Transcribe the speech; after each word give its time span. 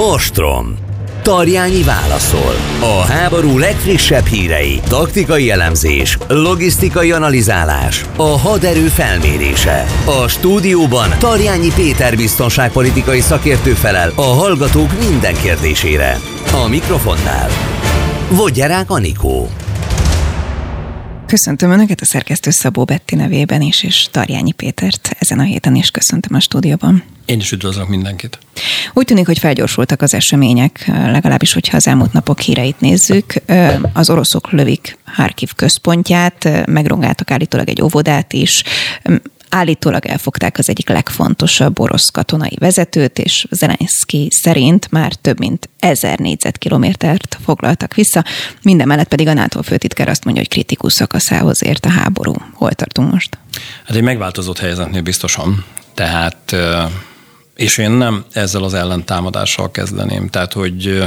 Ostrom. 0.00 0.76
Tarjányi 1.22 1.82
válaszol. 1.82 2.54
A 2.80 3.04
háború 3.06 3.58
legfrissebb 3.58 4.24
hírei, 4.26 4.80
taktikai 4.88 5.50
elemzés, 5.50 6.18
logisztikai 6.28 7.12
analizálás, 7.12 8.04
a 8.16 8.38
haderő 8.38 8.86
felmérése. 8.86 9.86
A 10.04 10.28
stúdióban 10.28 11.14
Tarjányi 11.18 11.72
Péter 11.74 12.16
biztonságpolitikai 12.16 13.20
szakértő 13.20 13.72
felel 13.72 14.12
a 14.14 14.22
hallgatók 14.22 14.90
minden 15.08 15.34
kérdésére. 15.34 16.18
A 16.64 16.68
mikrofonnál 16.68 17.48
Vogyerák 18.30 18.90
Anikó. 18.90 19.48
Köszöntöm 21.28 21.70
Önöket 21.70 22.00
a 22.00 22.04
szerkesztő 22.04 22.50
Szabó 22.50 22.84
Betti 22.84 23.14
nevében 23.14 23.60
is, 23.60 23.82
és 23.82 24.08
Tarjányi 24.10 24.52
Pétert 24.52 25.16
ezen 25.18 25.38
a 25.38 25.42
héten 25.42 25.74
is 25.74 25.90
köszöntöm 25.90 26.34
a 26.34 26.40
stúdióban. 26.40 27.02
Én 27.24 27.38
is 27.38 27.52
üdvözlök 27.52 27.88
mindenkit. 27.88 28.38
Úgy 28.92 29.04
tűnik, 29.04 29.26
hogy 29.26 29.38
felgyorsultak 29.38 30.02
az 30.02 30.14
események, 30.14 30.84
legalábbis, 30.86 31.52
hogyha 31.52 31.76
az 31.76 31.86
elmúlt 31.86 32.12
napok 32.12 32.40
híreit 32.40 32.80
nézzük. 32.80 33.34
Az 33.92 34.10
oroszok 34.10 34.50
lövik 34.50 34.98
Harkiv 35.04 35.52
központját, 35.56 36.66
megrongáltak 36.66 37.30
állítólag 37.30 37.68
egy 37.68 37.82
óvodát 37.82 38.32
is, 38.32 38.62
Állítólag 39.48 40.06
elfogták 40.06 40.58
az 40.58 40.68
egyik 40.68 40.88
legfontosabb 40.88 41.78
orosz 41.78 42.10
katonai 42.10 42.56
vezetőt, 42.58 43.18
és 43.18 43.46
Zelenszky 43.50 44.28
szerint 44.30 44.90
már 44.90 45.14
több 45.14 45.38
mint 45.38 45.68
ezer 45.78 46.18
négyzetkilométert 46.18 47.38
foglaltak 47.44 47.94
vissza. 47.94 48.24
Minden 48.62 48.86
mellett 48.86 49.08
pedig 49.08 49.26
a 49.26 49.32
NATO 49.32 49.62
főtitkár 49.62 50.08
azt 50.08 50.24
mondja, 50.24 50.42
hogy 50.42 50.52
kritikus 50.52 50.92
szakaszához 50.92 51.64
ért 51.64 51.84
a 51.84 51.90
háború. 51.90 52.34
Hol 52.52 52.72
tartunk 52.72 53.12
most? 53.12 53.38
Hát 53.84 53.96
egy 53.96 54.02
megváltozott 54.02 54.58
helyzetnél 54.58 55.02
biztosan. 55.02 55.64
Tehát, 55.94 56.56
és 57.56 57.78
én 57.78 57.90
nem 57.90 58.24
ezzel 58.32 58.62
az 58.62 58.74
ellentámadással 58.74 59.70
kezdeném. 59.70 60.28
Tehát, 60.28 60.52
hogy 60.52 61.04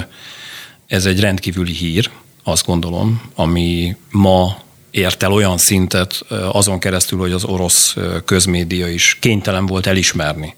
ez 0.88 1.06
egy 1.06 1.20
rendkívüli 1.20 1.74
hír, 1.74 2.10
azt 2.44 2.66
gondolom, 2.66 3.22
ami 3.36 3.96
ma 4.10 4.58
ért 4.92 5.24
el 5.24 5.32
olyan 5.32 5.58
szintet 5.58 6.26
azon 6.52 6.80
keresztül, 6.80 7.20
hogy 7.20 7.32
az 7.32 7.44
orosz 7.44 7.96
közmédia 8.26 8.88
is 8.88 9.18
kénytelen 9.20 9.66
volt 9.66 9.88
elismerni, 9.88 10.56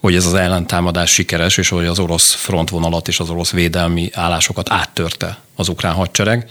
hogy 0.00 0.14
ez 0.14 0.26
az 0.26 0.34
ellentámadás 0.34 1.10
sikeres, 1.12 1.56
és 1.56 1.68
hogy 1.68 1.86
az 1.86 1.98
orosz 1.98 2.34
frontvonalat 2.34 3.08
és 3.08 3.20
az 3.20 3.30
orosz 3.30 3.50
védelmi 3.50 4.10
állásokat 4.12 4.70
áttörte 4.70 5.38
az 5.54 5.68
ukrán 5.68 5.94
hadsereg. 5.94 6.50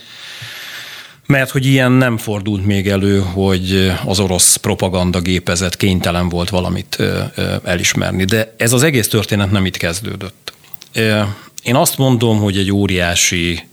Mert 1.26 1.50
hogy 1.50 1.66
ilyen 1.66 1.92
nem 1.92 2.18
fordult 2.18 2.66
még 2.66 2.88
elő, 2.88 3.20
hogy 3.20 3.92
az 4.06 4.20
orosz 4.20 4.56
propaganda 4.56 5.20
gépezet 5.20 5.76
kénytelen 5.76 6.30
volt 6.30 6.50
valamit 6.50 6.98
elismerni. 7.64 8.26
De 8.26 8.54
ez 8.58 8.74
az 8.74 8.84
egész 8.84 9.08
történet 9.08 9.52
nem 9.52 9.66
itt 9.66 9.78
kezdődött. 9.78 10.54
Én 11.64 11.76
azt 11.76 11.98
mondom, 11.98 12.40
hogy 12.40 12.58
egy 12.58 12.72
óriási 12.72 13.68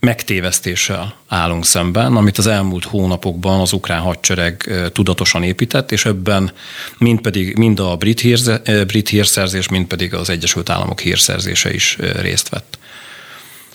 megtévesztéssel 0.00 1.14
állunk 1.28 1.66
szemben, 1.66 2.16
amit 2.16 2.38
az 2.38 2.46
elmúlt 2.46 2.84
hónapokban 2.84 3.60
az 3.60 3.72
ukrán 3.72 4.00
hadsereg 4.00 4.70
tudatosan 4.92 5.42
épített, 5.42 5.92
és 5.92 6.04
ebben 6.04 6.52
mind, 6.98 7.20
pedig, 7.20 7.56
mind 7.56 7.80
a 7.80 7.96
brit, 7.96 8.20
hírze, 8.20 8.62
brit 8.86 9.08
hírszerzés, 9.08 9.68
mind 9.68 9.86
pedig 9.86 10.14
az 10.14 10.30
Egyesült 10.30 10.70
Államok 10.70 11.00
hírszerzése 11.00 11.74
is 11.74 11.98
részt 12.20 12.48
vett. 12.48 12.78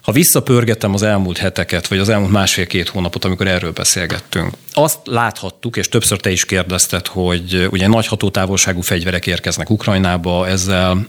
Ha 0.01 0.11
visszapörgetem 0.11 0.93
az 0.93 1.03
elmúlt 1.03 1.37
heteket, 1.37 1.87
vagy 1.87 1.97
az 1.97 2.09
elmúlt 2.09 2.31
másfél-két 2.31 2.89
hónapot, 2.89 3.25
amikor 3.25 3.47
erről 3.47 3.71
beszélgettünk, 3.71 4.53
azt 4.73 4.97
láthattuk, 5.03 5.77
és 5.77 5.89
többször 5.89 6.19
te 6.19 6.31
is 6.31 6.45
kérdezted, 6.45 7.07
hogy 7.07 7.67
ugye 7.71 7.87
nagy 7.87 8.07
hatótávolságú 8.07 8.81
fegyverek 8.81 9.27
érkeznek 9.27 9.69
Ukrajnába, 9.69 10.47
ezzel 10.47 11.05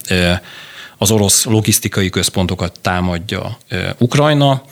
az 0.99 1.11
orosz 1.11 1.45
logisztikai 1.45 2.11
központokat 2.11 2.81
támadja 2.81 3.59
Ukrajna, 3.99 4.63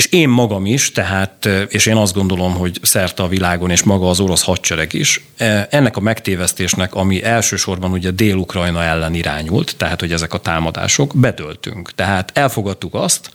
és 0.00 0.06
én 0.06 0.28
magam 0.28 0.66
is, 0.66 0.92
tehát, 0.92 1.48
és 1.68 1.86
én 1.86 1.96
azt 1.96 2.14
gondolom, 2.14 2.54
hogy 2.54 2.78
szerte 2.82 3.22
a 3.22 3.28
világon, 3.28 3.70
és 3.70 3.82
maga 3.82 4.08
az 4.08 4.20
orosz 4.20 4.42
hadsereg 4.42 4.92
is, 4.92 5.24
ennek 5.70 5.96
a 5.96 6.00
megtévesztésnek, 6.00 6.94
ami 6.94 7.24
elsősorban 7.24 7.92
ugye 7.92 8.10
Dél-Ukrajna 8.10 8.82
ellen 8.82 9.14
irányult, 9.14 9.76
tehát, 9.76 10.00
hogy 10.00 10.12
ezek 10.12 10.34
a 10.34 10.38
támadások, 10.38 11.12
bedöltünk. 11.16 11.94
Tehát 11.94 12.30
elfogadtuk 12.34 12.94
azt, 12.94 13.30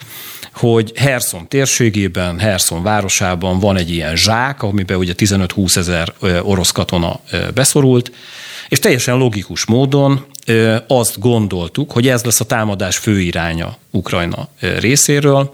hogy 0.53 0.91
Herson 0.95 1.47
térségében, 1.47 2.39
Herson 2.39 2.83
városában 2.83 3.59
van 3.59 3.77
egy 3.77 3.91
ilyen 3.91 4.15
zsák, 4.15 4.63
amiben 4.63 4.97
ugye 4.97 5.13
15-20 5.17 5.77
ezer 5.77 6.13
orosz 6.41 6.71
katona 6.71 7.19
beszorult, 7.53 8.11
és 8.69 8.79
teljesen 8.79 9.17
logikus 9.17 9.65
módon 9.65 10.25
azt 10.87 11.19
gondoltuk, 11.19 11.91
hogy 11.91 12.07
ez 12.07 12.23
lesz 12.23 12.39
a 12.39 12.45
támadás 12.45 12.97
főiránya 12.97 13.77
Ukrajna 13.91 14.47
részéről, 14.79 15.53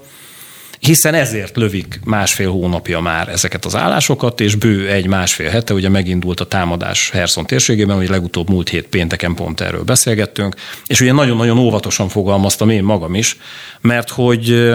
hiszen 0.86 1.14
ezért 1.14 1.56
lövik 1.56 2.00
másfél 2.04 2.50
hónapja 2.50 3.00
már 3.00 3.28
ezeket 3.28 3.64
az 3.64 3.76
állásokat, 3.76 4.40
és 4.40 4.54
bő 4.54 4.88
egy 4.88 5.06
másfél 5.06 5.48
hete 5.48 5.74
ugye 5.74 5.88
megindult 5.88 6.40
a 6.40 6.46
támadás 6.46 7.10
Herson 7.10 7.46
térségében, 7.46 7.96
hogy 7.96 8.08
legutóbb 8.08 8.50
múlt 8.50 8.68
hét 8.68 8.86
pénteken 8.86 9.34
pont 9.34 9.60
erről 9.60 9.82
beszélgettünk, 9.82 10.54
és 10.86 11.00
ugye 11.00 11.12
nagyon-nagyon 11.12 11.58
óvatosan 11.58 12.08
fogalmaztam 12.08 12.68
én 12.68 12.82
magam 12.82 13.14
is, 13.14 13.36
mert 13.80 14.10
hogy 14.10 14.72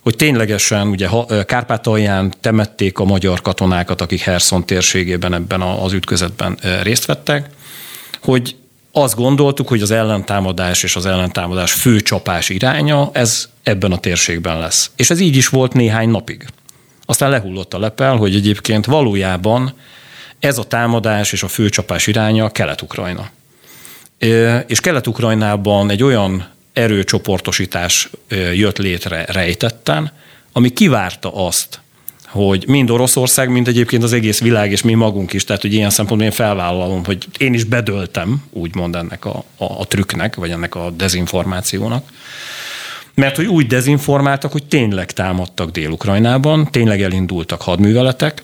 hogy 0.00 0.16
ténylegesen 0.16 0.88
ugye 0.88 1.08
Kárpátalján 1.46 2.32
temették 2.40 2.98
a 2.98 3.04
magyar 3.04 3.40
katonákat, 3.40 4.00
akik 4.00 4.20
Herson 4.20 4.66
térségében 4.66 5.34
ebben 5.34 5.60
az 5.60 5.92
ütközetben 5.92 6.58
részt 6.82 7.06
vettek, 7.06 7.48
hogy 8.22 8.56
azt 8.98 9.14
gondoltuk, 9.14 9.68
hogy 9.68 9.82
az 9.82 9.90
ellentámadás 9.90 10.82
és 10.82 10.96
az 10.96 11.06
ellentámadás 11.06 11.72
fő 11.72 12.00
csapás 12.00 12.48
iránya, 12.48 13.10
ez 13.12 13.48
ebben 13.62 13.92
a 13.92 13.98
térségben 13.98 14.58
lesz. 14.58 14.90
És 14.96 15.10
ez 15.10 15.20
így 15.20 15.36
is 15.36 15.48
volt 15.48 15.72
néhány 15.72 16.08
napig. 16.08 16.46
Aztán 17.06 17.30
lehullott 17.30 17.74
a 17.74 17.78
lepel, 17.78 18.16
hogy 18.16 18.34
egyébként 18.34 18.84
valójában 18.84 19.74
ez 20.38 20.58
a 20.58 20.64
támadás 20.64 21.32
és 21.32 21.42
a 21.42 21.48
főcsapás 21.48 22.06
iránya 22.06 22.50
Kelet-Ukrajna. 22.50 23.28
És 24.66 24.80
Kelet-Ukrajnában 24.80 25.90
egy 25.90 26.02
olyan 26.02 26.48
erőcsoportosítás 26.72 28.10
jött 28.54 28.78
létre 28.78 29.24
rejtetten, 29.28 30.12
ami 30.52 30.72
kivárta 30.72 31.46
azt, 31.46 31.80
hogy 32.36 32.64
mind 32.66 32.90
Oroszország, 32.90 33.50
mind 33.50 33.68
egyébként 33.68 34.02
az 34.02 34.12
egész 34.12 34.40
világ, 34.40 34.70
és 34.70 34.82
mi 34.82 34.94
magunk 34.94 35.32
is, 35.32 35.44
tehát 35.44 35.62
hogy 35.62 35.72
ilyen 35.72 35.90
szempontból 35.90 36.28
én 36.28 36.34
felvállalom, 36.34 37.04
hogy 37.04 37.26
én 37.38 37.54
is 37.54 37.64
bedöltem, 37.64 38.44
úgymond 38.50 38.94
ennek 38.94 39.24
a, 39.24 39.44
a, 39.56 39.64
a 39.64 39.86
trükknek, 39.86 40.34
vagy 40.34 40.50
ennek 40.50 40.74
a 40.74 40.90
dezinformációnak. 40.90 42.10
Mert 43.14 43.36
hogy 43.36 43.46
úgy 43.46 43.66
dezinformáltak, 43.66 44.52
hogy 44.52 44.64
tényleg 44.64 45.10
támadtak 45.10 45.70
Dél-Ukrajnában, 45.70 46.70
tényleg 46.70 47.02
elindultak 47.02 47.62
hadműveletek, 47.62 48.42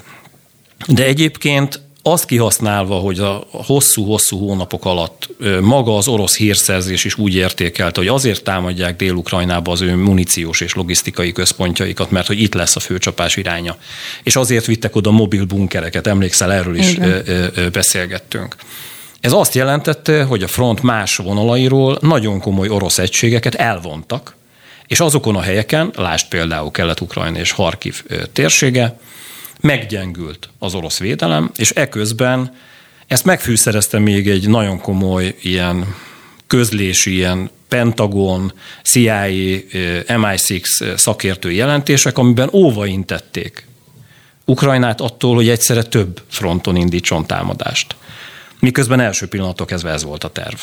de 0.87 1.05
egyébként 1.05 1.81
azt 2.03 2.25
kihasználva, 2.25 2.95
hogy 2.95 3.19
a 3.19 3.45
hosszú-hosszú 3.51 4.39
hónapok 4.39 4.85
alatt 4.85 5.29
maga 5.61 5.97
az 5.97 6.09
orosz 6.09 6.37
hírszerzés 6.37 7.05
is 7.05 7.19
úgy 7.19 7.35
értékelte, 7.35 8.01
hogy 8.01 8.09
azért 8.09 8.45
támadják 8.45 8.97
Dél-Ukrajnába 8.97 9.73
az 9.73 9.81
ő 9.81 9.95
muníciós 9.95 10.61
és 10.61 10.75
logisztikai 10.75 11.33
központjaikat, 11.33 12.11
mert 12.11 12.27
hogy 12.27 12.41
itt 12.41 12.55
lesz 12.55 12.77
a 12.77 12.81
főcsapás 12.81 13.37
iránya. 13.37 13.77
És 14.23 14.37
azért 14.37 14.67
vittek 14.67 14.97
oda 14.97 15.11
mobil 15.11 15.45
bunkereket, 15.45 16.07
emlékszel, 16.07 16.53
erről 16.53 16.77
is 16.77 16.93
Igen. 16.93 17.71
beszélgettünk. 17.73 18.57
Ez 19.21 19.33
azt 19.33 19.55
jelentette, 19.55 20.23
hogy 20.23 20.43
a 20.43 20.49
front 20.49 20.83
más 20.83 21.17
vonalairól 21.17 21.99
nagyon 22.01 22.41
komoly 22.41 22.69
orosz 22.69 22.99
egységeket 22.99 23.55
elvontak, 23.55 24.37
és 24.87 25.01
azokon 25.01 25.37
a 25.37 25.41
helyeken, 25.41 25.91
lásd 25.97 26.29
például 26.29 26.71
Kelet-Ukrajna 26.71 27.39
és 27.39 27.51
Harkiv 27.51 28.03
térsége, 28.33 28.99
meggyengült 29.63 30.49
az 30.59 30.75
orosz 30.75 30.99
védelem, 30.99 31.51
és 31.57 31.71
eközben 31.71 32.55
ezt 33.07 33.25
megfűszerezte 33.25 33.99
még 33.99 34.29
egy 34.29 34.49
nagyon 34.49 34.81
komoly 34.81 35.37
ilyen 35.43 35.95
közlési, 36.47 37.15
ilyen 37.15 37.51
Pentagon, 37.69 38.53
CIA, 38.83 39.27
MI6 40.07 40.97
szakértői 40.97 41.55
jelentések, 41.55 42.19
amiben 42.19 42.49
óvaintették 42.53 43.67
Ukrajnát 44.45 45.01
attól, 45.01 45.35
hogy 45.35 45.49
egyszerre 45.49 45.83
több 45.83 46.23
fronton 46.29 46.77
indítson 46.77 47.27
támadást. 47.27 47.97
Miközben 48.59 49.01
első 49.01 49.27
pillanatok 49.27 49.67
kezdve 49.67 49.91
ez 49.91 50.05
volt 50.05 50.25
a 50.25 50.29
terv. 50.29 50.59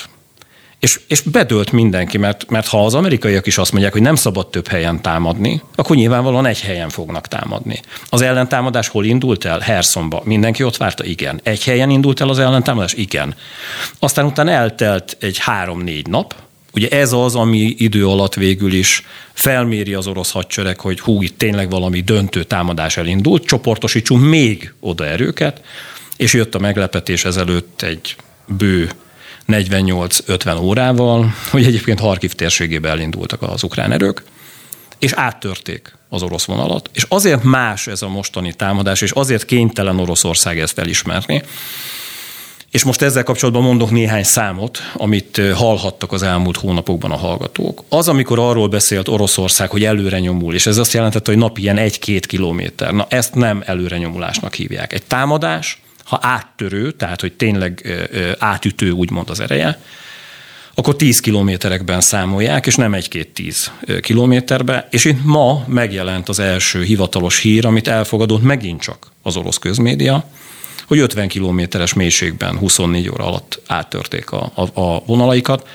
És, 0.80 1.00
és 1.08 1.22
bedölt 1.22 1.72
mindenki, 1.72 2.18
mert, 2.18 2.50
mert 2.50 2.68
ha 2.68 2.86
az 2.86 2.94
amerikaiak 2.94 3.46
is 3.46 3.58
azt 3.58 3.72
mondják, 3.72 3.94
hogy 3.94 4.02
nem 4.02 4.16
szabad 4.16 4.50
több 4.50 4.68
helyen 4.68 5.02
támadni, 5.02 5.62
akkor 5.76 5.96
nyilvánvalóan 5.96 6.46
egy 6.46 6.62
helyen 6.62 6.90
fognak 6.90 7.28
támadni. 7.28 7.80
Az 8.10 8.22
ellentámadás 8.22 8.88
hol 8.88 9.06
indult 9.06 9.46
el? 9.46 9.60
Hersonba. 9.60 10.22
Mindenki 10.26 10.64
ott 10.64 10.78
várta? 10.78 11.04
Igen. 11.04 11.40
Egy 11.44 11.64
helyen 11.64 11.90
indult 11.90 12.22
el 12.22 12.30
az 12.30 12.40
ellentámadás? 12.40 12.94
Igen. 12.94 13.36
Aztán 14.00 14.26
utána 14.26 14.52
eltelt 14.52 15.18
egy 15.20 15.38
három-négy 15.38 16.08
nap, 16.08 16.36
Ugye 16.74 16.90
ez 16.90 17.12
az, 17.12 17.36
ami 17.36 17.76
idő 17.78 18.08
alatt 18.08 18.34
végül 18.34 18.74
is 18.74 19.06
felméri 19.34 19.94
az 19.94 20.08
orosz 20.08 20.32
hadsereg, 20.32 20.80
hogy 20.80 21.00
hú, 21.00 21.22
itt 21.22 21.38
tényleg 21.38 21.70
valami 21.70 22.02
döntő 22.02 22.44
támadás 22.44 22.98
elindult, 22.98 23.46
csoportosítsunk 23.46 24.24
még 24.24 24.74
oda 24.80 25.06
erőket, 25.06 25.62
és 26.18 26.34
jött 26.34 26.56
a 26.56 26.60
meglepetés 26.60 27.26
ezelőtt 27.26 27.82
egy 27.82 28.16
bő 28.46 28.90
48-50 29.50 30.62
órával, 30.62 31.34
hogy 31.50 31.66
egyébként 31.66 32.00
Harkiv 32.00 32.34
térségébe 32.34 32.90
elindultak 32.90 33.42
az 33.42 33.64
ukrán 33.64 33.92
erők, 33.92 34.24
és 35.00 35.12
áttörték 35.14 35.98
az 36.10 36.22
orosz 36.22 36.46
vonalat, 36.46 36.90
és 36.94 37.06
azért 37.08 37.44
más 37.44 37.88
ez 37.88 38.02
a 38.02 38.08
mostani 38.08 38.54
támadás, 38.54 39.02
és 39.02 39.12
azért 39.12 39.46
kénytelen 39.46 40.00
Oroszország 40.00 40.60
ezt 40.60 40.80
elismerni, 40.80 41.44
és 42.72 42.84
most 42.84 43.02
ezzel 43.02 43.24
kapcsolatban 43.24 43.64
mondok 43.64 43.92
néhány 43.92 44.24
számot, 44.24 44.78
amit 44.94 45.42
hallhattak 45.54 46.12
az 46.12 46.24
elmúlt 46.24 46.58
hónapokban 46.58 47.12
a 47.12 47.18
hallgatók. 47.18 47.84
Az, 47.90 48.08
amikor 48.08 48.40
arról 48.40 48.68
beszélt 48.68 49.08
Oroszország, 49.08 49.70
hogy 49.70 49.84
előre 49.84 50.20
nyomul, 50.20 50.54
és 50.54 50.66
ez 50.66 50.78
azt 50.78 50.94
jelentette, 50.94 51.32
hogy 51.32 51.40
napi 51.40 51.62
ilyen 51.62 51.78
egy-két 51.78 52.26
kilométer. 52.26 52.94
Na, 52.94 53.06
ezt 53.10 53.36
nem 53.36 53.64
előre 53.66 53.98
nyomulásnak 53.98 54.54
hívják. 54.54 54.94
Egy 54.94 55.04
támadás, 55.04 55.82
ha 56.10 56.20
áttörő, 56.22 56.92
tehát 56.92 57.22
hogy 57.22 57.34
tényleg 57.34 57.88
átütő 58.40 58.92
úgymond 58.92 59.30
az 59.30 59.40
ereje, 59.40 59.80
akkor 60.74 60.96
10 60.96 61.20
kilométerekben 61.20 62.02
számolják, 62.02 62.66
és 62.66 62.76
nem 62.76 62.94
egy-két 62.94 63.28
10 63.28 63.72
kilométerbe. 64.02 64.88
És 64.92 65.06
itt 65.06 65.24
ma 65.24 65.64
megjelent 65.68 66.30
az 66.30 66.40
első 66.40 66.84
hivatalos 66.84 67.40
hír, 67.40 67.66
amit 67.66 67.88
elfogadott 67.88 68.42
megint 68.42 68.82
csak 68.82 69.08
az 69.22 69.38
orosz 69.38 69.58
közmédia, 69.58 70.24
hogy 70.88 71.00
50 71.00 71.28
kilométeres 71.28 71.94
mélységben 71.94 72.58
24 72.58 73.10
óra 73.10 73.26
alatt 73.26 73.62
áttörték 73.68 74.32
a, 74.32 74.52
a, 74.56 74.82
a 74.82 75.04
vonalaikat, 75.06 75.68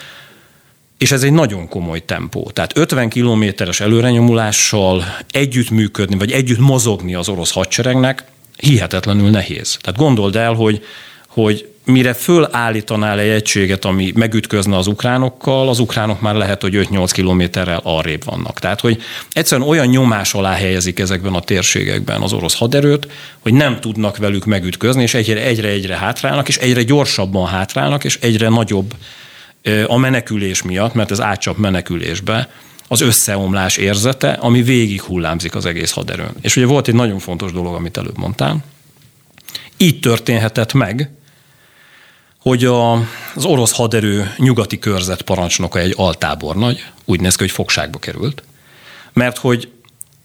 és 0.99 1.13
ez 1.13 1.23
egy 1.23 1.33
nagyon 1.33 1.69
komoly 1.69 2.05
tempó. 2.05 2.51
Tehát 2.53 2.77
50 2.77 3.09
kilométeres 3.09 3.81
előrenyomulással 3.81 5.05
együttműködni, 5.31 6.17
vagy 6.17 6.33
együtt 6.33 6.59
mozogni 6.59 7.15
az 7.15 7.29
orosz 7.29 7.53
hadseregnek 7.53 8.25
hihetetlenül 8.57 9.31
nehéz. 9.31 9.79
Tehát 9.81 10.01
gondold 10.01 10.37
el, 10.37 10.53
hogy, 10.53 10.85
hogy 11.29 11.69
mire 11.85 12.13
fölállítanál 12.13 13.19
egy 13.19 13.29
egységet, 13.29 13.85
ami 13.85 14.13
megütközne 14.15 14.77
az 14.77 14.87
ukránokkal, 14.87 15.69
az 15.69 15.79
ukránok 15.79 16.21
már 16.21 16.35
lehet, 16.35 16.63
hogy 16.63 16.89
5-8 16.91 17.11
kilométerrel 17.13 17.81
arrébb 17.83 18.25
vannak. 18.25 18.59
Tehát, 18.59 18.81
hogy 18.81 19.03
egyszerűen 19.33 19.69
olyan 19.69 19.87
nyomás 19.87 20.35
alá 20.35 20.53
helyezik 20.53 20.99
ezekben 20.99 21.35
a 21.35 21.41
térségekben 21.41 22.21
az 22.21 22.33
orosz 22.33 22.59
haderőt, 22.59 23.09
hogy 23.41 23.55
nem 23.55 23.81
tudnak 23.81 24.17
velük 24.17 24.45
megütközni, 24.45 25.03
és 25.03 25.15
egyre-egyre 25.15 25.97
hátrálnak, 25.97 26.49
és 26.49 26.57
egyre 26.57 26.83
gyorsabban 26.83 27.47
hátrálnak, 27.47 28.05
és 28.05 28.19
egyre 28.21 28.49
nagyobb 28.49 28.95
a 29.87 29.97
menekülés 29.97 30.63
miatt, 30.63 30.95
mert 30.95 31.11
ez 31.11 31.21
átcsap 31.21 31.57
menekülésbe, 31.57 32.49
az 32.89 33.01
összeomlás 33.01 33.77
érzete, 33.77 34.33
ami 34.33 34.63
végig 34.63 35.03
hullámzik 35.03 35.55
az 35.55 35.67
egész 35.67 35.91
haderőn. 35.91 36.35
És 36.41 36.57
ugye 36.57 36.67
volt 36.67 36.89
egy 36.89 36.95
nagyon 36.95 37.19
fontos 37.19 37.53
dolog, 37.53 37.75
amit 37.75 37.97
előbb 37.97 38.19
mondtál. 38.19 38.65
Így 39.77 40.01
történhetett 40.01 40.73
meg, 40.73 41.11
hogy 42.39 42.65
a, 42.65 42.93
az 43.35 43.45
orosz 43.45 43.73
haderő 43.73 44.35
nyugati 44.37 44.79
körzet 44.79 45.23
parancsnoka 45.23 45.79
egy 45.79 45.95
altábornagy, 45.97 46.85
úgy 47.05 47.21
néz 47.21 47.35
ki, 47.35 47.43
hogy 47.43 47.53
fogságba 47.53 47.99
került, 47.99 48.43
mert 49.13 49.39
hogy 49.39 49.69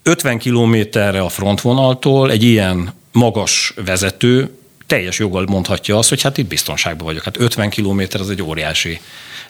50 0.03 0.37
kilométerre 0.37 1.21
a 1.21 1.29
frontvonaltól 1.29 2.31
egy 2.31 2.43
ilyen 2.43 2.93
magas 3.11 3.73
vezető 3.85 4.58
teljes 4.89 5.19
joggal 5.19 5.45
mondhatja 5.45 5.97
azt, 5.97 6.09
hogy 6.09 6.21
hát 6.21 6.37
itt 6.37 6.47
biztonságban 6.47 7.05
vagyok. 7.05 7.23
Hát 7.23 7.39
50 7.39 7.69
kilométer 7.69 8.21
az 8.21 8.29
egy 8.29 8.41
óriási 8.41 8.99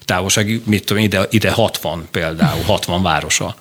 távolság, 0.05 0.61
mit 0.65 0.85
tudom, 0.85 1.03
ide, 1.03 1.27
ide 1.29 1.51
60 1.51 2.07
például, 2.11 2.63
60 2.63 3.01
városa. 3.01 3.55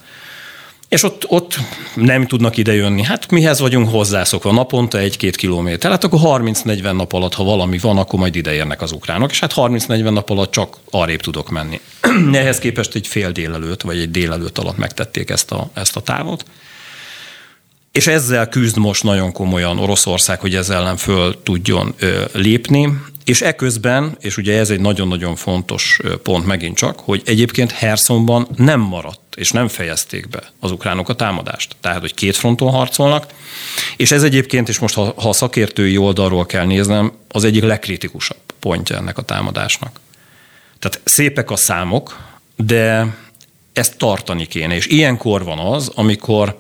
És 0.89 1.03
ott, 1.03 1.25
ott 1.29 1.59
nem 1.95 2.27
tudnak 2.27 2.57
idejönni. 2.57 3.03
Hát 3.03 3.31
mihez 3.31 3.61
vagyunk 3.61 3.91
hozzászokva? 3.91 4.53
Naponta 4.53 4.99
egy-két 4.99 5.37
kilométer. 5.37 5.91
Hát 5.91 6.05
akkor 6.05 6.21
30-40 6.23 6.93
nap 6.93 7.13
alatt, 7.13 7.35
ha 7.35 7.45
valami 7.45 7.79
van, 7.79 7.99
akkor 7.99 8.19
majd 8.19 8.37
ideérnek 8.37 8.83
az 8.83 8.93
ukránok, 8.93 9.31
és 9.31 9.41
hát 9.41 9.53
30-40 9.57 10.11
nap 10.13 10.31
alatt 10.31 10.51
csak 10.51 10.77
arrébb 10.91 11.21
tudok 11.21 11.51
menni. 11.51 11.81
Ehhez 12.33 12.59
képest 12.59 12.95
egy 12.95 13.07
fél 13.07 13.31
délelőtt, 13.31 13.83
vagy 13.83 13.99
egy 13.99 14.11
délelőtt 14.11 14.59
alatt 14.59 14.77
megtették 14.77 15.31
ezt 15.31 15.53
a, 15.53 15.71
ezt 15.75 15.97
a 15.97 16.01
távot. 16.01 16.45
És 17.99 18.07
ezzel 18.07 18.49
küzd 18.49 18.77
most 18.77 19.03
nagyon 19.03 19.33
komolyan 19.33 19.79
Oroszország, 19.79 20.41
hogy 20.41 20.55
ezzel 20.55 20.77
ellen 20.77 20.97
föl 20.97 21.43
tudjon 21.43 21.95
lépni. 22.33 22.93
És 23.25 23.41
eközben, 23.41 24.17
és 24.21 24.37
ugye 24.37 24.59
ez 24.59 24.71
egy 24.71 24.81
nagyon-nagyon 24.81 25.37
fontos 25.37 26.01
pont 26.23 26.47
megint 26.47 26.77
csak, 26.77 27.01
hogy 27.01 27.23
egyébként 27.25 27.73
Herszonban 27.73 28.49
nem 28.57 28.81
maradt, 28.81 29.35
és 29.37 29.51
nem 29.51 29.69
fejezték 29.69 30.29
be 30.29 30.53
az 30.61 30.71
ukránok 30.71 31.09
a 31.09 31.15
támadást. 31.15 31.77
Tehát, 31.81 32.01
hogy 32.01 32.15
két 32.15 32.37
fronton 32.37 32.71
harcolnak, 32.71 33.27
és 33.97 34.11
ez 34.11 34.23
egyébként, 34.23 34.69
és 34.69 34.79
most 34.79 34.95
ha, 34.95 35.15
ha 35.17 35.29
a 35.29 35.33
szakértői 35.33 35.97
oldalról 35.97 36.47
kell 36.47 36.65
néznem, 36.67 37.13
az 37.29 37.45
egyik 37.45 37.63
legkritikusabb 37.63 38.41
pontja 38.59 38.97
ennek 38.97 39.19
a 39.19 39.23
támadásnak. 39.23 40.01
Tehát 40.79 41.01
szépek 41.05 41.51
a 41.51 41.57
számok, 41.57 42.19
de 42.57 43.17
ezt 43.73 43.97
tartani 43.97 44.47
kéne. 44.47 44.75
És 44.75 44.87
ilyenkor 44.87 45.45
van 45.45 45.59
az, 45.59 45.91
amikor 45.95 46.59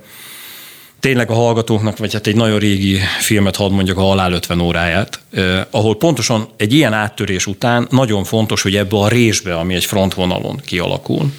tényleg 1.00 1.30
a 1.30 1.34
hallgatóknak, 1.34 1.98
vagy 1.98 2.12
hát 2.12 2.26
egy 2.26 2.36
nagyon 2.36 2.58
régi 2.58 2.98
filmet 3.20 3.56
hadd 3.56 3.72
mondjak, 3.72 3.98
a 3.98 4.02
Halál 4.02 4.32
50 4.32 4.60
óráját, 4.60 5.20
eh, 5.30 5.64
ahol 5.70 5.96
pontosan 5.96 6.48
egy 6.56 6.72
ilyen 6.72 6.92
áttörés 6.92 7.46
után 7.46 7.86
nagyon 7.90 8.24
fontos, 8.24 8.62
hogy 8.62 8.76
ebbe 8.76 8.96
a 8.96 9.08
résbe, 9.08 9.56
ami 9.56 9.74
egy 9.74 9.84
frontvonalon 9.84 10.60
kialakul, 10.64 11.32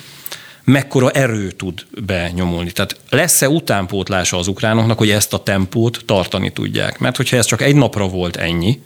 mekkora 0.64 1.12
erő 1.12 1.52
tud 1.52 1.86
benyomulni. 2.06 2.72
Tehát 2.72 2.96
lesz-e 3.10 3.50
utánpótlása 3.50 4.38
az 4.38 4.48
ukránoknak, 4.48 4.98
hogy 4.98 5.10
ezt 5.10 5.34
a 5.34 5.44
tempót 5.44 6.02
tartani 6.06 6.52
tudják? 6.52 7.00
Mert 7.00 7.16
hogyha 7.16 7.38
ez 7.38 7.46
csak 7.46 7.62
egy 7.62 7.76
napra 7.76 8.08
volt 8.08 8.36
ennyi, 8.36 8.82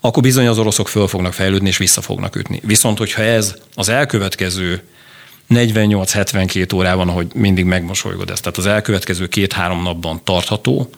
akkor 0.00 0.22
bizony 0.22 0.46
az 0.46 0.58
oroszok 0.58 0.88
föl 0.88 1.06
fognak 1.06 1.32
fejlődni 1.32 1.68
és 1.68 1.76
vissza 1.76 2.00
fognak 2.00 2.36
ütni. 2.36 2.60
Viszont, 2.64 2.98
hogyha 2.98 3.22
ez 3.22 3.54
az 3.74 3.88
elkövetkező 3.88 4.82
48-72 5.50 6.74
órában, 6.74 7.08
ahogy 7.08 7.26
mindig 7.34 7.64
megmosolygod 7.64 8.30
ezt, 8.30 8.42
tehát 8.42 8.58
az 8.58 8.66
elkövetkező 8.66 9.26
két-három 9.26 9.82
napban 9.82 10.20
tartható. 10.24 10.90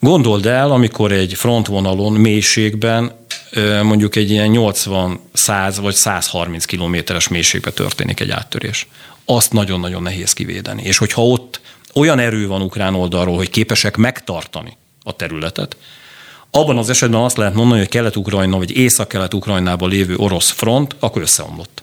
Gondold 0.00 0.46
el, 0.46 0.70
amikor 0.70 1.12
egy 1.12 1.34
frontvonalon, 1.34 2.12
mélységben 2.12 3.12
mondjuk 3.82 4.16
egy 4.16 4.30
ilyen 4.30 4.48
80, 4.48 5.20
100 5.32 5.78
vagy 5.78 5.94
130 5.94 6.64
kilométeres 6.64 7.28
mélységbe 7.28 7.70
történik 7.70 8.20
egy 8.20 8.30
áttörés. 8.30 8.86
Azt 9.24 9.52
nagyon-nagyon 9.52 10.02
nehéz 10.02 10.32
kivédeni. 10.32 10.82
És 10.82 10.98
hogyha 10.98 11.26
ott 11.26 11.60
olyan 11.94 12.18
erő 12.18 12.46
van 12.46 12.62
ukrán 12.62 12.94
oldalról, 12.94 13.36
hogy 13.36 13.50
képesek 13.50 13.96
megtartani 13.96 14.76
a 15.02 15.16
területet, 15.16 15.76
abban 16.50 16.78
az 16.78 16.90
esetben 16.90 17.20
azt 17.20 17.36
lehet 17.36 17.54
mondani, 17.54 17.78
hogy 17.78 17.88
Kelet-Ukrajna 17.88 18.58
vagy 18.58 18.76
Észak-Kelet-Ukrajnában 18.76 19.88
lévő 19.88 20.16
orosz 20.16 20.50
front 20.50 20.96
akkor 20.98 21.22
összeomlott 21.22 21.82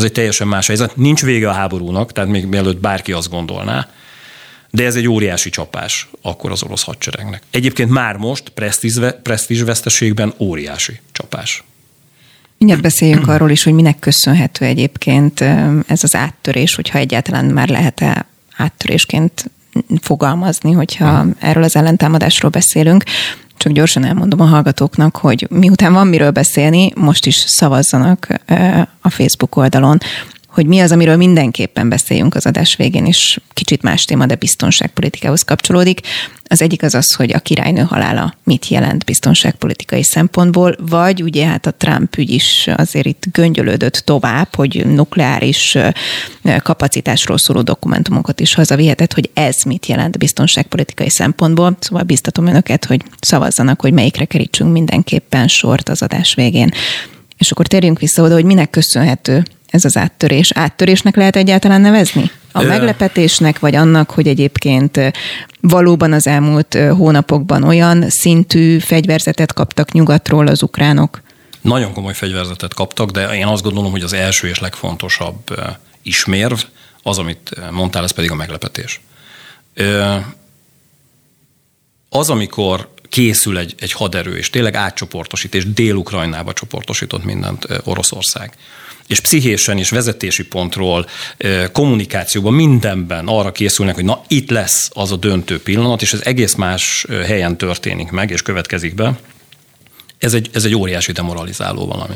az 0.00 0.06
egy 0.06 0.12
teljesen 0.12 0.48
más 0.48 0.66
helyzet. 0.66 0.96
Nincs 0.96 1.22
vége 1.22 1.48
a 1.48 1.52
háborúnak, 1.52 2.12
tehát 2.12 2.30
még 2.30 2.46
mielőtt 2.46 2.80
bárki 2.80 3.12
azt 3.12 3.30
gondolná, 3.30 3.88
de 4.70 4.84
ez 4.84 4.94
egy 4.94 5.08
óriási 5.08 5.50
csapás 5.50 6.08
akkor 6.22 6.50
az 6.50 6.62
orosz 6.62 6.82
hadseregnek. 6.82 7.42
Egyébként 7.50 7.90
már 7.90 8.16
most 8.16 8.52
presztízsveszteségben 9.22 10.34
óriási 10.38 11.00
csapás. 11.12 11.64
Mindjárt 12.58 12.82
beszéljünk 12.82 13.28
arról 13.28 13.50
is, 13.50 13.62
hogy 13.62 13.72
minek 13.72 13.98
köszönhető 13.98 14.64
egyébként 14.64 15.40
ez 15.86 16.02
az 16.02 16.14
áttörés, 16.14 16.74
hogyha 16.74 16.98
egyáltalán 16.98 17.44
már 17.44 17.68
lehet-e 17.68 18.26
áttörésként 18.56 19.50
fogalmazni, 20.00 20.72
hogyha 20.72 21.26
erről 21.38 21.62
az 21.62 21.76
ellentámadásról 21.76 22.50
beszélünk. 22.50 23.04
Csak 23.60 23.72
gyorsan 23.72 24.04
elmondom 24.04 24.40
a 24.40 24.44
hallgatóknak, 24.44 25.16
hogy 25.16 25.46
miután 25.50 25.92
van 25.92 26.06
miről 26.06 26.30
beszélni, 26.30 26.92
most 26.94 27.26
is 27.26 27.34
szavazzanak 27.34 28.26
a 29.00 29.10
Facebook 29.10 29.56
oldalon 29.56 29.98
hogy 30.50 30.66
mi 30.66 30.80
az, 30.80 30.92
amiről 30.92 31.16
mindenképpen 31.16 31.88
beszéljünk 31.88 32.34
az 32.34 32.46
adás 32.46 32.76
végén, 32.76 33.06
és 33.06 33.40
kicsit 33.54 33.82
más 33.82 34.04
téma, 34.04 34.26
de 34.26 34.34
biztonságpolitikához 34.34 35.42
kapcsolódik. 35.42 36.00
Az 36.44 36.62
egyik 36.62 36.82
az 36.82 36.94
az, 36.94 37.14
hogy 37.14 37.32
a 37.32 37.38
királynő 37.38 37.82
halála 37.82 38.34
mit 38.44 38.68
jelent 38.68 39.04
biztonságpolitikai 39.04 40.02
szempontból, 40.02 40.76
vagy 40.78 41.22
ugye 41.22 41.46
hát 41.46 41.66
a 41.66 41.70
Trump 41.70 42.16
ügy 42.16 42.30
is 42.30 42.68
azért 42.76 43.06
itt 43.06 43.24
göngyölődött 43.32 44.02
tovább, 44.04 44.54
hogy 44.54 44.86
nukleáris 44.86 45.78
kapacitásról 46.62 47.38
szóló 47.38 47.62
dokumentumokat 47.62 48.40
is 48.40 48.54
hazavihetett, 48.54 49.12
hogy 49.12 49.30
ez 49.34 49.56
mit 49.66 49.86
jelent 49.86 50.18
biztonságpolitikai 50.18 51.10
szempontból. 51.10 51.76
Szóval 51.80 52.02
biztatom 52.02 52.46
önöket, 52.46 52.84
hogy 52.84 53.02
szavazzanak, 53.20 53.80
hogy 53.80 53.92
melyikre 53.92 54.24
kerítsünk 54.24 54.72
mindenképpen 54.72 55.48
sort 55.48 55.88
az 55.88 56.02
adás 56.02 56.34
végén. 56.34 56.70
És 57.38 57.50
akkor 57.50 57.66
térjünk 57.66 57.98
vissza 57.98 58.22
oda, 58.22 58.34
hogy 58.34 58.44
minek 58.44 58.70
köszönhető 58.70 59.42
ez 59.70 59.84
az 59.84 59.96
áttörés? 59.96 60.50
Áttörésnek 60.54 61.16
lehet 61.16 61.36
egyáltalán 61.36 61.80
nevezni? 61.80 62.30
A 62.52 62.62
meglepetésnek, 62.62 63.58
vagy 63.58 63.74
annak, 63.74 64.10
hogy 64.10 64.28
egyébként 64.28 65.00
valóban 65.60 66.12
az 66.12 66.26
elmúlt 66.26 66.74
hónapokban 66.74 67.62
olyan 67.62 68.04
szintű 68.08 68.78
fegyverzetet 68.78 69.52
kaptak 69.52 69.92
nyugatról 69.92 70.46
az 70.46 70.62
ukránok? 70.62 71.22
Nagyon 71.60 71.92
komoly 71.92 72.14
fegyverzetet 72.14 72.74
kaptak, 72.74 73.10
de 73.10 73.36
én 73.36 73.46
azt 73.46 73.62
gondolom, 73.62 73.90
hogy 73.90 74.02
az 74.02 74.12
első 74.12 74.48
és 74.48 74.58
legfontosabb 74.58 75.38
ismérv 76.02 76.62
az, 77.02 77.18
amit 77.18 77.54
mondtál, 77.70 78.04
ez 78.04 78.10
pedig 78.10 78.30
a 78.30 78.34
meglepetés. 78.34 79.00
Az, 82.08 82.30
amikor 82.30 82.88
készül 83.08 83.58
egy, 83.58 83.74
egy 83.78 83.92
haderő, 83.92 84.36
és 84.36 84.50
tényleg 84.50 84.74
átcsoportosít, 84.74 85.54
és 85.54 85.72
Dél-Ukrajnába 85.72 86.52
csoportosított 86.52 87.24
mindent 87.24 87.66
Oroszország, 87.84 88.52
és 89.10 89.20
pszichésen 89.20 89.78
és 89.78 89.90
vezetési 89.90 90.44
pontról, 90.44 91.06
kommunikációban, 91.72 92.54
mindenben 92.54 93.26
arra 93.26 93.52
készülnek, 93.52 93.94
hogy 93.94 94.04
na 94.04 94.22
itt 94.28 94.50
lesz 94.50 94.90
az 94.92 95.12
a 95.12 95.16
döntő 95.16 95.62
pillanat, 95.62 96.02
és 96.02 96.12
ez 96.12 96.20
egész 96.24 96.54
más 96.54 97.06
helyen 97.26 97.56
történik 97.56 98.10
meg, 98.10 98.30
és 98.30 98.42
következik 98.42 98.94
be. 98.94 99.18
Ez 100.18 100.34
egy, 100.34 100.50
ez 100.52 100.64
egy 100.64 100.74
óriási 100.74 101.12
demoralizáló 101.12 101.86
valami. 101.86 102.14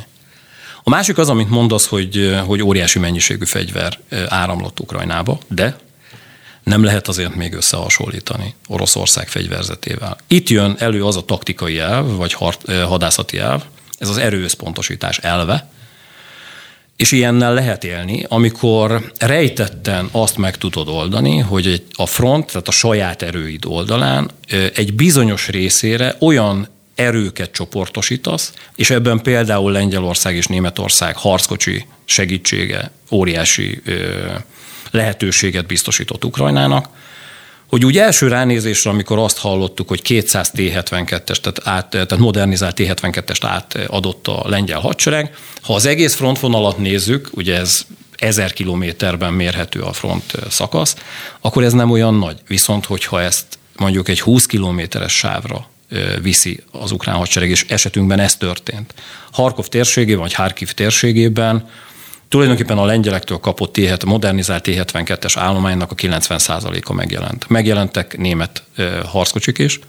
A 0.82 0.90
másik 0.90 1.18
az, 1.18 1.28
amit 1.28 1.48
mondasz, 1.48 1.86
hogy, 1.86 2.38
hogy 2.46 2.62
óriási 2.62 2.98
mennyiségű 2.98 3.44
fegyver 3.44 3.98
áramlott 4.28 4.80
Ukrajnába, 4.80 5.38
de 5.48 5.76
nem 6.62 6.84
lehet 6.84 7.08
azért 7.08 7.34
még 7.34 7.52
összehasonlítani 7.52 8.54
Oroszország 8.68 9.28
fegyverzetével. 9.28 10.16
Itt 10.26 10.48
jön 10.48 10.76
elő 10.78 11.04
az 11.04 11.16
a 11.16 11.24
taktikai 11.24 11.78
elv, 11.78 12.16
vagy 12.16 12.32
hadászati 12.66 13.38
elv, 13.38 13.62
ez 13.98 14.08
az 14.08 14.16
erőösszpontosítás 14.16 15.18
elve, 15.18 15.72
és 16.96 17.12
ilyennel 17.12 17.54
lehet 17.54 17.84
élni, 17.84 18.24
amikor 18.28 19.12
rejtetten 19.18 20.08
azt 20.12 20.36
meg 20.36 20.56
tudod 20.56 20.88
oldani, 20.88 21.38
hogy 21.38 21.82
a 21.92 22.06
front, 22.06 22.46
tehát 22.46 22.68
a 22.68 22.72
saját 22.72 23.22
erőid 23.22 23.64
oldalán 23.66 24.30
egy 24.74 24.94
bizonyos 24.94 25.48
részére 25.48 26.16
olyan 26.20 26.68
erőket 26.94 27.52
csoportosítasz, 27.52 28.52
és 28.76 28.90
ebben 28.90 29.20
például 29.20 29.72
Lengyelország 29.72 30.36
és 30.36 30.46
Németország 30.46 31.16
harckocsi 31.16 31.86
segítsége 32.04 32.90
óriási 33.10 33.82
lehetőséget 34.90 35.66
biztosított 35.66 36.24
Ukrajnának, 36.24 36.88
hogy 37.74 37.84
úgy 37.84 37.98
első 37.98 38.28
ránézésre, 38.28 38.90
amikor 38.90 39.18
azt 39.18 39.38
hallottuk, 39.38 39.88
hogy 39.88 40.02
200 40.02 40.50
T-72-es, 40.50 41.36
tehát, 41.36 41.60
át, 41.64 41.90
tehát 41.90 42.16
modernizált 42.16 42.80
T-72-est 42.80 43.38
átadott 43.40 44.28
a 44.28 44.42
lengyel 44.48 44.80
hadsereg, 44.80 45.34
ha 45.62 45.74
az 45.74 45.86
egész 45.86 46.14
frontvonalat 46.14 46.78
nézzük, 46.78 47.28
ugye 47.32 47.56
ez 47.58 47.80
ezer 48.16 48.52
kilométerben 48.52 49.32
mérhető 49.32 49.80
a 49.80 49.92
front 49.92 50.32
szakasz, 50.50 50.96
akkor 51.40 51.64
ez 51.64 51.72
nem 51.72 51.90
olyan 51.90 52.14
nagy. 52.14 52.36
Viszont, 52.48 52.84
hogyha 52.84 53.20
ezt 53.20 53.46
mondjuk 53.76 54.08
egy 54.08 54.20
20 54.20 54.46
kilométeres 54.46 55.12
sávra 55.12 55.68
viszi 56.22 56.60
az 56.72 56.90
ukrán 56.90 57.16
hadsereg, 57.16 57.50
és 57.50 57.64
esetünkben 57.68 58.18
ez 58.18 58.36
történt. 58.36 58.94
Harkov 59.32 59.66
térségében, 59.66 60.20
vagy 60.20 60.34
Harkiv 60.34 60.72
térségében 60.72 61.68
tulajdonképpen 62.34 62.78
a 62.78 62.84
lengyelektől 62.84 63.38
kapott 63.38 63.76
T7, 63.76 64.06
modernizált 64.06 64.68
T-72-es 64.68 65.32
állománynak 65.36 65.90
a 65.90 65.94
90%-a 65.94 66.92
megjelent. 66.92 67.48
Megjelentek 67.48 68.16
német 68.16 68.62
harckocsik 69.04 69.58
is, 69.58 69.80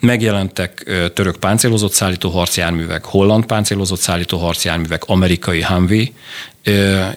megjelentek 0.00 0.90
török 1.14 1.36
páncélozott 1.36 1.92
szállító 1.92 2.30
harcjárművek, 2.30 3.04
holland 3.04 3.44
páncélozott 3.46 3.98
szállító 3.98 4.38
harcjárművek, 4.38 5.02
amerikai 5.06 5.62
Humvee 5.62 6.08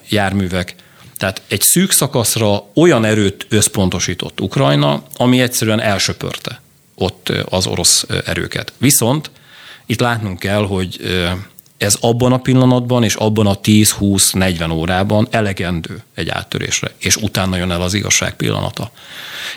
járművek, 0.10 0.76
tehát 1.18 1.42
egy 1.48 1.62
szűk 1.62 1.92
szakaszra 1.92 2.64
olyan 2.76 3.06
erőt 3.06 3.46
összpontosított 3.50 4.42
Ukrajna, 4.42 5.04
ami 5.18 5.42
egyszerűen 5.42 5.82
elsöpörte 5.82 6.62
ott 6.96 7.32
az 7.50 7.68
orosz 7.68 8.06
erőket. 8.26 8.74
Viszont 8.78 9.32
itt 9.86 10.00
látnunk 10.00 10.40
kell, 10.40 10.66
hogy 10.66 11.00
ez 11.84 11.98
abban 12.00 12.32
a 12.34 12.38
pillanatban 12.38 13.04
és 13.04 13.16
abban 13.16 13.48
a 13.48 13.60
10-20-40 13.60 14.72
órában 14.72 15.28
elegendő 15.32 16.04
egy 16.16 16.30
áttörésre, 16.30 16.92
és 16.98 17.16
utána 17.16 17.56
jön 17.56 17.72
el 17.72 17.82
az 17.82 17.94
igazság 17.94 18.36
pillanata. 18.36 18.92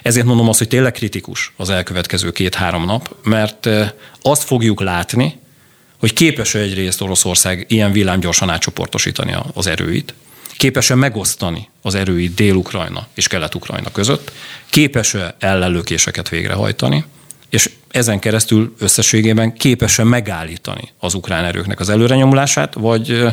Ezért 0.02 0.26
mondom 0.26 0.48
azt, 0.48 0.58
hogy 0.58 0.68
tényleg 0.68 0.92
kritikus 0.92 1.52
az 1.56 1.70
elkövetkező 1.70 2.32
két-három 2.32 2.84
nap, 2.84 3.16
mert 3.22 3.68
azt 4.22 4.42
fogjuk 4.42 4.80
látni, 4.80 5.38
hogy 5.98 6.12
képes 6.12 6.54
egyrészt 6.54 7.00
Oroszország 7.00 7.64
ilyen 7.68 7.92
villámgyorsan 7.92 8.50
átcsoportosítani 8.50 9.36
az 9.54 9.66
erőit, 9.66 10.14
képes-e 10.56 10.94
megosztani 10.94 11.68
az 11.82 11.94
erőit 11.94 12.34
Dél-Ukrajna 12.34 13.06
és 13.14 13.28
Kelet-Ukrajna 13.28 13.90
között, 13.90 14.32
képes-e 14.70 15.36
ellenlökéseket 15.38 16.28
végrehajtani, 16.28 17.04
és 17.50 17.70
ezen 17.88 18.18
keresztül 18.18 18.74
összességében 18.78 19.52
képes-e 19.52 20.04
megállítani 20.04 20.88
az 20.98 21.14
ukrán 21.14 21.44
erőknek 21.44 21.80
az 21.80 21.88
előrenyomulását, 21.88 22.74
vagy 22.74 23.24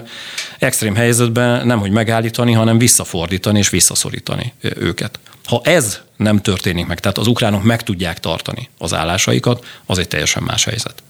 extrém 0.60 0.96
helyzetben 0.96 1.68
nem 1.68 1.80
hogy 1.80 1.92
megállítani, 1.92 2.52
hanem 2.52 2.78
visszafordítani 2.78 3.60
és 3.60 3.70
visszaszorítani 3.70 4.54
őket. 4.62 5.20
Ha 5.46 5.62
ez 5.64 6.00
nem 6.18 6.42
történik 6.42 6.86
meg, 6.86 7.00
tehát 7.00 7.18
az 7.18 7.28
ukránok 7.28 7.64
meg 7.64 7.84
tudják 7.84 8.20
tartani 8.20 8.70
az 8.78 8.94
állásaikat, 8.94 9.66
az 9.86 9.98
egy 9.98 10.08
teljesen 10.08 10.44
más 10.44 10.64
helyzet. 10.64 11.04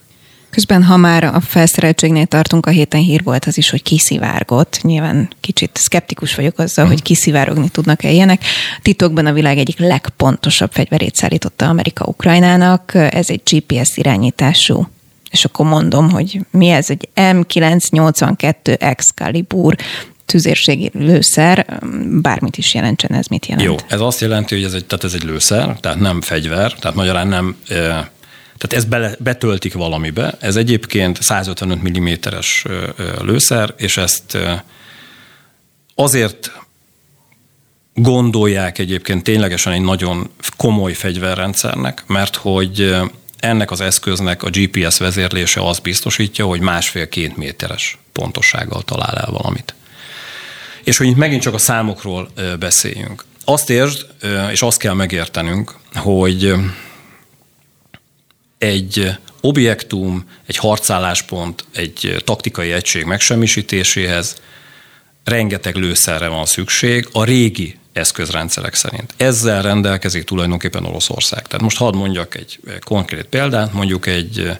Közben, 0.54 0.82
ha 0.82 0.96
már 0.96 1.24
a 1.24 1.40
felszereltségnél 1.40 2.26
tartunk, 2.26 2.66
a 2.66 2.70
héten 2.70 3.00
hír 3.00 3.22
volt 3.22 3.44
az 3.44 3.58
is, 3.58 3.70
hogy 3.70 3.82
kiszivárgott. 3.82 4.78
Nyilván 4.82 5.28
kicsit 5.40 5.70
szkeptikus 5.76 6.34
vagyok 6.34 6.58
azzal, 6.58 6.86
hogy 6.86 7.02
kiszivárogni 7.02 7.68
tudnak-e 7.68 8.10
ilyenek. 8.10 8.44
Titokban 8.82 9.26
a 9.26 9.32
világ 9.32 9.58
egyik 9.58 9.78
legpontosabb 9.78 10.72
fegyverét 10.72 11.14
szállította 11.14 11.68
Amerika 11.68 12.04
Ukrajnának. 12.04 12.92
Ez 12.94 13.30
egy 13.30 13.40
GPS 13.44 13.96
irányítású 13.96 14.88
és 15.30 15.44
akkor 15.44 15.66
mondom, 15.66 16.10
hogy 16.10 16.40
mi 16.50 16.68
ez 16.68 16.90
egy 16.90 17.08
M982 17.14 18.80
Excalibur 18.80 19.76
tüzérségi 20.24 20.90
lőszer, 20.92 21.80
bármit 22.22 22.56
is 22.56 22.74
jelentsen, 22.74 23.12
ez 23.12 23.26
mit 23.26 23.46
jelent? 23.46 23.68
Jó, 23.68 23.76
ez 23.88 24.00
azt 24.00 24.20
jelenti, 24.20 24.54
hogy 24.54 24.64
ez 24.64 24.72
egy, 24.72 24.84
tehát 24.84 25.04
ez 25.04 25.12
egy 25.14 25.22
lőszer, 25.22 25.76
tehát 25.80 25.98
nem 25.98 26.20
fegyver, 26.20 26.72
tehát 26.72 26.96
magyarán 26.96 27.28
nem 27.28 27.56
tehát 28.56 28.84
ez 28.84 28.84
bele, 28.84 29.14
betöltik 29.18 29.74
valamibe. 29.74 30.36
Ez 30.40 30.56
egyébként 30.56 31.22
155 31.22 31.98
mm-es 31.98 32.64
lőszer, 33.20 33.74
és 33.76 33.96
ezt 33.96 34.38
azért 35.94 36.52
gondolják 37.94 38.78
egyébként 38.78 39.22
ténylegesen 39.22 39.72
egy 39.72 39.80
nagyon 39.80 40.30
komoly 40.56 40.92
fegyverrendszernek, 40.92 42.04
mert 42.06 42.36
hogy 42.36 42.96
ennek 43.38 43.70
az 43.70 43.80
eszköznek 43.80 44.42
a 44.42 44.50
GPS 44.50 44.98
vezérlése 44.98 45.60
azt 45.60 45.82
biztosítja, 45.82 46.46
hogy 46.46 46.60
másfél-két 46.60 47.36
méteres 47.36 47.98
pontossággal 48.12 48.82
talál 48.82 49.18
el 49.18 49.30
valamit. 49.30 49.74
És 50.84 50.96
hogy 50.96 51.06
itt 51.06 51.16
megint 51.16 51.42
csak 51.42 51.54
a 51.54 51.58
számokról 51.58 52.30
beszéljünk. 52.58 53.24
Azt 53.44 53.70
értsd, 53.70 54.06
és 54.50 54.62
azt 54.62 54.78
kell 54.78 54.94
megértenünk, 54.94 55.74
hogy 55.94 56.54
egy 58.64 59.10
objektum, 59.40 60.24
egy 60.46 60.56
harcálláspont, 60.56 61.64
egy 61.74 62.22
taktikai 62.24 62.72
egység 62.72 63.04
megsemmisítéséhez 63.04 64.36
rengeteg 65.24 65.74
lőszerre 65.74 66.28
van 66.28 66.44
szükség 66.44 67.08
a 67.12 67.24
régi 67.24 67.78
eszközrendszerek 67.92 68.74
szerint. 68.74 69.14
Ezzel 69.16 69.62
rendelkezik 69.62 70.24
tulajdonképpen 70.24 70.84
Oroszország. 70.84 71.46
Tehát 71.46 71.62
most 71.62 71.76
hadd 71.76 71.94
mondjak 71.96 72.34
egy 72.34 72.60
konkrét 72.84 73.24
példát, 73.24 73.72
mondjuk 73.72 74.06
egy 74.06 74.50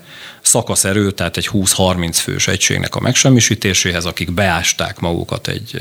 szakaszerő, 0.43 1.11
tehát 1.11 1.37
egy 1.37 1.49
20-30 1.53 2.11
fős 2.13 2.49
egységnek 2.49 2.95
a 2.95 3.01
megsemmisítéséhez, 3.01 4.05
akik 4.05 4.33
beásták 4.33 4.99
magukat 4.99 5.49
egy 5.49 5.79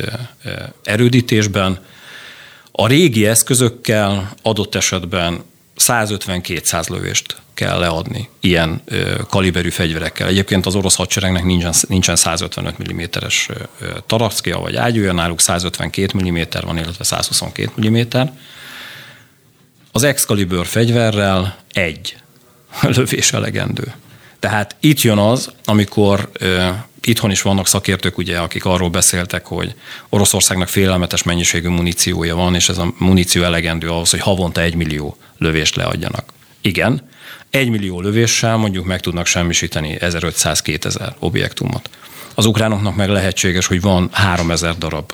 erődítésben, 0.84 1.80
a 2.72 2.88
régi 2.88 3.26
eszközökkel 3.26 4.34
adott 4.42 4.76
esetben 4.76 5.44
150-200 5.88 6.90
lövést 6.90 7.36
kell 7.54 7.80
leadni 7.80 8.30
ilyen 8.40 8.82
ö, 8.86 9.22
kaliberű 9.30 9.70
fegyverekkel. 9.70 10.28
Egyébként 10.28 10.66
az 10.66 10.76
orosz 10.76 10.96
hadseregnek 10.96 11.44
nincsen, 11.44 11.74
nincsen 11.88 12.16
155 12.16 12.94
mm-es 12.94 13.50
tarackia 14.08 14.60
vagy 14.60 14.76
ágyúja, 14.76 15.12
náluk 15.12 15.40
152 15.40 16.20
mm 16.20 16.42
van, 16.62 16.78
illetve 16.78 17.04
122 17.04 17.90
mm. 17.90 18.02
Az 19.92 20.04
Excalibur 20.04 20.66
fegyverrel 20.66 21.58
egy 21.72 22.16
lövés 22.96 23.34
elegendő. 23.34 23.94
Tehát 24.44 24.76
itt 24.80 25.02
jön 25.02 25.18
az, 25.18 25.52
amikor 25.66 26.30
itthon 27.02 27.32
is 27.32 27.42
vannak 27.42 27.68
szakértők, 27.68 28.18
ugye, 28.18 28.38
akik 28.38 28.66
arról 28.66 28.90
beszéltek, 28.90 29.46
hogy 29.46 29.76
Oroszországnak 30.10 30.68
félelmetes 30.68 31.24
mennyiségű 31.24 31.68
muníciója 31.68 32.36
van, 32.36 32.56
és 32.56 32.70
ez 32.70 32.78
a 32.78 32.94
muníció 32.98 33.44
elegendő 33.44 33.90
ahhoz, 33.90 34.10
hogy 34.10 34.20
havonta 34.20 34.62
egy 34.62 34.76
millió 34.76 35.18
lövést 35.38 35.76
leadjanak. 35.76 36.34
Igen, 36.62 37.10
egy 37.50 37.70
millió 37.70 38.02
lövéssel 38.02 38.58
mondjuk 38.58 38.86
meg 38.86 39.00
tudnak 39.00 39.26
semmisíteni 39.26 39.98
1500-2000 40.00 41.14
objektumot. 41.20 41.90
Az 42.36 42.46
ukránoknak 42.46 42.96
meg 42.96 43.10
lehetséges, 43.10 43.66
hogy 43.66 43.82
van 43.82 44.10
3000 44.12 44.78
darab 44.78 45.14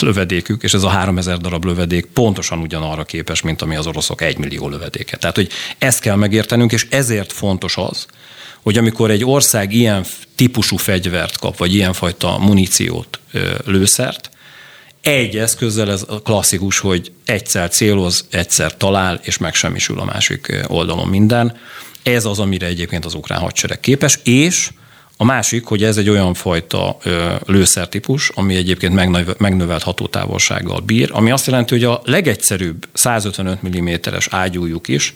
lövedékük, 0.00 0.62
és 0.62 0.74
ez 0.74 0.82
a 0.82 0.88
3000 0.88 1.38
darab 1.38 1.64
lövedék 1.64 2.06
pontosan 2.06 2.58
ugyanarra 2.58 3.04
képes, 3.04 3.40
mint 3.40 3.62
ami 3.62 3.76
az 3.76 3.86
oroszok 3.86 4.20
1 4.20 4.38
millió 4.38 4.68
lövedéke. 4.68 5.16
Tehát, 5.16 5.36
hogy 5.36 5.48
ezt 5.78 6.00
kell 6.00 6.16
megértenünk, 6.16 6.72
és 6.72 6.86
ezért 6.90 7.32
fontos 7.32 7.76
az, 7.76 8.06
hogy 8.62 8.78
amikor 8.78 9.10
egy 9.10 9.24
ország 9.24 9.72
ilyen 9.72 10.04
típusú 10.34 10.76
fegyvert 10.76 11.38
kap, 11.38 11.56
vagy 11.56 11.74
ilyenfajta 11.74 12.38
muníciót, 12.38 13.20
lőszert, 13.64 14.30
egy 15.00 15.36
eszközzel 15.36 15.90
ez 15.90 16.04
a 16.08 16.22
klasszikus, 16.22 16.78
hogy 16.78 17.12
egyszer 17.24 17.68
céloz, 17.68 18.26
egyszer 18.30 18.76
talál, 18.76 19.20
és 19.22 19.38
megsemmisül 19.38 20.00
a 20.00 20.04
másik 20.04 20.62
oldalon 20.66 21.08
minden. 21.08 21.56
Ez 22.02 22.24
az, 22.24 22.38
amire 22.38 22.66
egyébként 22.66 23.04
az 23.04 23.14
ukrán 23.14 23.40
hadsereg 23.40 23.80
képes, 23.80 24.18
és 24.24 24.70
A 25.22 25.24
másik, 25.24 25.64
hogy 25.64 25.84
ez 25.84 25.96
egy 25.96 26.08
olyan 26.08 26.34
fajta 26.34 26.96
lőszertípus, 27.46 28.28
ami 28.28 28.56
egyébként 28.56 28.94
megnövelt 29.38 29.82
hatótávolsággal 29.82 30.80
bír, 30.80 31.10
ami 31.12 31.30
azt 31.30 31.46
jelenti, 31.46 31.74
hogy 31.74 31.84
a 31.84 32.00
legegyszerűbb 32.04 32.88
155 32.92 33.68
mm-es 33.68 34.28
ágyújuk 34.30 34.88
is 34.88 35.14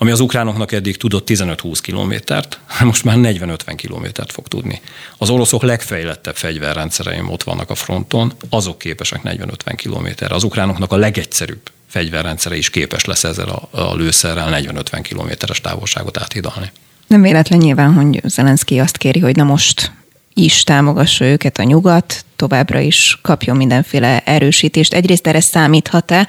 ami 0.00 0.10
az 0.10 0.20
ukránoknak 0.20 0.72
eddig 0.72 0.96
tudott 0.96 1.30
15-20 1.30 1.78
kilométert, 1.82 2.60
most 2.84 3.04
már 3.04 3.16
40-50 3.20 3.72
kilométert 3.76 4.32
fog 4.32 4.48
tudni. 4.48 4.80
Az 5.18 5.30
oroszok 5.30 5.62
legfejlettebb 5.62 6.36
fegyverrendszereim 6.36 7.30
ott 7.30 7.42
vannak 7.42 7.70
a 7.70 7.74
fronton, 7.74 8.32
azok 8.50 8.78
képesek 8.78 9.20
40-50 9.24 9.72
kilométerre. 9.76 10.34
Az 10.34 10.44
ukránoknak 10.44 10.92
a 10.92 10.96
legegyszerűbb 10.96 11.70
fegyverrendszere 11.86 12.56
is 12.56 12.70
képes 12.70 13.04
lesz 13.04 13.24
ezzel 13.24 13.48
a, 13.48 13.68
a 13.70 13.94
lőszerrel 13.94 14.60
40-50 14.62 15.00
kilométeres 15.02 15.60
távolságot 15.60 16.18
áthidalni. 16.18 16.70
Nem 17.08 17.22
véletlen 17.22 17.58
nyilván, 17.58 17.92
hogy 17.92 18.20
Zelenszky 18.24 18.78
azt 18.78 18.96
kéri, 18.96 19.20
hogy 19.20 19.36
na 19.36 19.44
most 19.44 19.92
is 20.34 20.62
támogassa 20.64 21.24
őket 21.24 21.58
a 21.58 21.62
nyugat, 21.62 22.24
továbbra 22.36 22.78
is 22.78 23.18
kapjon 23.22 23.56
mindenféle 23.56 24.22
erősítést. 24.24 24.94
Egyrészt 24.94 25.26
erre 25.26 25.40
számíthat-e 25.40 26.26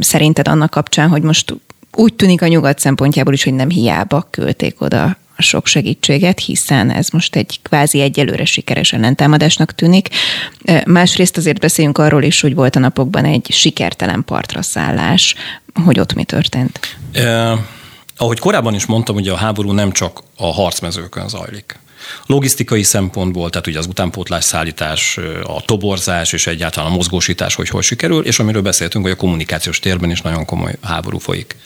szerinted 0.00 0.48
annak 0.48 0.70
kapcsán, 0.70 1.08
hogy 1.08 1.22
most 1.22 1.54
úgy 1.92 2.14
tűnik 2.14 2.42
a 2.42 2.46
nyugat 2.46 2.78
szempontjából 2.78 3.32
is, 3.32 3.44
hogy 3.44 3.54
nem 3.54 3.70
hiába 3.70 4.28
költék 4.30 4.80
oda 4.80 5.16
a 5.36 5.42
sok 5.42 5.66
segítséget, 5.66 6.40
hiszen 6.40 6.90
ez 6.90 7.08
most 7.08 7.36
egy 7.36 7.58
kvázi 7.62 8.00
egyelőre 8.00 8.44
sikeres 8.44 8.92
ellentámadásnak 8.92 9.74
tűnik. 9.74 10.08
Másrészt 10.84 11.36
azért 11.36 11.60
beszéljünk 11.60 11.98
arról 11.98 12.22
is, 12.22 12.40
hogy 12.40 12.54
volt 12.54 12.76
a 12.76 12.78
napokban 12.78 13.24
egy 13.24 13.46
sikertelen 13.50 14.24
partra 14.24 14.62
szállás, 14.62 15.34
hogy 15.84 16.00
ott 16.00 16.14
mi 16.14 16.24
történt. 16.24 16.96
Eh, 17.12 17.58
ahogy 18.20 18.38
korábban 18.38 18.74
is 18.74 18.86
mondtam, 18.86 19.14
hogy 19.14 19.28
a 19.28 19.36
háború 19.36 19.72
nem 19.72 19.92
csak 19.92 20.22
a 20.36 20.52
harcmezőkön 20.52 21.28
zajlik. 21.28 21.78
Logisztikai 22.26 22.82
szempontból, 22.82 23.50
tehát 23.50 23.66
ugye 23.66 23.78
az 23.78 23.86
utánpótlás 23.86 24.44
szállítás, 24.44 25.18
a 25.44 25.62
toborzás 25.62 26.32
és 26.32 26.46
egyáltalán 26.46 26.90
a 26.90 26.94
mozgósítás, 26.94 27.54
hogy 27.54 27.68
hogy 27.68 27.82
sikerül, 27.82 28.24
és 28.24 28.38
amiről 28.38 28.62
beszéltünk, 28.62 29.04
hogy 29.04 29.12
a 29.12 29.16
kommunikációs 29.16 29.78
térben 29.78 30.10
is 30.10 30.20
nagyon 30.20 30.44
komoly 30.44 30.74
háború 30.82 31.18
folyik. 31.18 31.56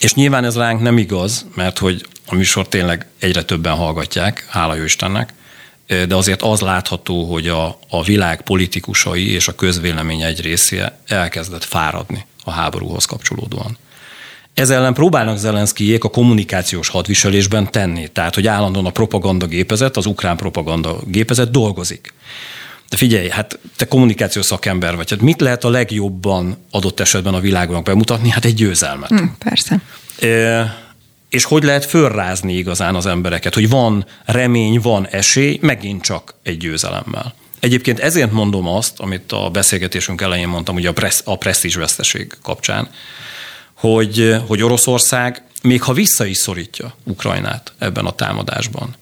És 0.00 0.14
nyilván 0.14 0.44
ez 0.44 0.56
ránk 0.56 0.80
nem 0.80 0.98
igaz, 0.98 1.46
mert 1.54 1.78
hogy 1.78 2.06
a 2.26 2.34
műsor 2.34 2.68
tényleg 2.68 3.06
egyre 3.18 3.42
többen 3.42 3.74
hallgatják, 3.74 4.46
hála 4.48 4.74
jó 4.74 4.84
Istennek, 4.84 5.34
de 5.86 6.14
azért 6.14 6.42
az 6.42 6.60
látható, 6.60 7.32
hogy 7.32 7.48
a, 7.48 7.78
a 7.88 8.02
világ 8.02 8.42
politikusai 8.42 9.32
és 9.32 9.48
a 9.48 9.54
közvélemény 9.54 10.22
egy 10.22 10.40
része 10.40 10.98
elkezdett 11.06 11.64
fáradni 11.64 12.24
a 12.44 12.50
háborúhoz 12.50 13.04
kapcsolódóan. 13.04 13.78
Ez 14.54 14.70
ellen 14.70 14.94
próbálnak 14.94 15.36
Zelenszkijék 15.36 16.04
a 16.04 16.08
kommunikációs 16.08 16.88
hadviselésben 16.88 17.70
tenni, 17.70 18.08
tehát 18.08 18.34
hogy 18.34 18.46
állandóan 18.46 18.86
a 18.86 18.90
propaganda 18.90 19.46
gépezet, 19.46 19.96
az 19.96 20.06
ukrán 20.06 20.36
propaganda 20.36 20.98
gépezet 21.06 21.50
dolgozik. 21.50 22.14
De 22.88 22.96
figyelj, 22.96 23.28
hát 23.28 23.58
te 23.76 23.86
kommunikációs 23.86 24.44
szakember 24.44 24.96
vagy, 24.96 25.10
hát 25.10 25.20
mit 25.20 25.40
lehet 25.40 25.64
a 25.64 25.68
legjobban 25.68 26.56
adott 26.70 27.00
esetben 27.00 27.34
a 27.34 27.40
világnak 27.40 27.82
bemutatni? 27.82 28.28
Hát 28.28 28.44
egy 28.44 28.54
győzelmet. 28.54 29.08
Hmm, 29.08 29.36
persze. 29.38 29.80
E, 30.20 30.76
és 31.28 31.44
hogy 31.44 31.62
lehet 31.62 31.84
fölrázni 31.84 32.56
igazán 32.56 32.94
az 32.94 33.06
embereket, 33.06 33.54
hogy 33.54 33.68
van 33.68 34.06
remény, 34.24 34.80
van 34.80 35.06
esély, 35.06 35.58
megint 35.62 36.02
csak 36.02 36.34
egy 36.42 36.56
győzelemmel. 36.56 37.34
Egyébként 37.62 37.98
ezért 37.98 38.32
mondom 38.32 38.68
azt, 38.68 39.00
amit 39.00 39.32
a 39.32 39.50
beszélgetésünk 39.50 40.20
elején 40.20 40.48
mondtam, 40.48 40.74
ugye 40.74 40.88
a, 40.88 40.92
pressz, 40.92 41.22
a 41.24 41.38
presztízs 41.38 41.74
veszteség 41.74 42.32
kapcsán, 42.42 42.88
hogy, 43.74 44.36
hogy 44.46 44.62
Oroszország, 44.62 45.42
még 45.62 45.82
ha 45.82 45.92
vissza 45.92 46.24
is 46.24 46.36
szorítja 46.36 46.94
Ukrajnát 47.04 47.72
ebben 47.78 48.06
a 48.06 48.12
támadásban, 48.12 48.94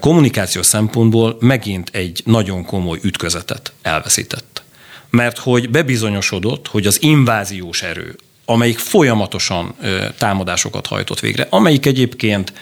kommunikációs 0.00 0.66
szempontból 0.66 1.36
megint 1.40 1.90
egy 1.92 2.22
nagyon 2.24 2.64
komoly 2.64 2.98
ütközetet 3.02 3.72
elveszített. 3.82 4.62
Mert 5.10 5.38
hogy 5.38 5.70
bebizonyosodott, 5.70 6.68
hogy 6.68 6.86
az 6.86 7.02
inváziós 7.02 7.82
erő, 7.82 8.16
amelyik 8.44 8.78
folyamatosan 8.78 9.74
támadásokat 10.18 10.86
hajtott 10.86 11.20
végre, 11.20 11.46
amelyik 11.50 11.86
egyébként 11.86 12.52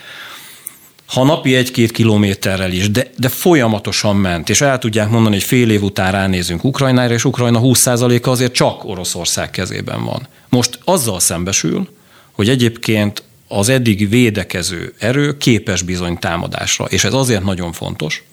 ha 1.11 1.23
napi 1.23 1.55
egy-két 1.55 1.91
kilométerrel 1.91 2.71
is, 2.71 2.91
de, 2.91 3.11
de 3.17 3.29
folyamatosan 3.29 4.15
ment, 4.15 4.49
és 4.49 4.61
el 4.61 4.77
tudják 4.77 5.09
mondani, 5.09 5.35
hogy 5.35 5.43
fél 5.43 5.69
év 5.69 5.83
után 5.83 6.11
ránézünk 6.11 6.63
Ukrajnára, 6.63 7.13
és 7.13 7.25
Ukrajna 7.25 7.59
20%-a 7.63 8.29
azért 8.29 8.53
csak 8.53 8.85
Oroszország 8.85 9.49
kezében 9.49 10.03
van. 10.03 10.27
Most 10.49 10.79
azzal 10.83 11.19
szembesül, 11.19 11.87
hogy 12.31 12.49
egyébként 12.49 13.23
az 13.47 13.69
eddig 13.69 14.09
védekező 14.09 14.93
erő 14.99 15.37
képes 15.37 15.81
bizony 15.81 16.17
támadásra. 16.17 16.85
És 16.85 17.03
ez 17.03 17.13
azért 17.13 17.43
nagyon 17.43 17.71
fontos, 17.71 18.23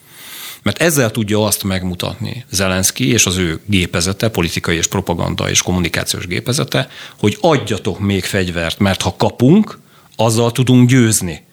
mert 0.62 0.82
ezzel 0.82 1.10
tudja 1.10 1.44
azt 1.44 1.64
megmutatni 1.64 2.44
Zelenszky 2.50 3.08
és 3.12 3.26
az 3.26 3.36
ő 3.36 3.60
gépezete, 3.66 4.28
politikai 4.28 4.76
és 4.76 4.86
propaganda 4.86 5.50
és 5.50 5.62
kommunikációs 5.62 6.26
gépezete, 6.26 6.88
hogy 7.18 7.36
adjatok 7.40 7.98
még 8.00 8.24
fegyvert, 8.24 8.78
mert 8.78 9.02
ha 9.02 9.14
kapunk, 9.16 9.78
azzal 10.16 10.52
tudunk 10.52 10.88
győzni. 10.88 11.46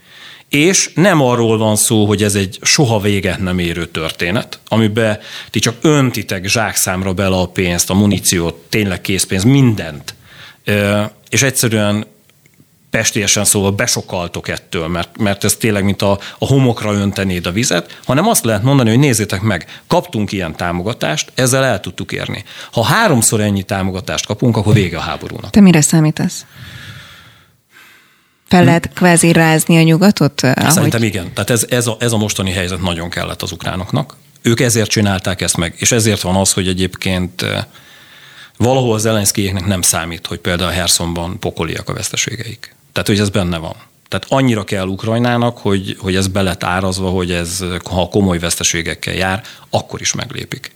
És 0.50 0.92
nem 0.96 1.22
arról 1.22 1.58
van 1.58 1.76
szó, 1.76 2.06
hogy 2.06 2.24
ez 2.24 2.36
egy 2.36 2.60
soha 2.62 3.00
véget 3.00 3.40
nem 3.40 3.60
érő 3.60 3.86
történet, 3.86 4.60
amiben 4.68 5.20
ti 5.50 5.60
csak 5.60 5.76
öntitek 5.82 6.46
zsákszámra 6.46 7.14
bele 7.14 7.36
a 7.36 7.48
pénzt, 7.48 7.90
a 7.90 7.94
muníciót, 7.94 8.56
tényleg 8.70 9.02
készpénz, 9.02 9.44
mindent. 9.44 10.16
És 11.30 11.42
egyszerűen 11.42 12.06
pestélyesen 12.90 13.46
szóval 13.46 13.72
besokaltok 13.72 14.48
ettől, 14.48 14.88
mert, 14.88 15.18
mert 15.18 15.44
ez 15.44 15.56
tényleg 15.56 15.84
mint 15.84 16.02
a, 16.02 16.12
a 16.40 16.46
homokra 16.46 16.94
öntenéd 16.94 17.46
a 17.46 17.52
vizet, 17.52 18.00
hanem 18.06 18.28
azt 18.28 18.44
lehet 18.44 18.64
mondani, 18.64 18.90
hogy 18.90 19.00
nézzétek 19.00 19.42
meg, 19.42 19.82
kaptunk 19.88 20.32
ilyen 20.32 20.56
támogatást, 20.56 21.32
ezzel 21.36 21.64
el 21.64 21.80
tudtuk 21.80 22.12
érni. 22.12 22.44
Ha 22.72 22.84
háromszor 22.84 23.42
ennyi 23.42 23.64
támogatást 23.64 24.26
kapunk, 24.26 24.58
akkor 24.58 24.74
vége 24.74 24.98
a 24.98 25.02
háborúnak. 25.02 25.50
Te 25.50 25.60
mire 25.60 25.82
számítasz? 25.82 26.46
Fel 28.48 28.64
lehet 28.64 28.90
kvázi 28.94 29.32
rázni 29.32 29.78
a 29.78 29.82
nyugatot? 29.82 30.42
Ahogy... 30.44 30.72
Szerintem 30.72 31.04
igen. 31.04 31.34
Tehát 31.34 31.50
ez, 31.50 31.66
ez, 31.70 31.88
a, 31.88 31.98
ez 32.00 32.12
a 32.12 32.18
mostani 32.18 32.52
helyzet 32.52 32.82
nagyon 32.82 33.10
kellett 33.10 33.42
az 33.42 33.52
ukránoknak. 33.52 34.16
Ők 34.42 34.60
ezért 34.60 34.90
csinálták 34.90 35.42
ezt 35.42 35.58
meg, 35.58 35.74
és 35.78 35.92
ezért 35.92 36.22
van 36.22 36.36
az, 36.36 36.54
hogy 36.54 36.68
egyébként 36.68 37.42
eh, 37.42 37.64
valahol 38.58 38.94
az 38.94 39.06
ellenszkijéknek 39.06 39.66
nem 39.66 39.82
számít, 39.82 40.28
hogy 40.28 40.40
például 40.40 40.70
a 40.70 40.74
Hersonban 40.74 41.40
pokoliak 41.40 41.90
a 41.90 41.94
veszteségeik. 41.94 42.76
Tehát, 42.92 43.08
hogy 43.08 43.20
ez 43.20 43.30
benne 43.30 43.58
van. 43.58 43.76
Tehát 44.08 44.26
annyira 44.30 44.64
kell 44.64 44.88
Ukrajnának, 44.88 45.58
hogy, 45.58 45.98
hogy 46.00 46.16
ez 46.16 46.28
be 46.28 46.42
lett 46.42 46.64
árazva, 46.64 47.10
hogy 47.10 47.32
ez, 47.32 47.64
ha 47.84 48.08
komoly 48.08 48.40
veszteségekkel 48.40 49.14
jár, 49.14 49.44
akkor 49.70 50.02
is 50.02 50.14
meglépik. 50.14 50.72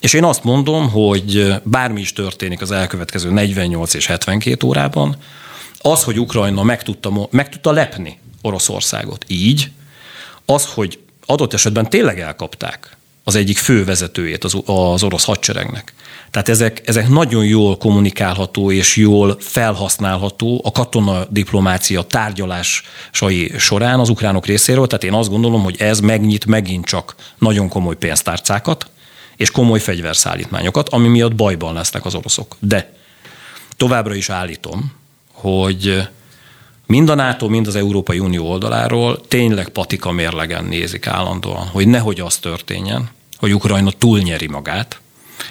És 0.00 0.12
én 0.12 0.24
azt 0.24 0.44
mondom, 0.44 0.90
hogy 0.90 1.54
bármi 1.62 2.00
is 2.00 2.12
történik 2.12 2.60
az 2.60 2.70
elkövetkező 2.70 3.30
48 3.30 3.94
és 3.94 4.06
72 4.06 4.66
órában, 4.66 5.16
az, 5.86 6.02
hogy 6.02 6.20
Ukrajna 6.20 6.62
meg 6.62 6.82
tudta, 6.82 7.28
meg 7.30 7.48
tudta 7.48 7.72
lepni 7.72 8.18
Oroszországot 8.42 9.24
így, 9.28 9.70
az, 10.46 10.66
hogy 10.66 10.98
adott 11.26 11.52
esetben 11.52 11.90
tényleg 11.90 12.20
elkapták 12.20 12.96
az 13.24 13.34
egyik 13.34 13.58
fő 13.58 13.84
vezetőjét 13.84 14.44
az, 14.44 14.56
az 14.64 15.02
orosz 15.02 15.24
hadseregnek. 15.24 15.94
Tehát 16.30 16.48
ezek, 16.48 16.82
ezek 16.84 17.08
nagyon 17.08 17.44
jól 17.44 17.76
kommunikálható 17.76 18.70
és 18.70 18.96
jól 18.96 19.36
felhasználható 19.40 20.60
a 20.64 20.70
katona 20.70 21.24
diplomácia 21.30 22.02
tárgyalásai 22.02 23.52
során 23.58 24.00
az 24.00 24.08
ukránok 24.08 24.46
részéről. 24.46 24.86
Tehát 24.86 25.04
én 25.04 25.12
azt 25.12 25.30
gondolom, 25.30 25.62
hogy 25.62 25.80
ez 25.80 26.00
megnyit 26.00 26.46
megint 26.46 26.84
csak 26.84 27.14
nagyon 27.38 27.68
komoly 27.68 27.96
pénztárcákat 27.96 28.90
és 29.36 29.50
komoly 29.50 29.80
fegyverszállítmányokat, 29.80 30.88
ami 30.88 31.08
miatt 31.08 31.34
bajban 31.34 31.74
lesznek 31.74 32.04
az 32.04 32.14
oroszok. 32.14 32.56
De 32.58 32.92
továbbra 33.76 34.14
is 34.14 34.30
állítom, 34.30 35.02
hogy 35.44 36.08
mind 36.86 37.08
a 37.08 37.14
NATO, 37.14 37.48
mind 37.48 37.66
az 37.66 37.76
Európai 37.76 38.18
Unió 38.18 38.50
oldaláról 38.50 39.20
tényleg 39.28 39.68
patika 39.68 40.12
mérlegen 40.12 40.64
nézik 40.64 41.06
állandóan, 41.06 41.66
hogy 41.66 41.88
nehogy 41.88 42.20
az 42.20 42.36
történjen, 42.36 43.08
hogy 43.38 43.54
Ukrajna 43.54 43.90
túlnyeri 43.90 44.46
magát, 44.46 45.00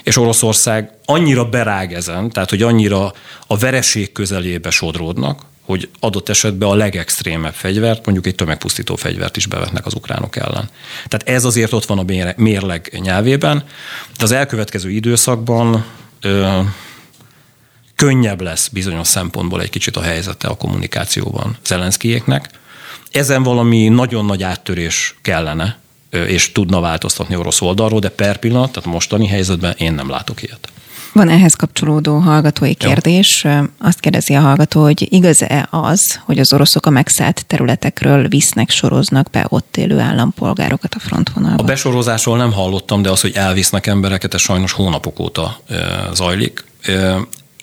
és 0.04 0.18
Oroszország 0.18 0.92
annyira 1.06 1.50
berág 1.50 1.94
ezen, 1.94 2.30
tehát 2.30 2.50
hogy 2.50 2.62
annyira 2.62 3.14
a 3.48 3.58
vereség 3.58 4.12
közelébe 4.12 4.70
sodródnak, 4.70 5.42
hogy 5.62 5.90
adott 6.00 6.30
esetben 6.30 6.70
a 6.70 6.76
legextrémebb 6.76 7.54
fegyvert, 7.54 8.06
mondjuk 8.06 8.28
egy 8.28 8.36
tömegpusztító 8.36 8.96
fegyvert 8.96 9.38
is 9.38 9.46
bevetnek 9.46 9.86
az 9.86 9.94
ukránok 9.94 10.36
ellen. 10.36 10.70
Tehát 11.08 11.30
ez 11.30 11.46
azért 11.46 11.74
ott 11.74 11.86
van 11.86 12.00
a 12.00 12.34
mérleg 12.36 13.00
nyelvében, 13.02 13.64
de 14.18 14.24
az 14.24 14.32
elkövetkező 14.32 14.90
időszakban 14.90 15.86
ö, 16.22 16.60
könnyebb 18.04 18.42
lesz 18.42 18.68
bizonyos 18.68 19.08
szempontból 19.08 19.62
egy 19.62 19.70
kicsit 19.70 19.98
a 19.98 20.02
helyzete 20.02 20.48
a 20.48 20.56
kommunikációban 20.56 21.58
Zelenszkijéknek. 21.66 22.50
Ezen 23.12 23.44
valami 23.44 23.88
nagyon 23.88 24.26
nagy 24.26 24.44
áttörés 24.44 25.16
kellene, 25.22 25.78
és 26.10 26.52
tudna 26.52 26.80
változtatni 26.80 27.36
orosz 27.36 27.62
oldalról, 27.62 28.00
de 28.00 28.10
per 28.10 28.38
pillanat, 28.38 28.72
tehát 28.72 28.90
mostani 28.90 29.28
helyzetben 29.28 29.76
én 29.78 29.94
nem 29.94 30.10
látok 30.10 30.44
ilyet. 30.44 30.70
Van 31.14 31.30
ehhez 31.30 31.54
kapcsolódó 31.54 32.18
hallgatói 32.18 32.74
kérdés. 32.74 33.44
Jó. 33.44 33.52
Azt 33.78 34.00
kérdezi 34.00 34.34
a 34.34 34.40
hallgató, 34.40 34.82
hogy 34.82 35.08
igaz-e 35.14 35.68
az, 35.70 36.20
hogy 36.26 36.40
az 36.40 36.54
oroszok 36.54 36.86
a 36.86 36.90
megszállt 36.90 37.46
területekről 37.46 38.28
visznek, 38.28 38.70
soroznak 38.70 39.30
be 39.30 39.46
ott 39.50 39.78
élő 39.78 40.00
állampolgárokat 40.00 40.94
a 40.94 41.00
frontvonalba? 41.00 41.64
A 41.64 41.66
besorozásról 41.66 42.38
nem 42.38 42.52
hallottam, 42.52 43.02
de 43.02 43.10
az, 43.10 43.22
hogy 43.22 43.36
elvisznek 43.36 43.88
embereket, 43.88 44.34
ez 44.34 44.42
sajnos 44.42 44.72
hónapok 44.72 45.20
óta 45.20 45.62
zajlik. 46.14 46.64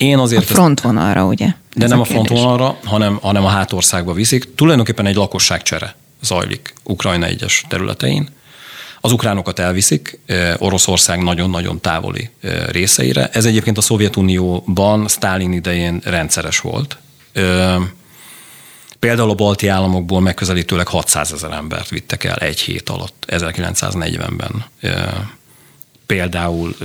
Én 0.01 0.19
azért... 0.19 0.43
A 0.43 0.55
frontvonalra, 0.55 1.25
ugye? 1.25 1.47
De 1.75 1.87
nem 1.87 1.99
a, 1.99 2.03
a 2.03 2.05
frontvonalra, 2.05 2.79
hanem, 2.85 3.19
hanem 3.23 3.45
a 3.45 3.49
hátországba 3.49 4.13
viszik. 4.13 4.55
Tulajdonképpen 4.55 5.07
egy 5.07 5.15
lakosságcsere 5.15 5.95
zajlik 6.23 6.75
Ukrajna 6.85 7.27
egyes 7.27 7.65
területein. 7.69 8.29
Az 9.01 9.13
ukránokat 9.13 9.59
elviszik 9.59 10.21
Oroszország 10.59 11.23
nagyon-nagyon 11.23 11.81
távoli 11.81 12.31
részeire. 12.69 13.29
Ez 13.33 13.45
egyébként 13.45 13.79
a 13.79 13.81
Szovjetunióban 13.81 15.09
Sztálin 15.09 15.53
idején 15.53 16.01
rendszeres 16.05 16.61
volt. 16.61 16.99
Például 18.99 19.31
a 19.31 19.35
balti 19.35 19.69
államokból 19.69 20.21
megközelítőleg 20.21 20.87
600 20.87 21.33
ezer 21.33 21.53
embert 21.53 21.89
vittek 21.89 22.25
el 22.25 22.37
egy 22.37 22.61
hét 22.61 22.89
alatt, 22.89 23.25
1940-ben 23.29 24.65
például 26.11 26.77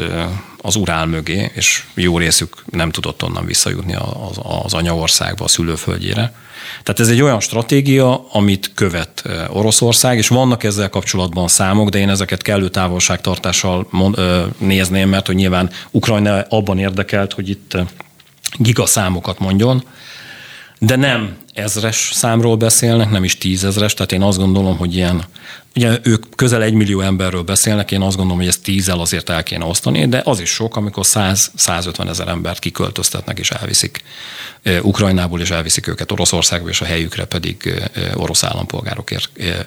az 0.61 0.75
Urál 0.75 1.05
mögé, 1.05 1.51
és 1.55 1.83
jó 1.93 2.17
részük 2.17 2.63
nem 2.71 2.91
tudott 2.91 3.23
onnan 3.23 3.45
visszajutni 3.45 3.95
az, 3.95 4.39
az 4.63 4.73
anyaországba, 4.73 5.43
a 5.43 5.47
szülőföldjére. 5.47 6.33
Tehát 6.83 6.99
ez 6.99 7.07
egy 7.07 7.21
olyan 7.21 7.39
stratégia, 7.39 8.27
amit 8.31 8.71
követ 8.73 9.23
Oroszország, 9.49 10.17
és 10.17 10.27
vannak 10.27 10.63
ezzel 10.63 10.89
kapcsolatban 10.89 11.47
számok, 11.47 11.89
de 11.89 11.97
én 11.97 12.09
ezeket 12.09 12.41
kellő 12.41 12.69
távolságtartással 12.69 13.88
nézném, 14.57 15.09
mert 15.09 15.25
hogy 15.25 15.35
nyilván 15.35 15.69
Ukrajna 15.91 16.41
abban 16.41 16.77
érdekelt, 16.77 17.33
hogy 17.33 17.49
itt 17.49 17.77
gigaszámokat 18.57 19.39
mondjon, 19.39 19.83
de 20.79 20.95
nem 20.95 21.38
ezres 21.55 22.11
számról 22.13 22.55
beszélnek, 22.55 23.09
nem 23.09 23.23
is 23.23 23.37
tízezres, 23.37 23.93
tehát 23.93 24.11
én 24.11 24.21
azt 24.21 24.37
gondolom, 24.37 24.77
hogy 24.77 24.95
ilyen, 24.95 25.23
ugye 25.75 25.97
ők 26.03 26.25
közel 26.35 26.63
egy 26.63 26.73
millió 26.73 27.01
emberről 27.01 27.41
beszélnek, 27.41 27.91
én 27.91 28.01
azt 28.01 28.15
gondolom, 28.15 28.39
hogy 28.39 28.47
ezt 28.47 28.63
tízzel 28.63 28.99
azért 28.99 29.29
el 29.29 29.43
kéne 29.43 29.65
osztani, 29.65 30.07
de 30.07 30.21
az 30.25 30.39
is 30.39 30.49
sok, 30.49 30.75
amikor 30.75 31.03
100-150 31.07 32.09
ezer 32.09 32.27
embert 32.27 32.59
kiköltöztetnek 32.59 33.39
és 33.39 33.49
elviszik 33.49 34.03
Ukrajnából, 34.81 35.41
és 35.41 35.49
elviszik 35.49 35.87
őket 35.87 36.11
Oroszországba, 36.11 36.69
és 36.69 36.81
a 36.81 36.85
helyükre 36.85 37.25
pedig 37.25 37.73
orosz 38.13 38.43
állampolgárok 38.43 39.11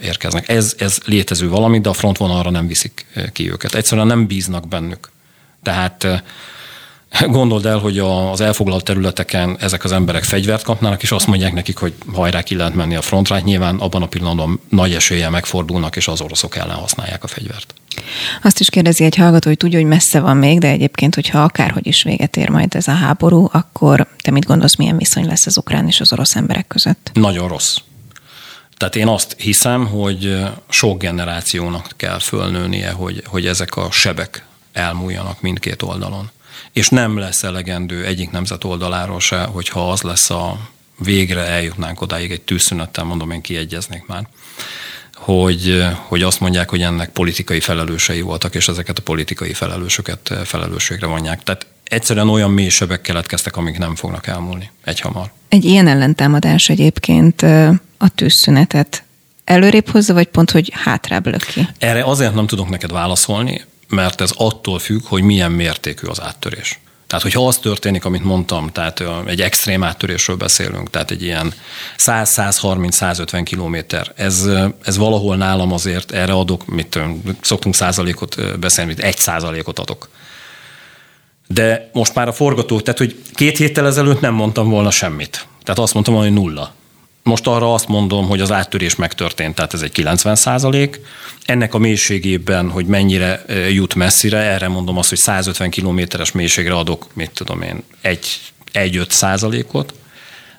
érkeznek. 0.03 0.49
Ez, 0.49 0.75
ez 0.79 0.99
létező 1.05 1.49
valami, 1.49 1.81
de 1.81 1.89
a 1.89 1.93
frontvonalra 1.93 2.51
nem 2.51 2.67
viszik 2.67 3.07
ki 3.33 3.51
őket. 3.51 3.75
Egyszerűen 3.75 4.07
nem 4.07 4.27
bíznak 4.27 4.69
bennük. 4.69 5.11
Tehát 5.63 6.23
Gondold 7.27 7.67
el, 7.67 7.79
hogy 7.79 7.99
az 7.99 8.41
elfoglalt 8.41 8.85
területeken 8.85 9.57
ezek 9.61 9.85
az 9.85 9.93
emberek 9.93 10.25
fegyvert 10.25 10.63
kapnának, 10.63 11.03
és 11.03 11.11
azt 11.11 11.27
mondják 11.27 11.53
nekik, 11.53 11.79
hogy 11.79 11.95
hajrá 12.13 12.43
ki 12.43 12.55
lehet 12.55 12.75
menni 12.75 12.95
a 12.97 13.03
frontra. 13.03 13.35
Hát 13.35 13.45
nyilván 13.45 13.77
abban 13.77 14.03
a 14.03 14.07
pillanatban 14.07 14.61
nagy 14.69 14.95
eséllyel 14.95 15.31
megfordulnak, 15.31 15.97
és 15.97 16.09
az 16.09 16.21
oroszok 16.21 16.57
ellen 16.57 16.77
használják 16.77 17.25
a 17.25 17.27
fegyvert. 17.27 17.75
Azt 18.43 18.61
is 18.61 18.71
kérdezi 18.71 19.05
egy 19.05 19.17
hallgató, 19.17 19.49
hogy 19.49 19.57
tudja, 19.57 19.79
hogy 19.79 19.89
messze 19.89 20.21
van 20.21 20.37
még, 20.37 20.59
de 20.59 20.69
egyébként, 20.69 21.15
hogyha 21.15 21.43
akárhogy 21.43 21.87
is 21.87 22.03
véget 22.03 22.37
ér 22.37 22.49
majd 22.49 22.75
ez 22.75 22.89
a 22.89 22.93
háború, 22.93 23.49
akkor 23.53 24.07
te 24.21 24.31
mit 24.31 24.47
gondolsz, 24.47 24.77
milyen 24.77 24.97
viszony 24.97 25.27
lesz 25.27 25.47
az 25.47 25.57
ukrán 25.57 25.87
és 25.87 26.01
az 26.01 26.13
orosz 26.13 26.37
emberek 26.37 26.67
között? 26.67 27.11
Nagyon 27.13 27.49
rossz. 27.49 27.77
Tehát 28.77 28.97
én 28.97 29.07
azt 29.07 29.35
hiszem, 29.39 29.87
hogy 29.87 30.45
sok 30.69 30.99
generációnak 30.99 31.89
kell 31.97 32.19
fölnőnie, 32.19 32.91
hogy, 32.91 33.23
hogy 33.27 33.47
ezek 33.47 33.77
a 33.77 33.91
sebek 33.91 34.45
elmúljanak 34.73 35.41
mindkét 35.41 35.83
oldalon 35.83 36.31
és 36.79 36.89
nem 36.89 37.19
lesz 37.19 37.43
elegendő 37.43 38.05
egyik 38.05 38.31
nemzet 38.31 38.65
oldaláról 38.65 39.21
se, 39.21 39.43
hogyha 39.43 39.91
az 39.91 40.03
lesz 40.03 40.31
a 40.31 40.59
végre 40.99 41.41
eljutnánk 41.41 42.01
odáig 42.01 42.31
egy 42.31 42.41
tűzszünettel, 42.41 43.05
mondom, 43.05 43.31
én 43.31 43.41
kiegyeznék 43.41 44.07
már, 44.07 44.29
hogy, 45.15 45.85
hogy 45.97 46.23
azt 46.23 46.41
mondják, 46.41 46.71
hogy 46.71 46.83
ennek 46.83 47.11
politikai 47.11 47.61
felelősei 47.61 48.21
voltak, 48.21 48.55
és 48.55 48.69
ezeket 48.69 48.99
a 48.99 49.03
politikai 49.03 49.53
felelősöket 49.53 50.33
felelősségre 50.45 51.07
vonják. 51.07 51.43
Tehát 51.43 51.67
egyszerűen 51.85 52.29
olyan 52.29 52.51
mély 52.51 52.69
sebek 52.69 53.01
keletkeztek, 53.01 53.57
amik 53.57 53.79
nem 53.79 53.95
fognak 53.95 54.27
elmúlni 54.27 54.71
egyhamar. 54.85 55.31
Egy 55.49 55.65
ilyen 55.65 55.87
ellentámadás 55.87 56.69
egyébként 56.69 57.43
a 57.97 58.09
tűzszünetet 58.15 59.03
előrébb 59.45 59.89
hozza, 59.89 60.13
vagy 60.13 60.27
pont, 60.27 60.51
hogy 60.51 60.73
hátrább 60.75 61.27
löki? 61.27 61.69
Erre 61.79 62.05
azért 62.05 62.35
nem 62.35 62.47
tudok 62.47 62.69
neked 62.69 62.93
válaszolni, 62.93 63.65
mert 63.89 64.21
ez 64.21 64.31
attól 64.37 64.79
függ, 64.79 65.01
hogy 65.05 65.23
milyen 65.23 65.53
mértékű 65.53 66.07
az 66.07 66.21
áttörés. 66.21 66.79
Tehát, 67.09 67.25
hogyha 67.25 67.47
az 67.47 67.59
történik, 67.59 68.05
amit 68.05 68.25
mondtam, 68.25 68.71
tehát 68.73 69.03
egy 69.27 69.41
extrém 69.41 69.83
áttörésről 69.85 70.37
beszélünk, 70.37 70.91
tehát 70.91 71.11
egy 71.11 71.23
ilyen 71.23 71.55
100-130-150 71.99 73.41
kilométer, 73.45 74.13
ez, 74.17 74.49
ez 74.85 74.97
valahol 74.97 75.37
nálam 75.37 75.73
azért 75.73 76.13
erre 76.13 76.33
adok, 76.33 76.67
mit 76.67 76.99
szoktunk 77.41 77.75
százalékot 77.75 78.59
beszélni, 78.59 78.91
mit 78.91 79.05
egy 79.05 79.19
százalékot 79.19 79.79
adok. 79.79 80.09
De 81.47 81.91
most 81.93 82.15
már 82.15 82.29
a 82.29 82.33
forgató, 82.33 82.81
tehát 82.81 82.99
hogy 82.99 83.17
két 83.35 83.57
héttel 83.57 83.87
ezelőtt 83.87 84.21
nem 84.21 84.35
mondtam 84.35 84.69
volna 84.69 84.91
semmit. 84.91 85.47
Tehát 85.63 85.81
azt 85.81 85.95
mondtam, 85.95 86.15
hogy 86.15 86.33
nulla. 86.33 86.75
Most 87.29 87.47
arra 87.47 87.73
azt 87.75 87.89
mondom, 87.89 88.29
hogy 88.29 88.41
az 88.41 88.53
áttörés 88.53 88.97
megtörtént, 88.97 89.55
tehát 89.55 89.75
ez 89.75 89.83
egy 89.83 89.93
90 89.93 90.37
százalék. 90.37 91.01
Ennek 91.45 91.75
a 91.75 91.79
mélységében, 91.79 92.71
hogy 92.71 92.87
mennyire 92.87 93.45
jut 93.71 93.95
messzire, 93.95 94.39
erre 94.39 94.69
mondom 94.69 94.99
azt, 94.99 95.09
hogy 95.09 95.19
150 95.19 95.71
kilométeres 95.71 96.33
mélységre 96.33 96.75
adok, 96.75 97.07
mit 97.15 97.31
tudom 97.31 97.63
én, 97.63 97.83
egy, 98.01 98.41
egy 98.73 98.97
5 98.97 99.11
százalékot. 99.11 99.95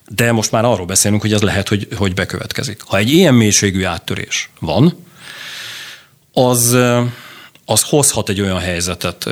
De 0.07 0.31
most 0.31 0.51
már 0.51 0.65
arról 0.65 0.85
beszélünk, 0.85 1.21
hogy 1.21 1.33
ez 1.33 1.41
lehet, 1.41 1.67
hogy, 1.67 1.87
hogy 1.95 2.13
bekövetkezik. 2.13 2.81
Ha 2.85 2.97
egy 2.97 3.11
ilyen 3.11 3.33
mélységű 3.33 3.83
áttörés 3.83 4.49
van, 4.59 5.05
az, 6.33 6.77
az 7.65 7.81
hozhat 7.81 8.29
egy 8.29 8.41
olyan 8.41 8.59
helyzetet 8.59 9.29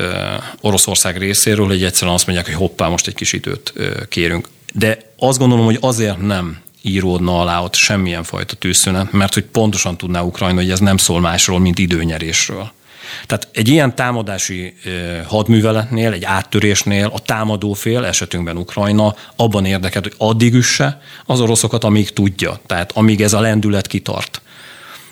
Oroszország 0.62 1.18
részéről, 1.18 1.68
hogy 1.68 1.84
egyszerűen 1.84 2.16
azt 2.16 2.26
mondják, 2.26 2.48
hogy 2.48 2.58
hoppá, 2.58 2.88
most 2.88 3.08
egy 3.08 3.16
kis 3.16 3.34
időt 3.34 3.74
kérünk. 4.10 4.50
De 4.74 4.98
azt 5.18 5.38
gondolom, 5.40 5.66
hogy 5.66 5.78
azért 5.82 6.22
nem 6.22 6.66
íródna 6.88 7.40
alá 7.40 7.62
ott 7.62 7.76
semmilyen 7.76 8.24
fajta 8.24 8.56
tűzszünet, 8.56 9.12
mert 9.12 9.34
hogy 9.34 9.44
pontosan 9.44 9.98
tudná 9.98 10.22
Ukrajna, 10.22 10.60
hogy 10.62 10.72
ez 10.72 10.80
nem 10.80 10.98
szól 10.98 11.20
másról, 11.20 11.60
mint 11.60 11.80
időnyerésről. 11.80 12.72
Tehát 13.26 13.48
egy 13.54 13.68
ilyen 13.68 13.96
támadási 13.96 14.74
hadműveletnél, 15.28 16.12
egy 16.12 16.24
áttörésnél 16.24 17.12
a 17.14 17.20
támadó 17.20 17.74
fél, 17.74 18.06
esetünkben 18.06 18.58
Ukrajna, 18.58 19.16
abban 19.36 19.66
érdekelt, 19.66 20.04
hogy 20.04 20.16
addig 20.18 20.54
üsse 20.54 21.02
az 21.26 21.40
oroszokat, 21.40 21.84
amíg 21.84 22.14
tudja. 22.14 22.60
Tehát 22.66 22.92
amíg 22.92 23.22
ez 23.22 23.34
a 23.34 23.40
lendület 23.40 23.88
kitart. 23.88 24.42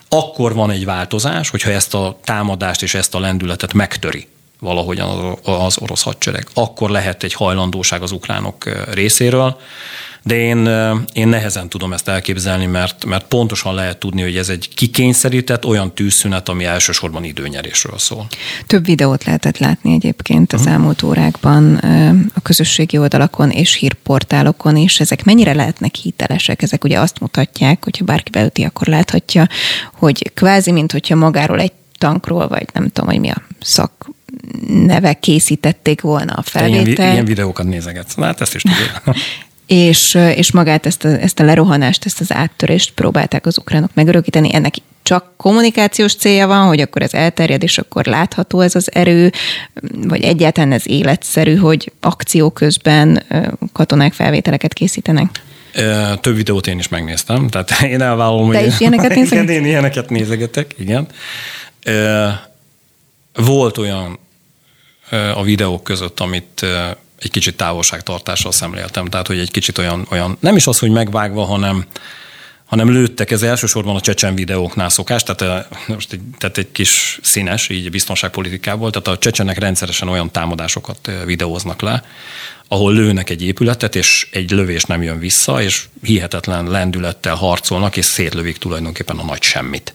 Akkor 0.10 0.54
van 0.54 0.72
egy 0.72 0.86
változás, 0.86 1.50
hogyha 1.50 1.70
ezt 1.70 1.94
a 1.94 2.20
támadást 2.24 2.84
és 2.84 2.94
ezt 2.94 3.16
a 3.16 3.20
lendületet 3.20 3.74
megtöri 3.74 4.28
valahogyan 4.60 5.38
az 5.44 5.78
orosz 5.80 6.04
hadsereg. 6.04 6.48
Akkor 6.54 6.89
lehet 6.89 7.24
egy 7.24 7.34
hajlandóság 7.34 8.02
az 8.02 8.12
ukránok 8.12 8.70
részéről 8.94 9.58
de 10.26 10.36
én, 10.36 10.70
én 11.13 11.28
nehezen 11.28 11.70
tudom 11.70 11.94
ezt 11.94 12.08
elképzelni, 12.08 12.65
mert, 12.65 13.06
mert 13.06 13.26
pontosan 13.26 13.74
lehet 13.74 13.98
tudni, 13.98 14.22
hogy 14.22 14.38
ez 14.38 14.50
egy 14.50 14.70
kikényszerített 14.74 15.65
olyan 15.65 15.94
tűzszünet, 15.94 16.50
ami 16.50 16.63
elsősorban 16.63 17.24
időnyerésről 17.24 17.98
szól. 17.98 18.28
Több 18.68 18.86
videót 18.86 19.24
lehetett 19.24 19.58
látni 19.58 19.94
egyébként 19.94 20.54
az 20.54 20.60
uh-huh. 20.60 20.76
elmúlt 20.76 21.04
órákban 21.04 21.76
a 22.34 22.41
közösségi 22.41 22.98
oldalakon 22.98 23.50
és 23.50 23.74
hírportálokon 23.74 24.76
is. 24.76 25.00
Ezek 25.00 25.24
mennyire 25.24 25.54
lehetnek 25.54 25.96
hitelesek? 25.96 26.62
Ezek 26.62 26.84
ugye 26.84 27.00
azt 27.00 27.20
mutatják, 27.20 27.84
hogyha 27.84 28.06
bárki 28.06 28.30
beüti, 28.30 28.63
akkor 28.63 28.88
láthatja, 28.88 29.48
hogy 29.94 30.32
kvázi, 30.34 30.72
mint 30.72 30.91
hogyha 30.91 31.15
magáról 31.15 31.60
egy 31.60 31.74
tankról, 31.98 32.48
vagy 32.48 32.65
nem 32.74 32.89
tudom, 32.89 33.10
hogy 33.10 33.20
mi 33.20 33.30
a 33.30 33.41
szak 33.62 33.91
neve 34.68 35.14
készítették 35.14 36.02
volna 36.02 36.34
a 36.34 36.42
felvételt. 36.42 36.98
Ilyen, 36.98 37.12
ilyen 37.12 37.26
videókat 37.26 37.66
nézegetsz. 37.66 38.16
Hát 38.16 38.42
ezt 38.42 38.56
is 38.56 38.62
tudjuk. 38.62 39.02
és, 39.66 40.14
és 40.36 40.52
magát 40.52 40.86
ezt 40.86 41.06
a, 41.06 41.08
ezt 41.08 41.40
a 41.40 41.44
lerohanást, 41.44 42.06
ezt 42.06 42.20
az 42.20 42.34
áttörést 42.34 42.92
próbálták 42.92 43.46
az 43.46 43.58
ukránok 43.58 43.90
megörökíteni. 43.94 44.56
Ennek 44.56 44.76
csak 45.04 45.34
kommunikációs 45.38 46.16
célja 46.16 46.48
van, 46.48 46.68
hogy 46.68 46.80
akkor 46.80 47.02
ez 47.02 47.14
elterjed, 47.14 47.64
és 47.64 47.78
akkor 47.78 48.06
látható 48.06 48.62
ez 48.62 48.76
az 48.76 48.90
erő, 48.94 49.32
vagy 50.08 50.24
egyáltalán 50.24 50.72
ez 50.72 50.88
életszerű, 50.88 51.56
hogy 51.56 51.92
akció 52.00 52.50
közben 52.50 53.24
katonák 53.74 54.14
felvételeket 54.14 54.74
készítenek? 54.74 55.42
Több 56.22 56.36
videót 56.36 56.68
én 56.68 56.80
is 56.80 56.88
megnéztem, 56.88 57.48
tehát 57.48 57.82
én 57.94 58.02
elvállalom, 58.02 58.52
Te 58.52 58.60
hogy... 58.60 58.68
is 58.68 58.80
ilyeneket 58.80 59.16
nézegetek? 59.16 59.56
én 59.56 59.66
ilyeneket 59.66 60.10
nézegetek, 60.10 60.76
igen. 60.78 61.08
Volt 63.34 63.78
olyan 63.78 64.20
a 65.12 65.44
videók 65.44 65.84
között, 65.84 66.20
amit 66.20 66.65
egy 67.20 67.32
kicsit 67.32 67.58
távolságtartással 67.58 68.52
szemléltem. 68.52 69.06
Tehát, 69.06 69.28
hogy 69.28 69.39
egy 69.39 69.52
kicsit 69.52 69.78
olyan, 69.78 70.08
olyan 70.10 70.38
nem 70.39 70.56
is 70.56 70.68
az, 70.68 70.80
hogy 70.80 70.91
megvágva, 70.91 71.44
hanem, 71.44 71.86
hanem 72.65 72.91
lőttek, 72.91 73.32
ez 73.32 73.44
elsősorban 73.44 73.96
a 73.96 74.02
csecsen 74.02 74.36
videóknál 74.36 74.89
szokás, 74.89 75.24
tehát, 75.24 75.68
most 75.88 76.13
egy, 76.13 76.22
tehát 76.38 76.58
egy 76.58 76.72
kis 76.72 77.20
színes, 77.22 77.70
így 77.70 77.89
biztonságpolitikából, 77.89 78.91
tehát 78.91 79.08
a 79.08 79.18
csecsenek 79.18 79.58
rendszeresen 79.58 80.08
olyan 80.08 80.32
támadásokat 80.32 81.12
videóznak 81.26 81.82
le, 81.82 82.04
ahol 82.68 82.94
lőnek 82.94 83.30
egy 83.30 83.44
épületet, 83.44 83.96
és 83.96 84.28
egy 84.32 84.52
lövés 84.52 84.84
nem 84.84 85.04
jön 85.04 85.20
vissza, 85.20 85.62
és 85.62 85.86
hihetetlen 86.04 86.68
lendülettel 86.68 87.36
harcolnak, 87.36 87.98
és 87.98 88.06
szétlövik 88.06 88.58
tulajdonképpen 88.58 89.18
a 89.18 89.24
nagy 89.24 89.41
semmit. 89.41 89.94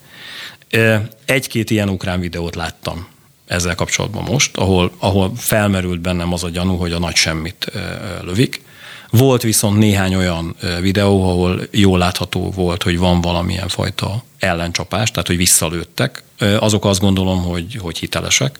Egy-két 1.24 1.70
ilyen 1.70 1.88
ukrán 1.88 2.20
videót 2.20 2.54
láttam 2.54 3.06
ezzel 3.50 3.74
kapcsolatban 3.74 4.22
most, 4.22 4.56
ahol, 4.56 4.92
ahol 4.98 5.32
felmerült 5.36 6.00
bennem 6.00 6.32
az 6.32 6.44
a 6.44 6.48
gyanú, 6.48 6.76
hogy 6.76 6.92
a 6.92 6.98
nagy 6.98 7.14
semmit 7.14 7.72
lövik. 8.22 8.62
Volt 9.10 9.42
viszont 9.42 9.78
néhány 9.78 10.14
olyan 10.14 10.56
videó, 10.80 11.30
ahol 11.30 11.60
jól 11.70 11.98
látható 11.98 12.50
volt, 12.50 12.82
hogy 12.82 12.98
van 12.98 13.20
valamilyen 13.20 13.68
fajta 13.68 14.24
ellencsapás, 14.38 15.10
tehát 15.10 15.26
hogy 15.26 15.36
visszalőttek. 15.36 16.22
Azok 16.58 16.84
azt 16.84 17.00
gondolom, 17.00 17.42
hogy, 17.42 17.76
hogy 17.80 17.98
hitelesek. 17.98 18.58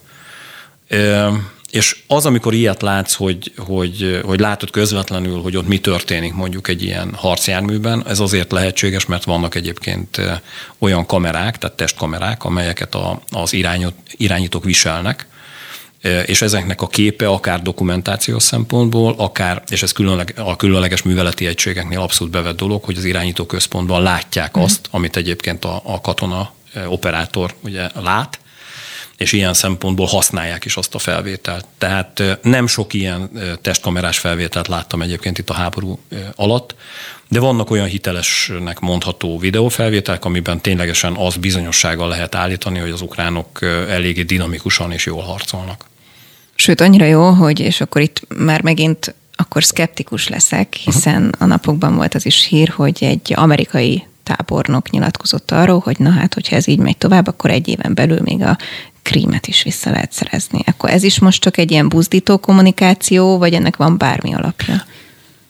És 1.71 1.97
az, 2.07 2.27
amikor 2.27 2.55
ilyet 2.55 2.83
látsz, 2.83 3.15
hogy, 3.15 3.53
hogy, 3.57 4.21
hogy 4.25 4.41
látod 4.41 4.71
közvetlenül, 4.71 5.41
hogy 5.41 5.57
ott 5.57 5.67
mi 5.67 5.79
történik 5.79 6.35
mondjuk 6.35 6.69
egy 6.69 6.83
ilyen 6.83 7.15
harcjárműben, 7.15 8.05
ez 8.07 8.21
azért 8.21 8.53
lehetséges, 8.53 9.07
mert 9.07 9.25
vannak 9.25 9.55
egyébként 9.55 10.21
olyan 10.79 11.07
kamerák, 11.07 11.59
tehát 11.59 11.77
testkamerák, 11.77 12.45
amelyeket 12.45 12.95
a, 12.95 13.23
az 13.31 13.53
irányot, 13.53 13.95
irányítók 14.17 14.65
viselnek, 14.65 15.27
és 16.27 16.43
ezeknek 16.43 16.83
a 16.83 16.87
képe 16.87 17.29
akár 17.29 17.63
dokumentációs 17.63 18.43
szempontból, 18.43 19.15
akár, 19.17 19.63
és 19.69 19.83
ez 19.83 19.93
különleg, 19.93 20.35
a 20.37 20.57
különleges 20.57 21.03
műveleti 21.03 21.47
egységeknél 21.47 22.01
abszolút 22.01 22.33
bevett 22.33 22.57
dolog, 22.57 22.85
hogy 22.85 22.97
az 22.97 23.05
irányító 23.05 23.47
központban 23.47 24.03
látják 24.03 24.59
mm. 24.59 24.63
azt, 24.63 24.89
amit 24.91 25.17
egyébként 25.17 25.65
a, 25.65 25.81
a 25.85 26.01
katona 26.01 26.53
operátor 26.87 27.55
ugye 27.61 27.89
lát, 27.95 28.39
és 29.21 29.33
ilyen 29.33 29.55
szempontból 29.55 30.07
használják 30.07 30.65
is 30.65 30.77
azt 30.77 30.95
a 30.95 30.99
felvételt. 30.99 31.67
Tehát 31.79 32.23
nem 32.43 32.67
sok 32.67 32.95
ilyen 32.95 33.31
testkamerás 33.63 34.19
felvételt 34.19 34.69
láttam 34.69 35.03
egyébként 35.03 35.39
itt 35.39 35.51
a 35.51 35.55
háború 35.55 35.99
alatt, 36.35 36.75
de 37.29 37.41
vannak 37.41 37.71
olyan 37.71 37.87
hitelesnek 37.87 38.79
mondható 38.79 39.39
videófelvételek, 39.39 40.25
amiben 40.25 40.61
ténylegesen 40.61 41.17
az 41.17 41.37
bizonyossággal 41.37 42.09
lehet 42.09 42.35
állítani, 42.35 42.79
hogy 42.79 42.91
az 42.91 43.01
ukránok 43.01 43.63
eléggé 43.89 44.23
dinamikusan 44.23 44.93
és 44.93 45.07
jól 45.07 45.23
harcolnak. 45.23 45.85
Sőt, 46.55 46.81
annyira 46.81 47.05
jó, 47.05 47.31
hogy, 47.31 47.61
és 47.61 47.81
akkor 47.81 48.03
itt 48.03 48.23
már 48.37 48.63
megint 48.63 49.15
akkor 49.35 49.65
szkeptikus 49.65 50.29
leszek, 50.29 50.75
hiszen 50.75 51.35
a 51.39 51.45
napokban 51.45 51.97
volt 51.97 52.15
az 52.15 52.27
is 52.27 52.45
hír, 52.45 52.69
hogy 52.69 52.99
egy 53.01 53.33
amerikai 53.37 54.05
tábornok 54.23 54.91
nyilatkozott 54.91 55.51
arról, 55.51 55.79
hogy 55.79 55.99
na 55.99 56.11
hát, 56.11 56.35
hogyha 56.35 56.57
ez 56.57 56.69
így 56.69 56.79
megy 56.79 56.97
tovább, 56.97 57.27
akkor 57.27 57.51
egy 57.51 57.69
éven 57.69 57.95
belül 57.95 58.21
még 58.23 58.43
a 58.43 58.59
krímet 59.03 59.47
is 59.47 59.63
vissza 59.63 59.91
lehet 59.91 60.13
szerezni. 60.13 60.61
Akkor 60.67 60.91
ez 60.91 61.03
is 61.03 61.19
most 61.19 61.43
csak 61.43 61.57
egy 61.57 61.71
ilyen 61.71 61.89
buzdító 61.89 62.39
kommunikáció, 62.39 63.39
vagy 63.39 63.55
ennek 63.55 63.77
van 63.77 63.99
bármi 63.99 64.35
alapja? 64.35 64.85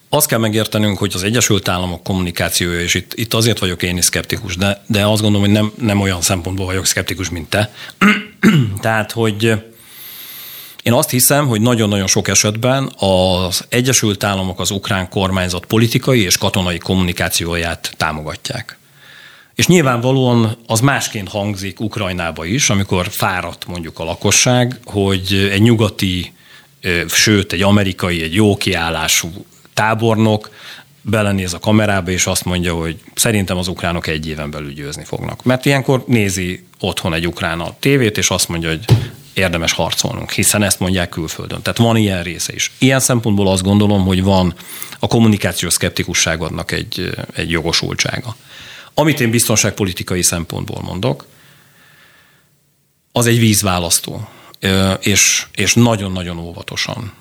Azt 0.09 0.27
kell 0.27 0.39
megértenünk, 0.39 0.99
hogy 0.99 1.11
az 1.15 1.23
Egyesült 1.23 1.69
Államok 1.69 2.03
kommunikációja, 2.03 2.81
és 2.81 2.95
itt, 2.95 3.13
itt 3.15 3.35
azért 3.35 3.59
vagyok 3.59 3.83
én 3.83 3.97
is 3.97 4.05
szkeptikus, 4.05 4.57
de, 4.57 4.85
de 4.87 5.07
azt 5.07 5.23
gondolom, 5.23 5.47
hogy 5.47 5.57
nem, 5.57 5.73
nem 5.79 6.01
olyan 6.01 6.21
szempontból 6.21 6.67
vagyok 6.67 6.87
szkeptikus, 6.87 7.31
mint 7.31 7.49
te. 7.49 7.73
Tehát, 8.81 9.13
hogy 9.13 9.53
én 10.83 10.93
azt 10.93 11.11
hiszem, 11.11 11.47
hogy 11.47 11.61
nagyon-nagyon 11.61 12.07
sok 12.07 12.29
esetben 12.29 12.93
az 12.97 13.65
Egyesült 13.69 14.25
Államok 14.25 14.61
az 14.61 14.71
ukrán 14.71 15.09
kormányzat 15.09 15.65
politikai 15.65 16.23
és 16.23 16.37
katonai 16.37 16.79
kommunikációját 16.79 17.95
támogatják. 17.97 18.79
És 19.61 19.67
nyilvánvalóan 19.67 20.57
az 20.67 20.81
másként 20.81 21.29
hangzik 21.29 21.81
Ukrajnába 21.81 22.45
is, 22.45 22.71
amikor 22.71 23.09
fáradt 23.09 23.67
mondjuk 23.67 23.99
a 23.99 24.05
lakosság, 24.05 24.81
hogy 24.85 25.49
egy 25.53 25.63
nyugati, 25.63 26.33
sőt 27.09 27.53
egy 27.53 27.63
amerikai, 27.63 28.23
egy 28.23 28.35
jó 28.35 28.57
kiállású 28.57 29.45
tábornok 29.75 30.51
belenéz 31.03 31.55
a 31.55 31.59
kamerába, 31.59 32.11
és 32.11 32.27
azt 32.27 32.45
mondja, 32.45 32.75
hogy 32.75 32.97
szerintem 33.15 33.57
az 33.57 33.69
ukránok 33.69 34.07
egy 34.07 34.29
éven 34.29 34.51
belül 34.51 34.73
győzni 34.73 35.05
fognak. 35.05 35.45
Mert 35.45 35.67
ilyenkor 35.67 36.05
nézi 36.07 36.65
otthon 36.79 37.15
egy 37.15 37.27
ukrán 37.27 37.61
a 37.61 37.75
tévét, 37.79 38.19
és 38.19 38.31
azt 38.31 38.49
mondja, 38.49 38.69
hogy 38.69 38.85
érdemes 39.35 39.73
harcolnunk, 39.73 40.31
hiszen 40.31 40.63
ezt 40.63 40.81
mondják 40.81 41.09
külföldön. 41.09 41.63
Tehát 41.63 41.79
van 41.79 41.97
ilyen 41.97 42.23
része 42.23 42.53
is. 42.53 42.73
Ilyen 42.79 43.01
szempontból 43.01 43.49
azt 43.49 43.63
gondolom, 43.63 44.05
hogy 44.05 44.23
van 44.23 44.55
a 44.99 45.07
kommunikációs 45.07 45.73
szkeptikusságodnak 45.73 46.73
egy, 46.73 47.11
egy 47.35 47.51
jogosultsága. 47.51 48.37
Amit 48.95 49.21
én 49.21 49.31
biztonságpolitikai 49.31 50.23
szempontból 50.23 50.83
mondok, 50.83 51.27
az 53.13 53.27
egy 53.27 53.39
vízválasztó, 53.39 54.29
és, 55.01 55.47
és 55.55 55.75
nagyon-nagyon 55.75 56.39
óvatosan 56.39 57.13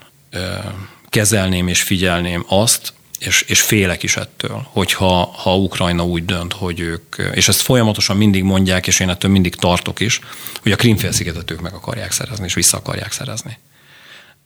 kezelném 1.09 1.67
és 1.67 1.81
figyelném 1.81 2.45
azt, 2.47 2.93
és, 3.19 3.41
és 3.41 3.61
félek 3.61 4.03
is 4.03 4.15
ettől, 4.15 4.67
hogyha 4.71 5.25
ha 5.25 5.57
Ukrajna 5.57 6.05
úgy 6.05 6.25
dönt, 6.25 6.53
hogy 6.53 6.79
ők, 6.79 7.15
és 7.33 7.47
ezt 7.47 7.61
folyamatosan 7.61 8.17
mindig 8.17 8.43
mondják, 8.43 8.87
és 8.87 8.99
én 8.99 9.09
ettől 9.09 9.31
mindig 9.31 9.55
tartok 9.55 9.99
is, 9.99 10.19
hogy 10.61 10.71
a 10.71 10.75
Krimfélszigetet 10.75 11.51
ők 11.51 11.61
meg 11.61 11.73
akarják 11.73 12.11
szerezni, 12.11 12.45
és 12.45 12.53
vissza 12.53 12.77
akarják 12.77 13.11
szerezni. 13.11 13.57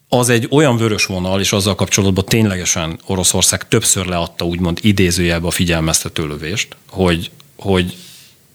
Az 0.08 0.28
egy 0.28 0.48
olyan 0.50 0.76
vörös 0.76 1.06
vonal, 1.06 1.40
és 1.40 1.52
azzal 1.52 1.74
kapcsolatban 1.74 2.24
ténylegesen 2.24 3.00
Oroszország 3.06 3.68
többször 3.68 4.06
leadta 4.06 4.44
úgymond 4.44 4.78
idézőjelbe 4.82 5.46
a 5.46 5.50
figyelmeztető 5.50 6.26
lövést, 6.26 6.76
hogy, 6.90 7.30
hogy 7.56 7.96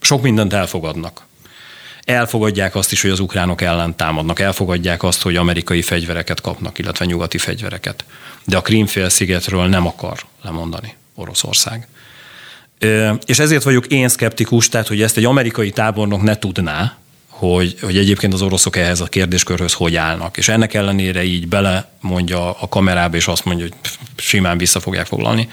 sok 0.02 0.22
mindent 0.22 0.54
elfogadnak. 0.54 1.28
Elfogadják 2.04 2.76
azt 2.76 2.92
is, 2.92 3.02
hogy 3.02 3.12
az 3.12 3.20
ukránok 3.20 3.62
ellen 3.62 3.96
támadnak, 3.96 4.40
elfogadják 4.40 5.04
azt, 5.04 5.22
hogy 5.22 5.36
amerikai 5.36 5.82
fegyvereket 5.82 6.42
kapnak, 6.42 6.80
illetve 6.80 7.06
nyugati 7.06 7.38
fegyvereket 7.38 8.06
de 8.50 8.58
a 8.58 8.62
Krímfélszigetről 8.62 9.68
nem 9.68 9.88
akar 9.88 10.20
lemondani 10.42 10.96
Oroszország. 11.16 11.88
És 13.26 13.40
ezért 13.40 13.64
vagyok 13.64 13.88
én 13.88 14.10
szkeptikus, 14.10 14.70
tehát 14.70 14.88
hogy 14.88 15.02
ezt 15.02 15.18
egy 15.18 15.26
amerikai 15.26 15.72
tábornok 15.72 16.22
ne 16.22 16.38
tudná, 16.38 16.98
hogy, 17.40 17.76
hogy 17.82 17.98
egyébként 17.98 18.34
az 18.34 18.42
oroszok 18.42 18.76
ehhez 18.76 19.02
a 19.02 19.06
kérdéskörhöz 19.06 19.74
hogy 19.74 19.96
állnak. 19.96 20.38
És 20.38 20.48
ennek 20.48 20.74
ellenére 20.74 21.24
így 21.24 21.48
bele 21.48 21.92
mondja 22.02 22.52
a 22.60 22.68
kamerába, 22.68 23.16
és 23.16 23.28
azt 23.28 23.46
mondja, 23.46 23.66
hogy 23.66 23.92
simán 24.16 24.58
vissza 24.58 24.80
fogják 24.80 25.06
foglalni. 25.06 25.50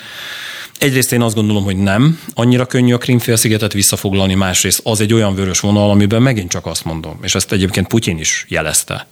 Egyrészt 0.78 1.12
én 1.12 1.22
azt 1.22 1.34
gondolom, 1.34 1.64
hogy 1.64 1.76
nem 1.76 2.20
annyira 2.34 2.66
könnyű 2.66 2.92
a 2.92 2.98
Krimfélszigetet 2.98 3.72
visszafoglalni, 3.72 4.34
másrészt 4.34 4.80
az 4.84 5.00
egy 5.00 5.12
olyan 5.12 5.34
vörös 5.34 5.60
vonal, 5.60 5.90
amiben 5.90 6.22
megint 6.22 6.50
csak 6.50 6.66
azt 6.66 6.84
mondom, 6.84 7.18
és 7.22 7.34
ezt 7.34 7.52
egyébként 7.52 7.86
Putyin 7.86 8.18
is 8.18 8.44
jelezte, 8.48 9.06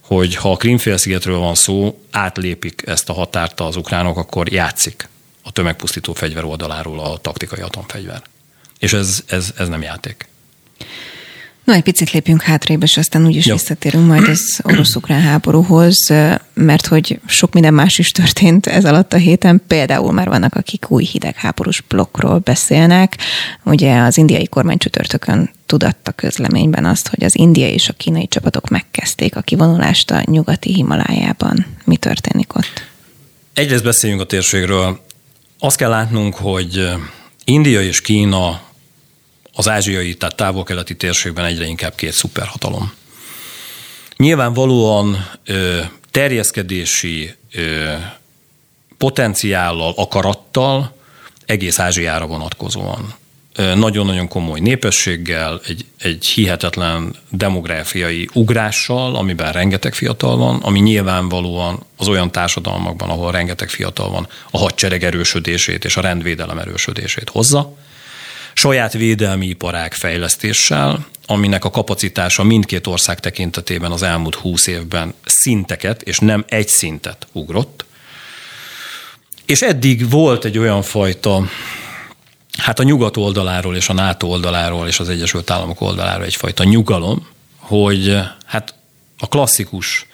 hogy 0.00 0.34
ha 0.34 0.50
a 0.50 0.56
Krimfélszigetről 0.56 1.38
van 1.38 1.54
szó, 1.54 2.00
átlépik 2.10 2.82
ezt 2.86 3.08
a 3.08 3.12
határt 3.12 3.60
az 3.60 3.76
ukránok, 3.76 4.16
akkor 4.16 4.52
játszik 4.52 5.08
a 5.42 5.50
tömegpusztító 5.52 6.12
fegyver 6.12 6.44
oldaláról 6.44 7.00
a 7.00 7.16
taktikai 7.18 7.60
atomfegyver. 7.60 8.22
És 8.78 8.92
ez, 8.92 9.22
ez, 9.26 9.52
ez 9.56 9.68
nem 9.68 9.82
játék. 9.82 10.28
Na, 11.66 11.74
egy 11.74 11.82
picit 11.82 12.10
lépjünk 12.10 12.42
hátrébb, 12.42 12.82
és 12.82 12.96
aztán 12.96 13.26
úgyis 13.26 13.46
Jó. 13.46 13.54
visszatérünk 13.54 14.06
majd 14.06 14.28
az 14.28 14.60
orosz-ukrán 14.72 15.20
háborúhoz, 15.20 16.12
mert 16.54 16.86
hogy 16.86 17.20
sok 17.26 17.52
minden 17.52 17.74
más 17.74 17.98
is 17.98 18.12
történt 18.12 18.66
ez 18.66 18.84
alatt 18.84 19.12
a 19.12 19.16
héten. 19.16 19.62
Például 19.66 20.12
már 20.12 20.28
vannak, 20.28 20.54
akik 20.54 20.90
új 20.90 21.04
hidegháborús 21.04 21.80
blokkról 21.80 22.38
beszélnek. 22.38 23.16
Ugye 23.64 23.98
az 23.98 24.18
indiai 24.18 24.46
kormány 24.46 24.78
csütörtökön 24.78 25.50
tudatta 25.66 26.12
közleményben 26.12 26.84
azt, 26.84 27.08
hogy 27.08 27.24
az 27.24 27.36
indiai 27.38 27.72
és 27.72 27.88
a 27.88 27.92
kínai 27.92 28.28
csapatok 28.28 28.68
megkezdték 28.68 29.36
a 29.36 29.40
kivonulást 29.40 30.10
a 30.10 30.22
nyugati 30.24 30.72
Himalájában. 30.72 31.66
Mi 31.84 31.96
történik 31.96 32.56
ott? 32.56 32.86
Egyrészt 33.54 33.84
beszéljünk 33.84 34.22
a 34.22 34.26
térségről. 34.26 35.00
Azt 35.58 35.76
kell 35.76 35.90
látnunk, 35.90 36.34
hogy 36.34 36.88
India 37.44 37.82
és 37.82 38.00
Kína 38.00 38.65
az 39.58 39.68
ázsiai, 39.68 40.14
tehát 40.14 40.36
távol-keleti 40.36 40.96
térségben 40.96 41.44
egyre 41.44 41.66
inkább 41.66 41.94
két 41.94 42.12
szuperhatalom. 42.12 42.92
Nyilvánvalóan 44.16 45.28
ö, 45.44 45.80
terjeszkedési 46.10 47.34
ö, 47.52 47.92
potenciállal, 48.98 49.92
akarattal 49.96 50.94
egész 51.46 51.78
Ázsiára 51.78 52.26
vonatkozóan. 52.26 53.14
Nagyon-nagyon 53.74 54.28
komoly 54.28 54.60
népességgel, 54.60 55.60
egy, 55.66 55.84
egy 55.98 56.26
hihetetlen 56.26 57.14
demográfiai 57.30 58.28
ugrással, 58.32 59.16
amiben 59.16 59.52
rengeteg 59.52 59.94
fiatal 59.94 60.36
van, 60.36 60.60
ami 60.62 60.80
nyilvánvalóan 60.80 61.82
az 61.96 62.08
olyan 62.08 62.30
társadalmakban, 62.30 63.10
ahol 63.10 63.32
rengeteg 63.32 63.68
fiatal 63.68 64.10
van, 64.10 64.28
a 64.50 64.58
hadsereg 64.58 65.04
erősödését 65.04 65.84
és 65.84 65.96
a 65.96 66.00
rendvédelem 66.00 66.58
erősödését 66.58 67.28
hozza 67.28 67.76
saját 68.56 68.92
védelmi 68.92 69.46
iparák 69.46 69.92
fejlesztéssel, 69.92 71.06
aminek 71.26 71.64
a 71.64 71.70
kapacitása 71.70 72.42
mindkét 72.42 72.86
ország 72.86 73.20
tekintetében 73.20 73.92
az 73.92 74.02
elmúlt 74.02 74.34
húsz 74.34 74.66
évben 74.66 75.14
szinteket, 75.24 76.02
és 76.02 76.18
nem 76.18 76.44
egy 76.48 76.68
szintet 76.68 77.26
ugrott. 77.32 77.84
És 79.44 79.62
eddig 79.62 80.10
volt 80.10 80.44
egy 80.44 80.58
olyan 80.58 80.82
fajta 80.82 81.48
hát 82.58 82.78
a 82.78 82.82
nyugat 82.82 83.16
oldaláról 83.16 83.76
és 83.76 83.88
a 83.88 83.92
NATO 83.92 84.26
oldaláról 84.26 84.86
és 84.86 85.00
az 85.00 85.08
Egyesült 85.08 85.50
Államok 85.50 85.80
oldaláról 85.80 86.24
egyfajta 86.24 86.64
nyugalom, 86.64 87.26
hogy 87.56 88.18
hát 88.46 88.74
a 89.18 89.28
klasszikus 89.28 90.06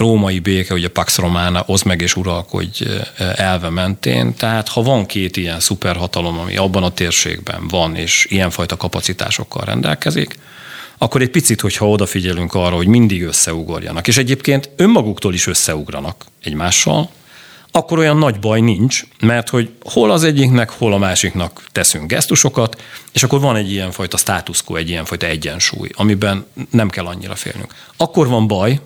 római 0.00 0.38
béke, 0.38 0.74
ugye 0.74 0.88
Pax 0.88 1.16
Romana, 1.16 1.64
oszd 1.66 1.86
meg 1.86 2.00
és 2.00 2.16
uralkodj 2.16 2.84
elve 3.34 3.68
mentén. 3.70 4.34
Tehát 4.34 4.68
ha 4.68 4.82
van 4.82 5.06
két 5.06 5.36
ilyen 5.36 5.60
szuperhatalom, 5.60 6.38
ami 6.38 6.56
abban 6.56 6.82
a 6.82 6.90
térségben 6.90 7.68
van, 7.68 7.96
és 7.96 8.26
ilyenfajta 8.28 8.76
kapacitásokkal 8.76 9.64
rendelkezik, 9.64 10.34
akkor 10.98 11.20
egy 11.20 11.30
picit, 11.30 11.60
hogyha 11.60 11.88
odafigyelünk 11.88 12.54
arra, 12.54 12.76
hogy 12.76 12.86
mindig 12.86 13.22
összeugorjanak, 13.22 14.08
és 14.08 14.16
egyébként 14.16 14.70
önmaguktól 14.76 15.34
is 15.34 15.46
összeugranak 15.46 16.24
egymással, 16.42 17.10
akkor 17.72 17.98
olyan 17.98 18.16
nagy 18.16 18.38
baj 18.38 18.60
nincs, 18.60 19.04
mert 19.20 19.48
hogy 19.48 19.70
hol 19.82 20.10
az 20.10 20.24
egyiknek, 20.24 20.70
hol 20.70 20.92
a 20.92 20.98
másiknak 20.98 21.64
teszünk 21.72 22.10
gesztusokat, 22.10 22.82
és 23.12 23.22
akkor 23.22 23.40
van 23.40 23.56
egy 23.56 23.72
ilyenfajta 23.72 24.16
status 24.16 24.62
quo, 24.62 24.76
egy 24.76 24.88
ilyenfajta 24.88 25.26
egyensúly, 25.26 25.88
amiben 25.92 26.46
nem 26.70 26.90
kell 26.90 27.06
annyira 27.06 27.34
félnünk. 27.34 27.74
Akkor 27.96 28.28
van 28.28 28.46
baj, 28.46 28.80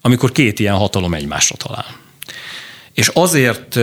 amikor 0.00 0.32
két 0.32 0.58
ilyen 0.58 0.76
hatalom 0.76 1.14
egymásra 1.14 1.56
talál. 1.56 1.96
És 2.92 3.08
azért 3.08 3.78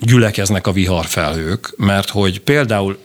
gyülekeznek 0.00 0.66
a 0.66 0.72
viharfelhők, 0.72 1.74
mert 1.76 2.08
hogy 2.08 2.40
például 2.40 2.98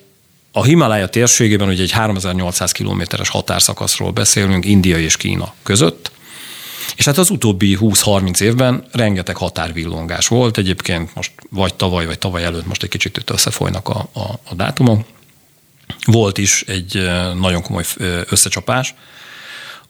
a 0.52 0.64
Himalája 0.64 1.08
térségében 1.08 1.68
ugye 1.68 1.84
egy 1.84 1.92
3800 1.92 2.72
kilométeres 2.72 3.30
határszakaszról 3.30 4.12
beszélünk 4.12 4.66
India 4.66 4.98
és 4.98 5.18
Kína 5.18 5.54
között, 5.64 6.12
és 6.96 7.06
hát 7.06 7.18
az 7.18 7.30
utóbbi 7.30 7.78
20-30 7.82 8.42
évben 8.42 8.86
rengeteg 8.92 9.38
határvillongás 9.38 10.28
volt, 10.28 10.58
egyébként 10.58 11.16
most 11.16 11.32
vagy 11.50 11.74
tavaly, 11.74 12.06
vagy 12.06 12.20
tavaly 12.20 12.44
előtt 12.44 12.66
most 12.66 12.84
egy 12.84 12.90
kicsit 12.90 13.18
itt 13.18 13.30
összefolynak 13.30 13.90
a, 13.90 14.10
a, 14.14 14.40
a 14.50 14.56
dátumok. 14.56 15.06
Volt 16.06 16.38
is 16.38 16.62
egy 16.68 17.10
nagyon 17.40 17.62
komoly 17.62 17.84
összecsapás, 18.30 18.96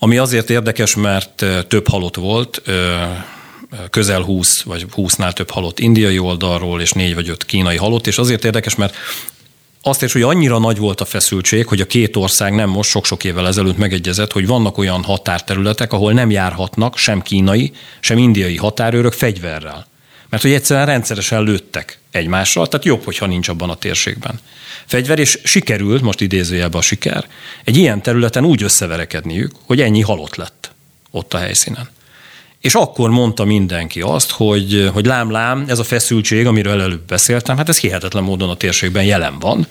ami 0.03 0.17
azért 0.17 0.49
érdekes, 0.49 0.95
mert 0.95 1.45
több 1.67 1.87
halott 1.87 2.15
volt, 2.15 2.61
közel 3.89 4.21
20 4.21 4.61
vagy 4.61 4.85
20-nál 4.95 5.33
több 5.33 5.49
halott 5.49 5.79
indiai 5.79 6.19
oldalról, 6.19 6.81
és 6.81 6.91
négy 6.91 7.15
vagy 7.15 7.29
öt 7.29 7.45
kínai 7.45 7.77
halott, 7.77 8.07
és 8.07 8.17
azért 8.17 8.45
érdekes, 8.45 8.75
mert 8.75 8.95
azt 9.81 10.03
is, 10.03 10.13
hogy 10.13 10.21
annyira 10.21 10.59
nagy 10.59 10.77
volt 10.77 11.01
a 11.01 11.05
feszültség, 11.05 11.67
hogy 11.67 11.81
a 11.81 11.85
két 11.85 12.15
ország 12.15 12.53
nem 12.53 12.69
most 12.69 12.89
sok-sok 12.89 13.23
évvel 13.23 13.47
ezelőtt 13.47 13.77
megegyezett, 13.77 14.31
hogy 14.31 14.47
vannak 14.47 14.77
olyan 14.77 15.03
határterületek, 15.03 15.93
ahol 15.93 16.13
nem 16.13 16.31
járhatnak 16.31 16.97
sem 16.97 17.21
kínai, 17.21 17.71
sem 17.99 18.17
indiai 18.17 18.57
határőrök 18.57 19.13
fegyverrel. 19.13 19.87
Mert 20.33 20.45
hogy 20.45 20.53
egyszerűen 20.53 20.85
rendszeresen 20.85 21.43
lőttek 21.43 21.99
egymásra, 22.11 22.67
tehát 22.67 22.85
jobb, 22.85 23.03
hogyha 23.03 23.25
nincs 23.25 23.47
abban 23.47 23.69
a 23.69 23.75
térségben. 23.75 24.39
Fegyver, 24.85 25.19
és 25.19 25.39
sikerült, 25.43 26.01
most 26.01 26.21
idézőjelben 26.21 26.79
a 26.79 26.83
siker, 26.83 27.27
egy 27.63 27.77
ilyen 27.77 28.01
területen 28.01 28.45
úgy 28.45 28.63
összeverekedniük, 28.63 29.51
hogy 29.65 29.81
ennyi 29.81 30.01
halott 30.01 30.35
lett 30.35 30.71
ott 31.11 31.33
a 31.33 31.37
helyszínen. 31.37 31.89
És 32.59 32.73
akkor 32.73 33.09
mondta 33.09 33.45
mindenki 33.45 34.01
azt, 34.01 34.31
hogy, 34.31 34.89
hogy 34.93 35.05
lám, 35.05 35.31
lám, 35.31 35.65
ez 35.67 35.79
a 35.79 35.83
feszültség, 35.83 36.45
amiről 36.45 36.81
előbb 36.81 37.05
beszéltem, 37.05 37.57
hát 37.57 37.69
ez 37.69 37.79
hihetetlen 37.79 38.23
módon 38.23 38.49
a 38.49 38.55
térségben 38.55 39.03
jelen 39.03 39.39
van. 39.39 39.67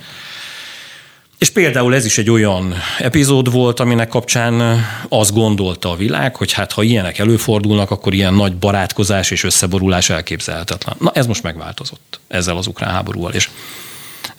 És 1.42 1.50
például 1.50 1.94
ez 1.94 2.04
is 2.04 2.18
egy 2.18 2.30
olyan 2.30 2.74
epizód 2.98 3.52
volt, 3.52 3.80
aminek 3.80 4.08
kapcsán 4.08 4.84
azt 5.08 5.32
gondolta 5.32 5.90
a 5.90 5.96
világ, 5.96 6.36
hogy 6.36 6.52
hát 6.52 6.72
ha 6.72 6.82
ilyenek 6.82 7.18
előfordulnak, 7.18 7.90
akkor 7.90 8.14
ilyen 8.14 8.34
nagy 8.34 8.56
barátkozás 8.56 9.30
és 9.30 9.44
összeborulás 9.44 10.10
elképzelhetetlen. 10.10 10.96
Na 10.98 11.10
ez 11.14 11.26
most 11.26 11.42
megváltozott 11.42 12.20
ezzel 12.28 12.56
az 12.56 12.66
ukrán 12.66 12.90
háborúval. 12.90 13.32
És 13.32 13.48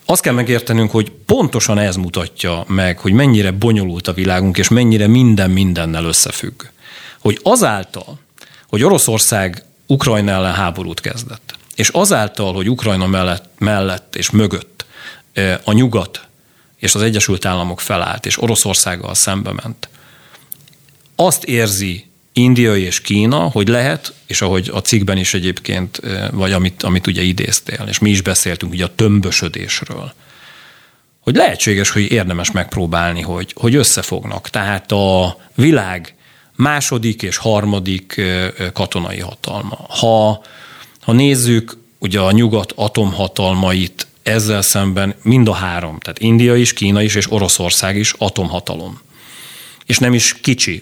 azt 0.05 0.21
kell 0.21 0.33
megértenünk, 0.33 0.91
hogy 0.91 1.11
pontosan 1.25 1.77
ez 1.77 1.95
mutatja 1.95 2.63
meg, 2.67 2.99
hogy 2.99 3.11
mennyire 3.11 3.51
bonyolult 3.51 4.07
a 4.07 4.13
világunk, 4.13 4.57
és 4.57 4.67
mennyire 4.67 5.07
minden 5.07 5.49
mindennel 5.49 6.05
összefügg. 6.05 6.63
Hogy 7.19 7.39
azáltal, 7.41 8.19
hogy 8.67 8.83
Oroszország 8.83 9.63
Ukrajna 9.87 10.31
ellen 10.31 10.53
háborút 10.53 10.99
kezdett, 10.99 11.55
és 11.75 11.89
azáltal, 11.89 12.53
hogy 12.53 12.69
Ukrajna 12.69 13.07
mellett, 13.07 13.49
mellett 13.57 14.15
és 14.15 14.29
mögött 14.29 14.85
a 15.63 15.73
nyugat 15.73 16.27
és 16.83 16.95
az 16.95 17.01
Egyesült 17.01 17.45
Államok 17.45 17.79
felállt, 17.79 18.25
és 18.25 18.41
Oroszországgal 18.41 19.13
szembe 19.13 19.51
ment, 19.51 19.89
azt 21.15 21.43
érzi 21.43 22.05
India 22.33 22.75
és 22.75 23.01
Kína, 23.01 23.37
hogy 23.37 23.67
lehet, 23.67 24.13
és 24.25 24.41
ahogy 24.41 24.69
a 24.73 24.81
cikkben 24.81 25.17
is 25.17 25.33
egyébként, 25.33 26.01
vagy 26.31 26.51
amit, 26.51 26.83
amit 26.83 27.07
ugye 27.07 27.21
idéztél, 27.21 27.85
és 27.87 27.99
mi 27.99 28.09
is 28.09 28.21
beszéltünk 28.21 28.71
ugye 28.71 28.83
a 28.83 28.95
tömbösödésről, 28.95 30.13
hogy 31.19 31.35
lehetséges, 31.35 31.89
hogy 31.89 32.11
érdemes 32.11 32.51
megpróbálni, 32.51 33.21
hogy, 33.21 33.53
hogy 33.55 33.75
összefognak. 33.75 34.49
Tehát 34.49 34.91
a 34.91 35.37
világ 35.55 36.15
második 36.55 37.21
és 37.21 37.37
harmadik 37.37 38.21
katonai 38.73 39.19
hatalma. 39.19 39.85
Ha, 39.89 40.43
ha 41.01 41.11
nézzük 41.11 41.77
ugye 41.99 42.19
a 42.19 42.31
nyugat 42.31 42.71
atomhatalmait, 42.75 44.07
ezzel 44.23 44.61
szemben 44.61 45.15
mind 45.21 45.47
a 45.47 45.53
három, 45.53 45.99
tehát 45.99 46.19
India 46.19 46.55
is, 46.55 46.73
Kína 46.73 47.01
is 47.01 47.15
és 47.15 47.31
Oroszország 47.31 47.97
is 47.97 48.13
atomhatalom. 48.17 49.01
És 49.85 49.97
nem 49.97 50.13
is 50.13 50.39
kicsi 50.41 50.81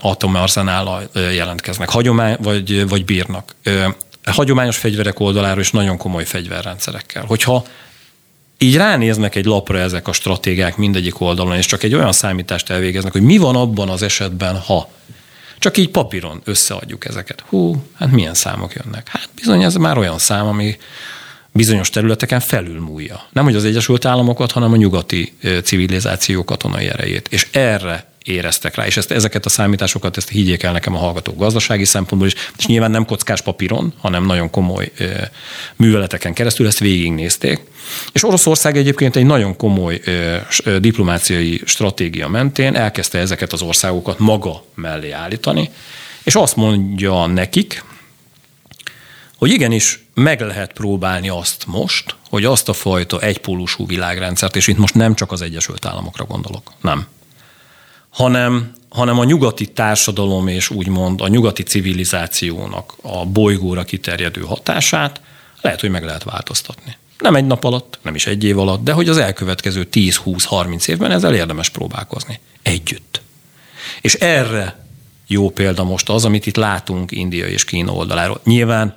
atomarzenállal 0.00 1.10
jelentkeznek, 1.14 1.90
hagyomány, 1.90 2.36
vagy, 2.40 2.88
vagy 2.88 3.04
bírnak. 3.04 3.54
Hagyományos 4.24 4.76
fegyverek 4.76 5.20
oldaláról 5.20 5.60
is 5.60 5.70
nagyon 5.70 5.96
komoly 5.96 6.24
fegyverrendszerekkel. 6.24 7.24
Hogyha 7.24 7.64
így 8.58 8.76
ránéznek 8.76 9.34
egy 9.34 9.44
lapra 9.44 9.78
ezek 9.78 10.08
a 10.08 10.12
stratégák 10.12 10.76
mindegyik 10.76 11.20
oldalon, 11.20 11.56
és 11.56 11.66
csak 11.66 11.82
egy 11.82 11.94
olyan 11.94 12.12
számítást 12.12 12.70
elvégeznek, 12.70 13.12
hogy 13.12 13.22
mi 13.22 13.36
van 13.36 13.56
abban 13.56 13.88
az 13.88 14.02
esetben, 14.02 14.58
ha 14.58 14.88
csak 15.58 15.76
így 15.76 15.90
papíron 15.90 16.40
összeadjuk 16.44 17.04
ezeket. 17.04 17.44
Hú, 17.48 17.84
hát 17.94 18.10
milyen 18.10 18.34
számok 18.34 18.74
jönnek? 18.74 19.08
Hát 19.08 19.28
bizony 19.34 19.62
ez 19.62 19.74
már 19.74 19.98
olyan 19.98 20.18
szám, 20.18 20.46
ami 20.46 20.76
bizonyos 21.56 21.90
területeken 21.90 22.40
felülmúlja. 22.40 23.26
Nem 23.32 23.44
hogy 23.44 23.54
az 23.54 23.64
Egyesült 23.64 24.04
Államokat, 24.04 24.52
hanem 24.52 24.72
a 24.72 24.76
nyugati 24.76 25.32
civilizáció 25.62 26.44
katonai 26.44 26.86
erejét. 26.86 27.28
És 27.30 27.46
erre 27.50 28.14
éreztek 28.24 28.74
rá, 28.74 28.86
és 28.86 28.96
ezt, 28.96 29.10
ezeket 29.10 29.44
a 29.44 29.48
számításokat, 29.48 30.16
ezt 30.16 30.28
higgyék 30.28 30.62
el 30.62 30.72
nekem 30.72 30.94
a 30.94 30.98
hallgatók 30.98 31.38
gazdasági 31.38 31.84
szempontból 31.84 32.28
is, 32.28 32.34
és 32.58 32.66
nyilván 32.66 32.90
nem 32.90 33.04
kockás 33.04 33.40
papíron, 33.40 33.92
hanem 34.00 34.26
nagyon 34.26 34.50
komoly 34.50 34.92
műveleteken 35.76 36.32
keresztül 36.32 36.66
ezt 36.66 36.78
végignézték. 36.78 37.60
És 38.12 38.24
Oroszország 38.24 38.76
egyébként 38.76 39.16
egy 39.16 39.26
nagyon 39.26 39.56
komoly 39.56 40.00
diplomáciai 40.78 41.60
stratégia 41.64 42.28
mentén 42.28 42.74
elkezdte 42.74 43.18
ezeket 43.18 43.52
az 43.52 43.62
országokat 43.62 44.18
maga 44.18 44.64
mellé 44.74 45.10
állítani, 45.10 45.70
és 46.22 46.34
azt 46.34 46.56
mondja 46.56 47.26
nekik, 47.26 47.84
hogy 49.38 49.50
igenis 49.50 50.04
meg 50.14 50.40
lehet 50.40 50.72
próbálni 50.72 51.28
azt 51.28 51.64
most, 51.66 52.16
hogy 52.28 52.44
azt 52.44 52.68
a 52.68 52.72
fajta 52.72 53.20
egypólusú 53.20 53.86
világrendszert, 53.86 54.56
és 54.56 54.66
itt 54.66 54.78
most 54.78 54.94
nem 54.94 55.14
csak 55.14 55.32
az 55.32 55.42
Egyesült 55.42 55.86
Államokra 55.86 56.24
gondolok, 56.24 56.72
nem, 56.80 57.06
hanem, 58.10 58.72
hanem 58.88 59.18
a 59.18 59.24
nyugati 59.24 59.66
társadalom 59.66 60.48
és 60.48 60.70
úgymond 60.70 61.20
a 61.20 61.28
nyugati 61.28 61.62
civilizációnak 61.62 62.94
a 63.02 63.26
bolygóra 63.26 63.84
kiterjedő 63.84 64.40
hatását 64.40 65.20
lehet, 65.60 65.80
hogy 65.80 65.90
meg 65.90 66.04
lehet 66.04 66.22
változtatni. 66.22 66.96
Nem 67.18 67.36
egy 67.36 67.46
nap 67.46 67.64
alatt, 67.64 67.98
nem 68.02 68.14
is 68.14 68.26
egy 68.26 68.44
év 68.44 68.58
alatt, 68.58 68.84
de 68.84 68.92
hogy 68.92 69.08
az 69.08 69.16
elkövetkező 69.16 69.88
10-20-30 69.92 70.88
évben 70.88 71.10
ezzel 71.10 71.34
érdemes 71.34 71.68
próbálkozni. 71.68 72.40
Együtt. 72.62 73.20
És 74.00 74.14
erre 74.14 74.86
jó 75.26 75.50
példa 75.50 75.84
most 75.84 76.08
az, 76.08 76.24
amit 76.24 76.46
itt 76.46 76.56
látunk 76.56 77.12
India 77.12 77.46
és 77.46 77.64
Kína 77.64 77.92
oldaláról. 77.92 78.40
Nyilván 78.44 78.96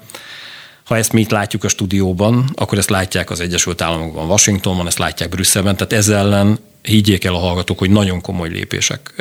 ha 0.89 0.97
ezt 0.97 1.13
mi 1.13 1.21
itt 1.21 1.30
látjuk 1.30 1.63
a 1.63 1.67
stúdióban, 1.67 2.49
akkor 2.56 2.78
ezt 2.78 2.89
látják 2.89 3.30
az 3.30 3.39
Egyesült 3.39 3.82
Államokban, 3.82 4.30
Washingtonban, 4.30 4.88
ezt 4.88 4.97
látják 4.97 5.30
Brüsszelben, 5.30 5.78
tehát 5.78 5.93
ezzel 5.93 6.17
ellen 6.17 6.60
higgyék 6.82 7.23
el 7.23 7.34
a 7.34 7.38
hallgatók, 7.38 7.80
hogy 7.80 7.89
nagyon 7.89 8.21
komoly 8.21 8.49
lépések 8.49 9.13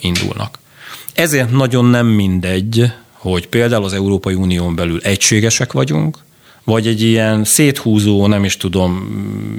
indulnak. 0.00 0.58
Ezért 1.14 1.50
nagyon 1.50 1.84
nem 1.84 2.06
mindegy, 2.06 2.92
hogy 3.12 3.48
például 3.48 3.84
az 3.84 3.92
Európai 3.92 4.34
Unión 4.34 4.74
belül 4.74 5.00
egységesek 5.02 5.72
vagyunk, 5.72 6.18
vagy 6.64 6.86
egy 6.86 7.02
ilyen 7.02 7.44
széthúzó, 7.44 8.26
nem 8.26 8.44
is 8.44 8.56
tudom, 8.56 9.08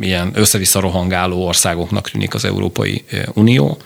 ilyen 0.01 0.31
össze-vissza 0.33 0.79
országoknak 1.31 2.09
tűnik 2.09 2.33
az 2.33 2.45
Európai 2.45 3.03
Unió, 3.33 3.77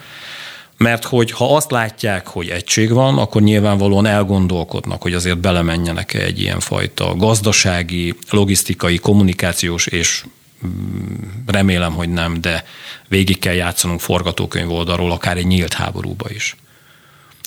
mert 0.81 1.05
hogy 1.05 1.31
ha 1.31 1.55
azt 1.55 1.71
látják, 1.71 2.27
hogy 2.27 2.49
egység 2.49 2.91
van, 2.91 3.17
akkor 3.17 3.41
nyilvánvalóan 3.41 4.05
elgondolkodnak, 4.05 5.01
hogy 5.01 5.13
azért 5.13 5.37
belemenjenek 5.37 6.13
egy 6.13 6.39
ilyen 6.39 6.59
fajta 6.59 7.15
gazdasági, 7.15 8.15
logisztikai, 8.29 8.97
kommunikációs 8.97 9.85
és 9.87 10.25
mm, 10.65 11.13
remélem, 11.45 11.93
hogy 11.93 12.09
nem, 12.09 12.41
de 12.41 12.63
végig 13.07 13.39
kell 13.39 13.53
játszanunk 13.53 13.99
forgatókönyv 13.99 14.71
oldalról, 14.71 15.11
akár 15.11 15.37
egy 15.37 15.47
nyílt 15.47 15.73
háborúba 15.73 16.29
is. 16.29 16.55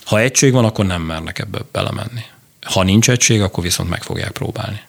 Ha 0.04 0.20
egység 0.20 0.52
van, 0.52 0.64
akkor 0.64 0.86
nem 0.86 1.02
mernek 1.02 1.38
ebbe 1.38 1.58
belemenni. 1.72 2.22
Ha 2.60 2.82
nincs 2.82 3.10
egység, 3.10 3.42
akkor 3.42 3.62
viszont 3.64 3.90
meg 3.90 4.02
fogják 4.02 4.30
próbálni. 4.30 4.80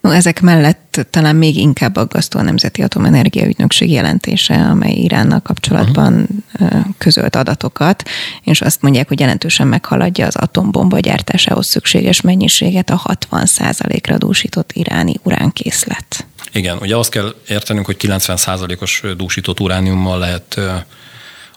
Ezek 0.00 0.40
mellett 0.40 0.79
azért 0.90 1.10
talán 1.10 1.36
még 1.36 1.56
inkább 1.56 1.96
aggasztó 1.96 2.38
a 2.38 2.42
Nemzeti 2.42 2.82
Atomenergia 2.82 3.46
Ügynökség 3.46 3.90
jelentése, 3.90 4.54
amely 4.54 4.92
Iránnal 4.92 5.40
kapcsolatban 5.40 6.28
uh-huh. 6.60 6.84
közölt 6.98 7.36
adatokat, 7.36 8.08
és 8.42 8.60
azt 8.60 8.82
mondják, 8.82 9.08
hogy 9.08 9.20
jelentősen 9.20 9.68
meghaladja 9.68 10.26
az 10.26 10.36
atombomba 10.36 10.98
gyártásához 10.98 11.66
szükséges 11.66 12.20
mennyiséget 12.20 12.90
a 12.90 13.18
60% 13.30 14.00
ra 14.06 14.18
dúsított 14.18 14.72
iráni 14.72 15.14
uránkészlet. 15.22 16.26
Igen, 16.52 16.78
ugye 16.80 16.96
azt 16.96 17.10
kell 17.10 17.34
értenünk, 17.48 17.86
hogy 17.86 17.96
90%-os 17.98 19.02
dúsított 19.16 19.60
urániummal 19.60 20.18
lehet 20.18 20.60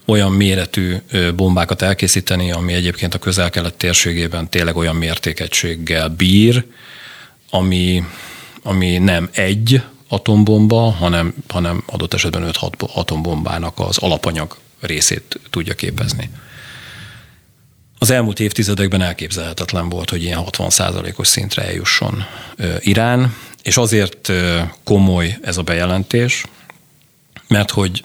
olyan 0.06 0.32
méretű 0.32 0.96
bombákat 1.36 1.82
elkészíteni, 1.82 2.52
ami 2.52 2.74
egyébként 2.74 3.14
a 3.14 3.20
közel-kelet 3.20 3.74
térségében 3.74 4.50
tényleg 4.50 4.76
olyan 4.76 4.96
mértékegységgel 4.96 6.10
bír, 6.10 6.66
ami, 7.50 8.04
ami 8.64 8.98
nem 8.98 9.30
egy 9.34 9.82
atombomba, 10.08 10.92
hanem, 10.92 11.34
hanem 11.48 11.84
adott 11.86 12.14
esetben 12.14 12.52
5-6 12.52 12.94
atombombának 12.94 13.80
az 13.80 13.98
alapanyag 13.98 14.58
részét 14.80 15.40
tudja 15.50 15.74
képezni. 15.74 16.30
Az 17.98 18.10
elmúlt 18.10 18.40
évtizedekben 18.40 19.02
elképzelhetetlen 19.02 19.90
volt, 19.90 20.10
hogy 20.10 20.24
ilyen 20.24 20.44
60%-os 20.52 21.28
szintre 21.28 21.64
eljusson 21.64 22.24
Irán, 22.80 23.36
és 23.62 23.78
azért 23.78 24.32
komoly 24.84 25.38
ez 25.42 25.58
a 25.58 25.62
bejelentés, 25.62 26.46
mert 27.48 27.72
hogy 27.72 28.04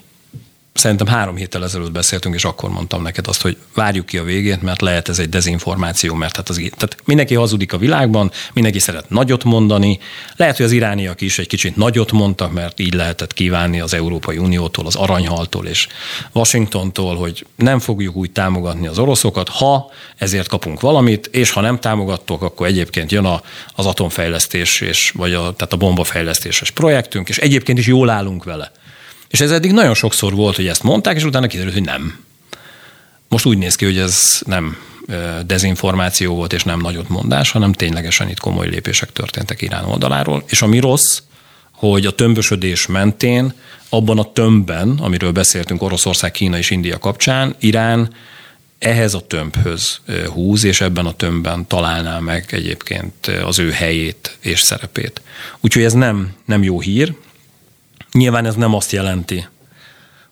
szerintem 0.79 1.07
három 1.07 1.35
héttel 1.35 1.63
ezelőtt 1.63 1.91
beszéltünk, 1.91 2.35
és 2.35 2.45
akkor 2.45 2.69
mondtam 2.69 3.01
neked 3.01 3.27
azt, 3.27 3.41
hogy 3.41 3.57
várjuk 3.73 4.05
ki 4.05 4.17
a 4.17 4.23
végét, 4.23 4.61
mert 4.61 4.81
lehet 4.81 5.09
ez 5.09 5.19
egy 5.19 5.29
dezinformáció, 5.29 6.13
mert 6.13 6.35
hát 6.35 6.49
az, 6.49 6.55
tehát 6.55 6.97
mindenki 7.05 7.35
hazudik 7.35 7.73
a 7.73 7.77
világban, 7.77 8.31
mindenki 8.53 8.79
szeret 8.79 9.09
nagyot 9.09 9.43
mondani. 9.43 9.99
Lehet, 10.35 10.57
hogy 10.57 10.65
az 10.65 10.71
irániak 10.71 11.21
is 11.21 11.39
egy 11.39 11.47
kicsit 11.47 11.75
nagyot 11.75 12.11
mondtak, 12.11 12.53
mert 12.53 12.79
így 12.79 12.93
lehetett 12.93 13.33
kívánni 13.33 13.79
az 13.79 13.93
Európai 13.93 14.37
Uniótól, 14.37 14.85
az 14.85 14.95
Aranyhaltól 14.95 15.65
és 15.65 15.87
Washingtontól, 16.33 17.15
hogy 17.15 17.45
nem 17.55 17.79
fogjuk 17.79 18.15
úgy 18.15 18.31
támogatni 18.31 18.87
az 18.87 18.99
oroszokat, 18.99 19.49
ha 19.49 19.91
ezért 20.17 20.47
kapunk 20.47 20.79
valamit, 20.79 21.27
és 21.31 21.51
ha 21.51 21.61
nem 21.61 21.79
támogattok, 21.79 22.41
akkor 22.41 22.67
egyébként 22.67 23.11
jön 23.11 23.25
a, 23.25 23.41
az 23.75 23.85
atomfejlesztés, 23.85 24.81
és, 24.81 25.11
vagy 25.11 25.33
a, 25.33 25.39
tehát 25.39 25.73
a 25.73 25.77
bombafejlesztéses 25.77 26.71
projektünk, 26.71 27.29
és 27.29 27.37
egyébként 27.37 27.77
is 27.77 27.87
jól 27.87 28.09
állunk 28.09 28.43
vele. 28.43 28.71
És 29.29 29.39
ez 29.39 29.51
eddig 29.51 29.71
nagyon 29.71 29.93
sokszor 29.93 30.33
volt, 30.33 30.55
hogy 30.55 30.67
ezt 30.67 30.83
mondták, 30.83 31.15
és 31.15 31.23
utána 31.23 31.47
kiderült, 31.47 31.73
hogy 31.73 31.83
nem. 31.83 32.23
Most 33.27 33.45
úgy 33.45 33.57
néz 33.57 33.75
ki, 33.75 33.85
hogy 33.85 33.97
ez 33.97 34.41
nem 34.45 34.77
dezinformáció 35.45 36.35
volt, 36.35 36.53
és 36.53 36.63
nem 36.63 36.79
nagyot 36.79 37.09
mondás, 37.09 37.51
hanem 37.51 37.73
ténylegesen 37.73 38.29
itt 38.29 38.39
komoly 38.39 38.67
lépések 38.67 39.11
történtek 39.11 39.61
Irán 39.61 39.85
oldaláról. 39.85 40.43
És 40.47 40.61
ami 40.61 40.79
rossz, 40.79 41.19
hogy 41.71 42.05
a 42.05 42.11
tömbösödés 42.11 42.87
mentén, 42.87 43.53
abban 43.89 44.19
a 44.19 44.31
tömbben, 44.31 44.97
amiről 45.01 45.31
beszéltünk 45.31 45.81
Oroszország, 45.81 46.31
Kína 46.31 46.57
és 46.57 46.69
India 46.69 46.97
kapcsán, 46.97 47.55
Irán 47.59 48.13
ehhez 48.79 49.13
a 49.13 49.19
tömbhöz 49.19 49.99
húz, 50.25 50.63
és 50.63 50.81
ebben 50.81 51.05
a 51.05 51.13
tömbben 51.13 51.67
találná 51.67 52.19
meg 52.19 52.45
egyébként 52.51 53.27
az 53.27 53.59
ő 53.59 53.71
helyét 53.71 54.37
és 54.39 54.61
szerepét. 54.61 55.21
Úgyhogy 55.59 55.83
ez 55.83 55.93
nem, 55.93 56.33
nem 56.45 56.63
jó 56.63 56.79
hír, 56.79 57.15
Nyilván 58.11 58.45
ez 58.45 58.55
nem 58.55 58.73
azt 58.73 58.91
jelenti, 58.91 59.47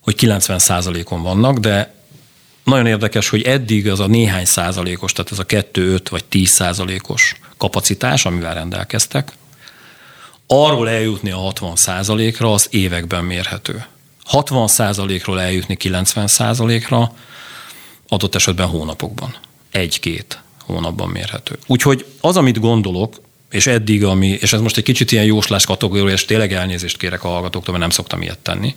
hogy 0.01 0.15
90%-on 0.19 1.21
vannak, 1.21 1.57
de 1.57 1.95
nagyon 2.63 2.85
érdekes, 2.85 3.29
hogy 3.29 3.41
eddig 3.41 3.89
az 3.89 3.99
a 3.99 4.07
néhány 4.07 4.45
százalékos, 4.45 5.11
tehát 5.11 5.31
ez 5.31 5.39
a 5.39 5.45
2, 5.45 5.93
5 5.93 6.09
vagy 6.09 6.25
10 6.25 6.49
százalékos 6.49 7.39
kapacitás, 7.57 8.25
amivel 8.25 8.53
rendelkeztek, 8.53 9.31
arról 10.47 10.89
eljutni 10.89 11.31
a 11.31 11.37
60 11.37 11.75
százalékra, 11.75 12.53
az 12.53 12.67
években 12.69 13.23
mérhető. 13.23 13.85
60 14.23 14.67
százalékról 14.67 15.41
eljutni 15.41 15.75
90 15.75 16.27
százalékra, 16.27 17.13
adott 18.07 18.35
esetben 18.35 18.67
hónapokban. 18.67 19.35
Egy-két 19.71 20.41
hónapban 20.65 21.09
mérhető. 21.09 21.59
Úgyhogy 21.67 22.05
az, 22.21 22.37
amit 22.37 22.59
gondolok, 22.59 23.21
és 23.49 23.67
eddig, 23.67 24.03
ami, 24.03 24.27
és 24.27 24.53
ez 24.53 24.61
most 24.61 24.77
egy 24.77 24.83
kicsit 24.83 25.11
ilyen 25.11 25.25
jóslás 25.25 25.65
kategória, 25.65 26.13
és 26.13 26.25
tényleg 26.25 26.53
elnézést 26.53 26.97
kérek 26.97 27.23
a 27.23 27.27
hallgatóktól, 27.27 27.77
mert 27.77 27.87
nem 27.87 27.95
szoktam 27.95 28.21
ilyet 28.21 28.39
tenni. 28.39 28.75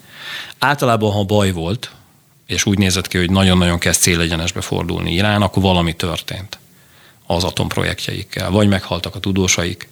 Általában, 0.58 1.12
ha 1.12 1.24
baj 1.24 1.50
volt, 1.50 1.90
és 2.46 2.66
úgy 2.66 2.78
nézett 2.78 3.08
ki, 3.08 3.18
hogy 3.18 3.30
nagyon-nagyon 3.30 3.78
kezd 3.78 4.00
célegyenesbe 4.00 4.60
fordulni 4.60 5.12
Irán, 5.12 5.42
akkor 5.42 5.62
valami 5.62 5.94
történt 5.94 6.58
az 7.26 7.44
atomprojektjeikkel. 7.44 8.50
Vagy 8.50 8.68
meghaltak 8.68 9.14
a 9.14 9.18
tudósaik, 9.20 9.88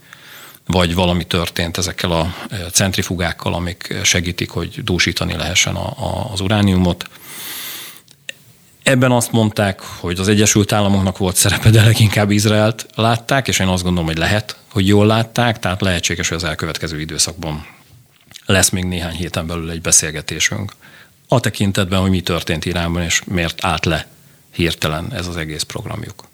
vagy 0.67 0.95
valami 0.95 1.25
történt 1.27 1.77
ezekkel 1.77 2.11
a 2.11 2.35
centrifugákkal, 2.73 3.55
amik 3.55 3.95
segítik, 4.03 4.51
hogy 4.51 4.85
dúsítani 4.85 5.37
lehessen 5.37 5.75
a, 5.75 5.87
a, 5.87 6.31
az 6.33 6.41
urániumot. 6.41 7.05
Ebben 8.89 9.11
azt 9.11 9.33
mondták, 9.33 9.81
hogy 9.81 10.19
az 10.19 10.29
Egyesült 10.29 10.73
Államoknak 10.73 11.19
volt 11.19 11.37
szerepe, 11.37 11.71
de 11.71 11.85
leginkább 11.85 12.31
Izraelt 12.31 12.87
látták, 12.95 13.49
és 13.49 13.59
én 13.59 13.67
azt 13.67 13.83
gondolom, 13.83 14.09
hogy 14.09 14.19
lehet, 14.19 14.57
hogy 14.73 14.87
jól 14.87 15.07
látták, 15.07 15.59
tehát 15.59 15.81
lehetséges, 15.81 16.29
hogy 16.29 16.37
az 16.37 16.45
elkövetkező 16.45 17.01
időszakban 17.01 17.67
lesz 18.47 18.69
még 18.69 18.85
néhány 18.85 19.15
héten 19.15 19.47
belül 19.47 19.71
egy 19.71 19.81
beszélgetésünk. 19.81 20.73
A 21.29 21.41
tekintetben, 21.41 22.01
hogy 22.01 22.11
mi 22.11 22.21
történt 22.21 22.65
Iránban, 22.65 23.03
és 23.03 23.23
miért 23.25 23.65
állt 23.65 23.85
le 23.85 24.07
hirtelen 24.51 25.13
ez 25.13 25.27
az 25.27 25.37
egész 25.37 25.63
programjuk. 25.63 26.25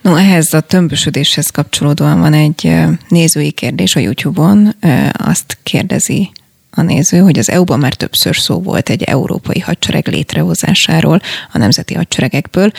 No, 0.00 0.16
ehhez 0.16 0.52
a 0.52 0.60
tömbösödéshez 0.60 1.50
kapcsolódóan 1.50 2.20
van 2.20 2.32
egy 2.32 2.74
nézői 3.08 3.50
kérdés 3.50 3.96
a 3.96 4.00
YouTube-on. 4.00 4.74
Azt 5.12 5.58
kérdezi 5.62 6.30
a 6.70 6.82
néző, 6.82 7.18
hogy 7.18 7.38
az 7.38 7.50
EU-ban 7.50 7.78
már 7.78 7.94
többször 7.94 8.36
szó 8.36 8.60
volt 8.62 8.88
egy 8.88 9.02
európai 9.02 9.60
hadsereg 9.60 10.08
létrehozásáról 10.08 11.20
a 11.52 11.58
nemzeti 11.58 11.94
hadseregekből. 11.94 12.70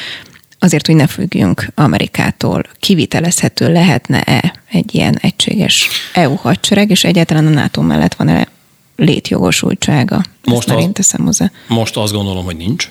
Azért, 0.60 0.86
hogy 0.86 0.96
ne 0.96 1.08
függjünk 1.08 1.68
Amerikától, 1.76 2.64
kivitelezhető 2.80 3.72
lehetne-e 3.72 4.56
egy 4.70 4.96
ilyen 4.96 5.18
egységes 5.22 5.88
EU 6.14 6.36
hadsereg, 6.36 6.89
és 6.89 7.04
egyáltalán 7.04 7.48
a 7.48 7.50
NATO 7.50 7.82
mellett 7.82 8.14
van-e 8.14 8.48
létjogosultsága? 8.96 10.22
Most, 10.44 10.70
az, 10.70 10.82
én 10.82 10.94
teszem 10.94 11.26
hozzá. 11.26 11.52
most 11.68 11.98
azt 11.98 12.14
gondolom, 12.14 12.46
hogy 12.46 12.58
nincs. 12.58 12.89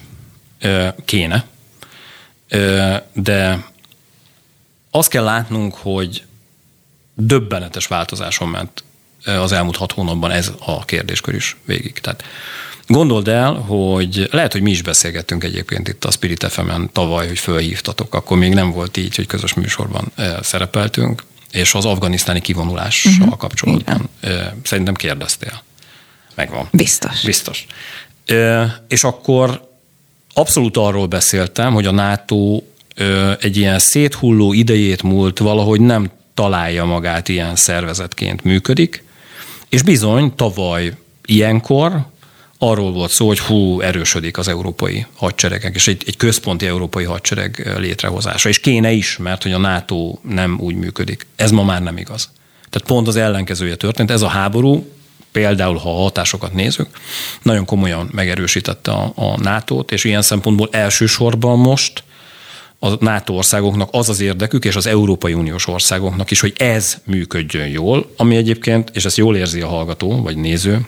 Kéne. 1.05 1.45
De 3.13 3.65
azt 4.91 5.11
kell 5.11 5.25
látnunk, 5.25 5.75
hogy 5.75 6.25
döbbenetes 7.15 7.87
változáson 7.87 8.49
ment 8.49 8.85
az 9.25 9.53
elmúlt 9.53 9.77
hat 9.77 9.93
hónapban 9.93 10.31
ez 10.31 10.53
a 10.67 10.85
kérdéskör 10.85 11.35
is 11.35 11.57
végig. 11.65 11.93
Tehát 11.93 12.25
Gondold 12.87 13.29
el, 13.29 13.53
hogy 13.53 14.29
lehet, 14.31 14.53
hogy 14.53 14.63
mi 14.63 14.71
is 14.71 14.83
beszélgettünk 14.83 15.45
egyébként 15.45 15.89
itt 15.89 16.05
a 16.05 16.11
Spirit 16.11 16.45
fm 16.45 16.85
tavaly, 16.93 17.27
hogy 17.27 17.39
fölhívtatok, 17.39 18.15
akkor 18.15 18.39
még 18.39 18.55
nem 18.55 18.71
volt 18.71 18.97
így, 18.97 19.17
hogy 19.17 19.27
közös 19.27 19.55
műsorban 19.55 20.13
szerepeltünk, 20.43 21.23
és 21.51 21.75
az 21.75 21.85
afganisztáni 21.85 22.41
kivonulással 22.41 23.13
uh-huh. 23.19 23.37
kapcsolatban 23.37 24.09
Igen. 24.21 24.61
szerintem 24.63 24.95
kérdeztél. 24.95 25.63
Megvan. 26.35 26.69
Biztos. 26.73 27.23
Biztos. 27.23 27.67
És 28.89 29.05
akkor 29.05 29.69
abszolút 30.35 30.77
arról 30.77 31.07
beszéltem, 31.07 31.73
hogy 31.73 31.87
a 31.87 31.93
NATO 31.93 32.63
egy 33.41 33.57
ilyen 33.57 33.79
széthulló 33.79 34.53
idejét 34.53 35.03
múlt 35.03 35.39
valahogy 35.39 35.81
nem 35.81 36.11
találja 36.35 36.85
magát 36.85 37.29
ilyen 37.29 37.57
szervezetként 37.57 38.45
működik, 38.45 39.05
és 39.71 39.83
bizony 39.83 40.35
tavaly 40.35 40.97
ilyenkor 41.25 42.07
arról 42.59 42.93
volt 42.93 43.11
szó, 43.11 43.27
hogy 43.27 43.39
hú, 43.39 43.81
erősödik 43.81 44.39
az 44.39 44.49
európai 44.49 45.07
hadseregek, 45.15 45.75
és 45.75 45.89
egy, 45.89 46.03
egy 46.07 46.17
központi 46.17 46.67
európai 46.67 47.05
hadsereg 47.05 47.73
létrehozása. 47.79 48.49
És 48.49 48.61
kéne 48.61 48.91
is, 48.93 49.17
mert 49.17 49.43
hogy 49.43 49.53
a 49.53 49.59
NATO 49.59 50.19
nem 50.23 50.59
úgy 50.61 50.75
működik. 50.75 51.27
Ez 51.37 51.51
ma 51.51 51.63
már 51.63 51.83
nem 51.83 51.97
igaz. 51.97 52.31
Tehát 52.71 52.89
pont 52.89 53.09
az 53.09 53.17
ellenkezője 53.17 53.77
történt. 53.77 54.11
Ez 54.11 54.23
a 54.23 54.29
háború, 54.29 54.93
például 55.33 55.77
ha 55.77 55.91
a 55.91 56.03
hatásokat 56.03 56.53
nézzük, 56.53 56.89
nagyon 57.43 57.65
komolyan 57.65 58.09
megerősítette 58.13 58.91
a, 58.91 59.13
a 59.15 59.41
NATO-t, 59.41 59.93
és 59.93 60.05
ilyen 60.05 60.23
szempontból 60.23 60.69
elsősorban 60.73 61.59
most 61.59 62.03
a 62.83 63.05
NATO 63.05 63.33
országoknak 63.33 63.89
az 63.93 64.09
az 64.09 64.21
érdekük, 64.21 64.65
és 64.65 64.77
az 64.77 64.87
Európai 64.87 65.33
Uniós 65.33 65.67
országoknak 65.67 66.31
is, 66.31 66.41
hogy 66.41 66.55
ez 66.57 66.99
működjön 67.05 67.69
jól, 67.69 68.13
ami 68.17 68.37
egyébként, 68.37 68.91
és 68.93 69.05
ezt 69.05 69.17
jól 69.17 69.37
érzi 69.37 69.61
a 69.61 69.69
hallgató, 69.69 70.23
vagy 70.23 70.37
néző, 70.37 70.85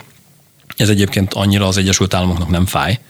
ez 0.77 0.89
egyébként 0.89 1.35
annyira 1.35 1.67
az 1.67 1.77
Egyesült 1.77 2.15
Államoknak 2.15 2.49
nem 2.49 2.67
fáj, 2.67 3.01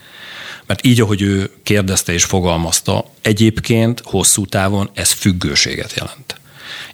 mert 0.66 0.86
így, 0.86 1.00
ahogy 1.00 1.22
ő 1.22 1.50
kérdezte 1.62 2.12
és 2.12 2.24
fogalmazta, 2.24 3.04
egyébként 3.20 4.00
hosszú 4.04 4.46
távon 4.46 4.90
ez 4.94 5.10
függőséget 5.10 5.92
jelent. 5.94 6.40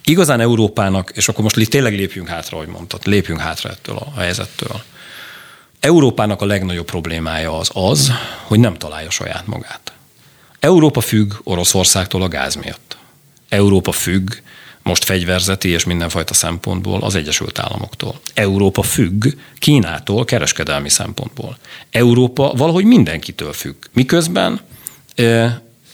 Igazán 0.03 0.39
Európának, 0.39 1.11
és 1.15 1.27
akkor 1.27 1.43
most 1.43 1.69
tényleg 1.69 1.93
lépjünk 1.93 2.27
hátra, 2.27 2.57
ahogy 2.57 2.69
mondtad, 2.69 3.01
lépjünk 3.05 3.39
hátra 3.39 3.69
ettől 3.69 3.95
a 3.95 4.19
helyzettől. 4.19 4.81
Európának 5.79 6.41
a 6.41 6.45
legnagyobb 6.45 6.85
problémája 6.85 7.57
az 7.57 7.69
az, 7.73 8.11
hogy 8.43 8.59
nem 8.59 8.77
találja 8.77 9.09
saját 9.09 9.47
magát. 9.47 9.93
Európa 10.59 11.01
függ 11.01 11.33
Oroszországtól 11.43 12.21
a 12.21 12.27
gáz 12.27 12.55
miatt. 12.55 12.97
Európa 13.49 13.91
függ 13.91 14.33
most 14.83 15.03
fegyverzeti 15.03 15.69
és 15.69 15.83
mindenfajta 15.83 16.33
szempontból 16.33 17.01
az 17.01 17.15
Egyesült 17.15 17.59
Államoktól. 17.59 18.19
Európa 18.33 18.81
függ 18.81 19.25
Kínától 19.57 20.25
kereskedelmi 20.25 20.89
szempontból. 20.89 21.57
Európa 21.91 22.53
valahogy 22.55 22.85
mindenkitől 22.85 23.53
függ. 23.53 23.75
Miközben 23.93 24.59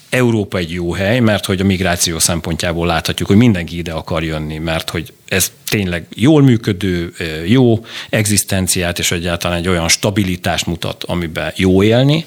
Európa 0.10 0.58
egy 0.58 0.72
jó 0.72 0.94
hely, 0.94 1.20
mert 1.20 1.46
hogy 1.46 1.60
a 1.62 1.64
migráció 1.64 2.20
szempontjából 2.20 2.88
láthatjuk, 2.88 3.28
hogy 3.28 3.38
mindenki 3.38 3.78
ide 3.78 3.92
akar 3.92 4.24
jönni, 4.24 4.58
mert 4.58 4.90
hogy 4.90 5.14
ez 5.28 5.52
tényleg 5.70 6.08
jól 6.16 6.42
működő, 6.42 7.14
jó 7.46 7.86
egzisztenciát 8.10 9.00
és 9.00 9.12
egyáltalán 9.12 9.58
egy 9.58 9.68
olyan 9.68 9.88
stabilitást 9.88 10.66
mutat, 10.66 11.04
amiben 11.04 11.52
jó 11.56 11.84
élni 11.84 12.26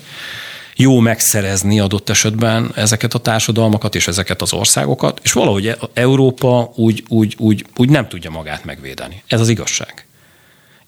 jó 0.81 0.99
megszerezni 0.99 1.81
adott 1.81 2.09
esetben 2.09 2.71
ezeket 2.75 3.15
a 3.15 3.19
társadalmakat 3.19 3.95
és 3.95 4.09
ezeket 4.09 4.43
az 4.43 4.53
országokat, 4.53 5.21
és 5.23 5.33
valahogy 5.33 5.77
Európa 5.93 6.73
úgy, 6.75 7.05
úgy, 7.09 7.35
úgy, 7.39 7.67
úgy 7.77 7.89
nem 7.89 8.09
tudja 8.09 8.31
magát 8.31 8.65
megvédeni. 8.65 9.23
Ez 9.27 9.41
az 9.41 9.49
igazság. 9.49 10.07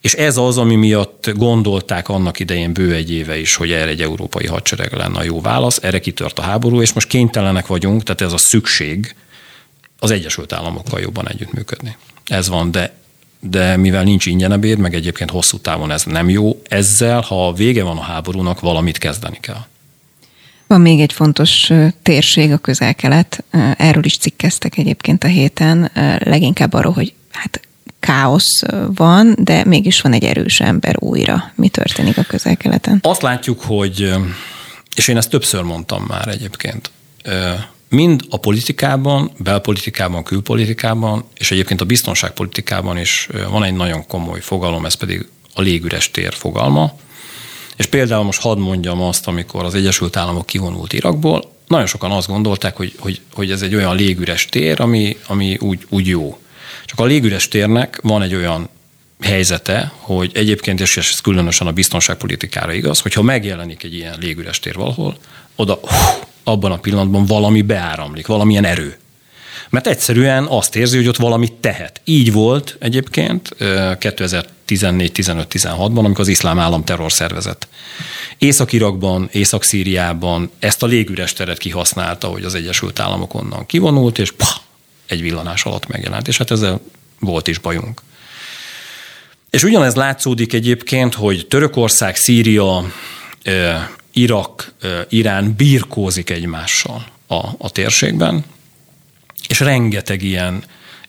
És 0.01 0.14
ez 0.14 0.36
az, 0.36 0.59
ami 0.59 0.74
miatt 0.74 1.30
gondolták 1.34 2.09
annak 2.09 2.38
idején 2.38 2.72
bő 2.72 2.95
egy 2.95 3.11
éve 3.11 3.38
is, 3.38 3.55
hogy 3.55 3.72
erre 3.72 3.91
egy 3.91 4.03
európai 4.03 4.47
hadsereg 4.47 4.93
lenne 4.93 5.18
a 5.18 5.22
jó 5.22 5.41
válasz, 5.41 5.78
erre 5.82 6.01
kitört 6.01 6.38
a 6.38 6.43
háború, 6.43 6.80
és 6.80 6.93
most 6.93 7.09
kénytelenek 7.09 7.66
vagyunk, 7.66 8.03
tehát 8.03 8.20
ez 8.20 8.32
a 8.32 8.38
szükség 8.38 9.14
az 9.99 10.11
Egyesült 10.11 10.53
Államokkal 10.53 11.01
jobban 11.01 11.28
együttműködni. 11.28 11.97
Ez 12.26 12.49
van, 12.49 12.70
de 12.70 12.99
de 13.43 13.76
mivel 13.76 14.03
nincs 14.03 14.26
ingyen 14.26 14.53
ebéd, 14.53 14.78
meg 14.78 14.95
egyébként 14.95 15.30
hosszú 15.30 15.59
távon 15.59 15.91
ez 15.91 16.05
nem 16.05 16.28
jó, 16.28 16.62
ezzel, 16.68 17.20
ha 17.20 17.53
vége 17.53 17.82
van 17.82 17.99
a 17.99 18.03
háborúnak, 18.03 18.61
valamit 18.61 18.99
kezdeni 18.99 19.38
kell. 19.41 19.64
Van 20.70 20.80
még 20.80 21.00
egy 21.00 21.12
fontos 21.12 21.70
térség, 22.02 22.52
a 22.52 22.58
közel-kelet. 22.58 23.44
Erről 23.76 24.04
is 24.04 24.16
cikkeztek 24.16 24.76
egyébként 24.76 25.24
a 25.24 25.26
héten, 25.26 25.90
leginkább 26.18 26.72
arról, 26.72 26.92
hogy 26.92 27.12
hát 27.30 27.60
káosz 28.00 28.62
van, 28.94 29.34
de 29.38 29.64
mégis 29.64 30.00
van 30.00 30.12
egy 30.12 30.24
erős 30.24 30.60
ember 30.60 30.96
újra. 30.98 31.52
Mi 31.54 31.68
történik 31.68 32.18
a 32.18 32.22
közel-keleten? 32.22 32.98
Azt 33.02 33.22
látjuk, 33.22 33.60
hogy, 33.60 34.12
és 34.96 35.08
én 35.08 35.16
ezt 35.16 35.30
többször 35.30 35.62
mondtam 35.62 36.04
már 36.08 36.28
egyébként, 36.28 36.90
mind 37.88 38.22
a 38.28 38.36
politikában, 38.36 39.30
belpolitikában, 39.38 40.22
külpolitikában, 40.22 41.24
és 41.34 41.50
egyébként 41.50 41.80
a 41.80 41.84
biztonságpolitikában 41.84 42.98
is 42.98 43.28
van 43.50 43.64
egy 43.64 43.74
nagyon 43.74 44.06
komoly 44.06 44.40
fogalom, 44.40 44.86
ez 44.86 44.94
pedig 44.94 45.28
a 45.54 45.60
légüres 45.60 46.10
tér 46.10 46.34
fogalma, 46.34 46.92
és 47.81 47.87
például 47.87 48.24
most 48.24 48.41
hadd 48.41 48.59
mondjam 48.59 49.03
azt, 49.03 49.26
amikor 49.26 49.64
az 49.64 49.74
Egyesült 49.74 50.16
Államok 50.16 50.47
kivonult 50.47 50.93
Irakból, 50.93 51.51
nagyon 51.66 51.87
sokan 51.87 52.11
azt 52.11 52.28
gondolták, 52.28 52.76
hogy, 52.76 52.95
hogy, 52.99 53.20
hogy 53.33 53.51
ez 53.51 53.62
egy 53.62 53.74
olyan 53.74 53.97
légüres 53.97 54.47
tér, 54.47 54.81
ami, 54.81 55.16
ami 55.26 55.57
úgy, 55.61 55.87
úgy 55.89 56.07
jó. 56.07 56.39
Csak 56.85 56.99
a 56.99 57.05
légüres 57.05 57.49
térnek 57.49 58.01
van 58.03 58.22
egy 58.22 58.35
olyan 58.35 58.68
helyzete, 59.20 59.93
hogy 59.97 60.31
egyébként, 60.35 60.81
és 60.81 60.97
ez 60.97 61.20
különösen 61.20 61.66
a 61.66 61.72
biztonságpolitikára 61.72 62.72
igaz, 62.72 63.01
hogyha 63.01 63.22
megjelenik 63.22 63.83
egy 63.83 63.95
ilyen 63.95 64.16
légüres 64.18 64.59
tér 64.59 64.74
valahol, 64.74 65.16
oda 65.57 65.78
hú, 65.83 66.26
abban 66.45 66.72
a 66.72 66.78
pillanatban 66.78 67.26
valami 67.26 67.62
beáramlik, 67.62 68.26
valamilyen 68.26 68.64
erő. 68.64 68.99
Mert 69.70 69.86
egyszerűen 69.86 70.44
azt 70.44 70.76
érzi, 70.76 70.96
hogy 70.96 71.08
ott 71.08 71.16
valamit 71.16 71.52
tehet. 71.52 72.00
Így 72.04 72.32
volt 72.32 72.76
egyébként 72.78 73.56
2014-15-16-ban, 73.58 75.98
amikor 75.98 76.20
az 76.20 76.28
iszlám 76.28 76.58
állam 76.58 76.84
terrorszervezet 76.84 77.68
Észak-Irakban, 78.38 79.28
Észak-Szíriában 79.32 80.50
ezt 80.58 80.82
a 80.82 80.86
légüres 80.86 81.32
teret 81.32 81.58
kihasználta, 81.58 82.26
hogy 82.26 82.44
az 82.44 82.54
Egyesült 82.54 83.00
Államok 83.00 83.34
onnan 83.34 83.66
kivonult, 83.66 84.18
és 84.18 84.30
pah, 84.30 84.48
egy 85.06 85.22
villanás 85.22 85.64
alatt 85.64 85.86
megjelent. 85.86 86.28
És 86.28 86.38
hát 86.38 86.50
ezzel 86.50 86.80
volt 87.18 87.48
is 87.48 87.58
bajunk. 87.58 88.02
És 89.50 89.62
ugyanez 89.62 89.94
látszódik 89.94 90.52
egyébként, 90.52 91.14
hogy 91.14 91.46
Törökország, 91.46 92.16
Szíria, 92.16 92.92
Irak, 94.12 94.74
Irán 95.08 95.54
birkózik 95.56 96.30
egymással 96.30 97.06
a, 97.26 97.46
a 97.58 97.70
térségben, 97.70 98.44
és 99.51 99.61
rengeteg 99.61 100.22
ilyen, 100.22 100.62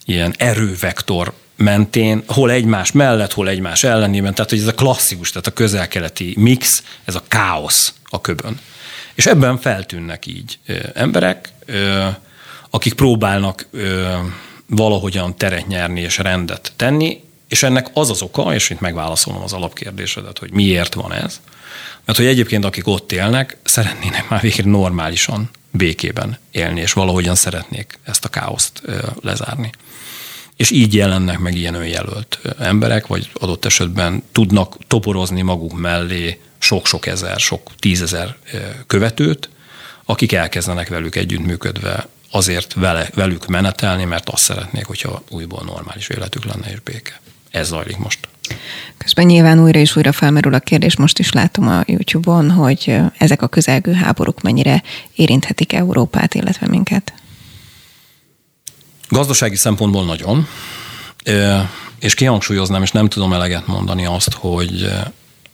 ilyen 0.05 0.33
erővektor 0.37 1.33
mentén, 1.55 2.23
hol 2.27 2.51
egymás 2.51 2.91
mellett, 2.91 3.33
hol 3.33 3.49
egymás 3.49 3.83
ellenében, 3.83 4.33
tehát 4.33 4.49
hogy 4.49 4.59
ez 4.59 4.67
a 4.67 4.73
klasszikus, 4.73 5.29
tehát 5.29 5.47
a 5.47 5.53
közelkeleti 5.53 6.33
mix, 6.37 6.83
ez 7.05 7.15
a 7.15 7.23
káosz 7.27 7.93
a 8.09 8.21
köbön. 8.21 8.59
És 9.13 9.25
ebben 9.25 9.57
feltűnnek 9.57 10.25
így 10.25 10.59
emberek, 10.93 11.53
akik 12.69 12.93
próbálnak 12.93 13.67
valahogyan 14.65 15.37
teret 15.37 15.67
nyerni 15.67 16.01
és 16.01 16.17
rendet 16.17 16.71
tenni, 16.75 17.23
és 17.47 17.63
ennek 17.63 17.87
az 17.93 18.09
az 18.09 18.21
oka, 18.21 18.53
és 18.53 18.69
itt 18.69 18.79
megválaszolom 18.79 19.41
az 19.41 19.53
alapkérdésedet, 19.53 20.37
hogy 20.37 20.51
miért 20.51 20.93
van 20.93 21.13
ez, 21.13 21.41
mert 22.05 22.17
hogy 22.17 22.27
egyébként 22.27 22.65
akik 22.65 22.87
ott 22.87 23.11
élnek, 23.11 23.57
szeretnének 23.63 24.29
már 24.29 24.41
végre 24.41 24.69
normálisan 24.69 25.49
békében 25.71 26.37
élni, 26.51 26.81
és 26.81 26.93
valahogyan 26.93 27.35
szeretnék 27.35 27.99
ezt 28.03 28.25
a 28.25 28.29
káoszt 28.29 28.81
lezárni. 29.21 29.71
És 30.55 30.71
így 30.71 30.93
jelennek 30.93 31.39
meg 31.39 31.55
ilyen 31.55 31.73
önjelölt 31.73 32.39
emberek, 32.59 33.07
vagy 33.07 33.31
adott 33.33 33.65
esetben 33.65 34.23
tudnak 34.31 34.77
toporozni 34.87 35.41
maguk 35.41 35.79
mellé 35.79 36.41
sok-sok 36.59 37.05
ezer, 37.05 37.39
sok 37.39 37.71
tízezer 37.79 38.35
követőt, 38.87 39.49
akik 40.05 40.31
elkezdenek 40.31 40.87
velük 40.87 41.15
együttműködve 41.15 42.07
azért 42.31 42.73
vele, 42.73 43.09
velük 43.13 43.47
menetelni, 43.47 44.03
mert 44.03 44.29
azt 44.29 44.43
szeretnék, 44.43 44.85
hogyha 44.85 45.23
újból 45.29 45.63
normális 45.65 46.07
életük 46.07 46.45
lenne 46.45 46.71
és 46.71 46.79
béke. 46.79 47.19
Ez 47.51 47.67
zajlik 47.67 47.97
most. 47.97 48.27
Közben 48.97 49.25
nyilván 49.25 49.63
újra 49.63 49.79
és 49.79 49.95
újra 49.95 50.11
felmerül 50.11 50.53
a 50.53 50.59
kérdés, 50.59 50.97
most 50.97 51.19
is 51.19 51.31
látom 51.31 51.67
a 51.67 51.83
YouTube-on, 51.85 52.51
hogy 52.51 52.95
ezek 53.17 53.41
a 53.41 53.47
közelgő 53.47 53.93
háborúk 53.93 54.41
mennyire 54.41 54.83
érinthetik 55.15 55.73
Európát, 55.73 56.33
illetve 56.33 56.67
minket. 56.67 57.13
Gazdasági 59.09 59.55
szempontból 59.55 60.05
nagyon, 60.05 60.47
és 61.99 62.13
kihangsúlyoznám, 62.13 62.81
és 62.81 62.91
nem 62.91 63.09
tudom 63.09 63.33
eleget 63.33 63.67
mondani 63.67 64.05
azt, 64.05 64.33
hogy, 64.33 64.91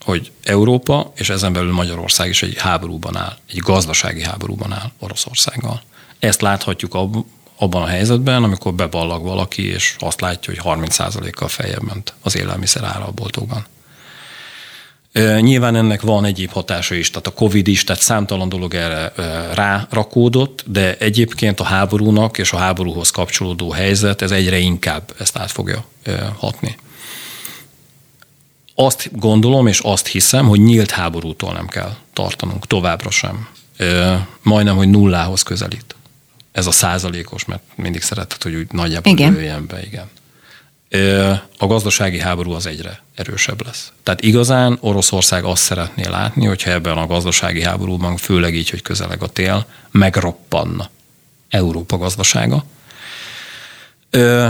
hogy 0.01 0.31
Európa, 0.43 1.11
és 1.15 1.29
ezen 1.29 1.53
belül 1.53 1.73
Magyarország 1.73 2.29
is 2.29 2.43
egy 2.43 2.57
háborúban 2.57 3.17
áll, 3.17 3.37
egy 3.49 3.57
gazdasági 3.57 4.23
háborúban 4.23 4.73
áll 4.73 4.91
Oroszországgal. 4.99 5.81
Ezt 6.19 6.41
láthatjuk 6.41 6.95
abban 7.57 7.81
a 7.81 7.87
helyzetben, 7.87 8.43
amikor 8.43 8.73
beballag 8.73 9.23
valaki, 9.23 9.67
és 9.67 9.95
azt 9.99 10.21
látja, 10.21 10.53
hogy 10.53 10.79
30%-kal 10.79 11.47
feljebb 11.47 11.83
ment 11.83 12.13
az 12.21 12.37
élelmiszer 12.37 12.83
ára 12.83 13.05
a 13.05 13.11
boltokban. 13.11 13.65
Nyilván 15.39 15.75
ennek 15.75 16.01
van 16.01 16.25
egyéb 16.25 16.51
hatása 16.51 16.95
is, 16.95 17.09
tehát 17.09 17.27
a 17.27 17.31
Covid 17.31 17.67
is, 17.67 17.83
tehát 17.83 18.01
számtalan 18.01 18.49
dolog 18.49 18.73
erre 18.73 19.11
rárakódott, 19.53 20.63
de 20.65 20.97
egyébként 20.97 21.59
a 21.59 21.63
háborúnak 21.63 22.37
és 22.37 22.51
a 22.51 22.57
háborúhoz 22.57 23.09
kapcsolódó 23.09 23.71
helyzet, 23.71 24.21
ez 24.21 24.31
egyre 24.31 24.57
inkább 24.57 25.13
ezt 25.19 25.37
át 25.37 25.51
fogja 25.51 25.85
hatni. 26.37 26.77
Azt 28.75 29.09
gondolom 29.11 29.67
és 29.67 29.79
azt 29.79 30.07
hiszem, 30.07 30.47
hogy 30.47 30.59
nyílt 30.59 30.91
háborútól 30.91 31.53
nem 31.53 31.67
kell 31.67 31.95
tartanunk, 32.13 32.67
továbbra 32.67 33.09
sem. 33.09 33.47
Majdnem, 34.41 34.75
hogy 34.75 34.89
nullához 34.89 35.43
közelít 35.43 35.95
ez 36.57 36.67
a 36.67 36.71
százalékos, 36.71 37.45
mert 37.45 37.61
mindig 37.75 38.01
szeretett, 38.01 38.43
hogy 38.43 38.55
úgy 38.55 38.67
nagyjából 38.71 39.11
igen. 39.11 39.33
jöjjen 39.33 39.65
be, 39.67 39.79
igen. 39.81 40.09
A 41.57 41.67
gazdasági 41.67 42.19
háború 42.19 42.51
az 42.51 42.65
egyre 42.65 43.01
erősebb 43.15 43.65
lesz. 43.65 43.91
Tehát 44.03 44.21
igazán 44.21 44.77
Oroszország 44.81 45.43
azt 45.43 45.61
szeretné 45.63 46.07
látni, 46.07 46.45
hogyha 46.45 46.71
ebben 46.71 46.97
a 46.97 47.07
gazdasági 47.07 47.63
háborúban, 47.63 48.17
főleg 48.17 48.55
így, 48.55 48.69
hogy 48.69 48.81
közeleg 48.81 49.23
a 49.23 49.27
tél, 49.27 49.65
megroppanna 49.91 50.89
Európa 51.49 51.97
gazdasága, 51.97 52.63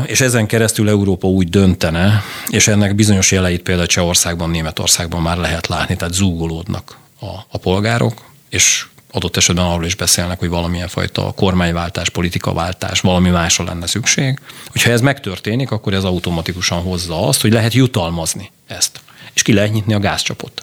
és 0.05 0.21
ezen 0.21 0.45
keresztül 0.45 0.89
Európa 0.89 1.27
úgy 1.27 1.49
döntene, 1.49 2.23
és 2.47 2.67
ennek 2.67 2.95
bizonyos 2.95 3.31
jeleit 3.31 3.61
például 3.61 3.87
Csehországban, 3.87 4.49
Németországban 4.49 5.21
már 5.21 5.37
lehet 5.37 5.67
látni, 5.67 5.95
tehát 5.95 6.13
zúgolódnak 6.13 6.97
a, 7.19 7.25
a 7.49 7.57
polgárok, 7.57 8.25
és 8.49 8.85
adott 9.11 9.37
esetben 9.37 9.65
arról 9.65 9.85
is 9.85 9.95
beszélnek, 9.95 10.39
hogy 10.39 10.49
valamilyen 10.49 10.87
fajta 10.87 11.33
kormányváltás, 11.35 12.09
politikaváltás, 12.09 12.99
valami 12.99 13.29
másra 13.29 13.63
lenne 13.63 13.87
szükség. 13.87 14.39
Hogyha 14.67 14.91
ez 14.91 15.01
megtörténik, 15.01 15.71
akkor 15.71 15.93
ez 15.93 16.03
automatikusan 16.03 16.81
hozza 16.81 17.27
azt, 17.27 17.41
hogy 17.41 17.51
lehet 17.51 17.73
jutalmazni 17.73 18.51
ezt. 18.67 18.99
És 19.33 19.41
ki 19.41 19.53
lehet 19.53 19.73
nyitni 19.73 19.93
a 19.93 19.99
gázcsapot. 19.99 20.61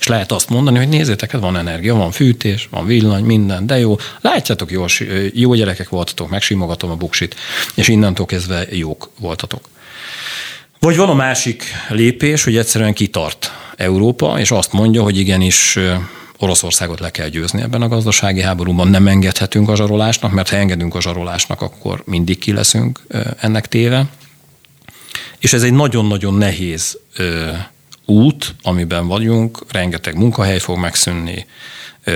És 0.00 0.06
lehet 0.06 0.32
azt 0.32 0.48
mondani, 0.48 0.78
hogy 0.78 0.88
nézzétek, 0.88 1.30
hát 1.30 1.40
van 1.40 1.56
energia, 1.56 1.94
van 1.94 2.10
fűtés, 2.10 2.68
van 2.70 2.86
villany, 2.86 3.24
minden, 3.24 3.66
de 3.66 3.78
jó. 3.78 3.96
Látjátok, 4.20 4.70
jó, 4.70 4.84
jó 5.32 5.54
gyerekek 5.54 5.88
voltatok, 5.88 6.28
megsimogatom 6.30 6.90
a 6.90 6.94
buksit, 6.94 7.34
és 7.74 7.88
innentől 7.88 8.26
kezdve 8.26 8.66
jók 8.70 9.10
voltatok. 9.18 9.68
Vagy 10.78 10.96
van 10.96 11.08
a 11.08 11.14
másik 11.14 11.64
lépés, 11.88 12.44
hogy 12.44 12.56
egyszerűen 12.56 12.92
kitart 12.92 13.52
Európa, 13.76 14.38
és 14.38 14.50
azt 14.50 14.72
mondja, 14.72 15.02
hogy 15.02 15.18
igenis 15.18 15.78
Oroszországot 16.44 17.00
le 17.00 17.10
kell 17.10 17.28
győzni 17.28 17.62
ebben 17.62 17.82
a 17.82 17.88
gazdasági 17.88 18.40
háborúban, 18.40 18.88
nem 18.88 19.06
engedhetünk 19.06 19.68
a 19.68 19.76
zsarolásnak, 19.76 20.32
mert 20.32 20.48
ha 20.48 20.56
engedünk 20.56 20.94
a 20.94 21.00
zsarolásnak, 21.00 21.60
akkor 21.60 22.02
mindig 22.06 22.38
ki 22.38 22.52
leszünk 22.52 23.06
ennek 23.40 23.68
téve. 23.68 24.06
És 25.38 25.52
ez 25.52 25.62
egy 25.62 25.72
nagyon-nagyon 25.72 26.34
nehéz 26.34 26.98
út, 28.04 28.54
amiben 28.62 29.06
vagyunk, 29.06 29.64
rengeteg 29.70 30.16
munkahely 30.16 30.58
fog 30.58 30.78
megszűnni, 30.78 31.46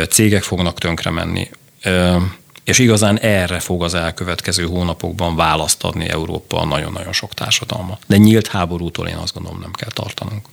cégek 0.08 0.42
fognak 0.42 0.78
tönkre 0.78 1.10
menni, 1.10 1.50
és 2.64 2.78
igazán 2.78 3.18
erre 3.18 3.58
fog 3.58 3.82
az 3.82 3.94
elkövetkező 3.94 4.64
hónapokban 4.64 5.36
választ 5.36 5.84
adni 5.84 6.08
Európa 6.08 6.64
nagyon-nagyon 6.64 7.12
sok 7.12 7.34
társadalma. 7.34 7.98
De 8.06 8.16
nyílt 8.16 8.46
háborútól 8.46 9.08
én 9.08 9.16
azt 9.16 9.34
gondolom 9.34 9.60
nem 9.60 9.72
kell 9.72 9.90
tartanunk. 9.92 10.46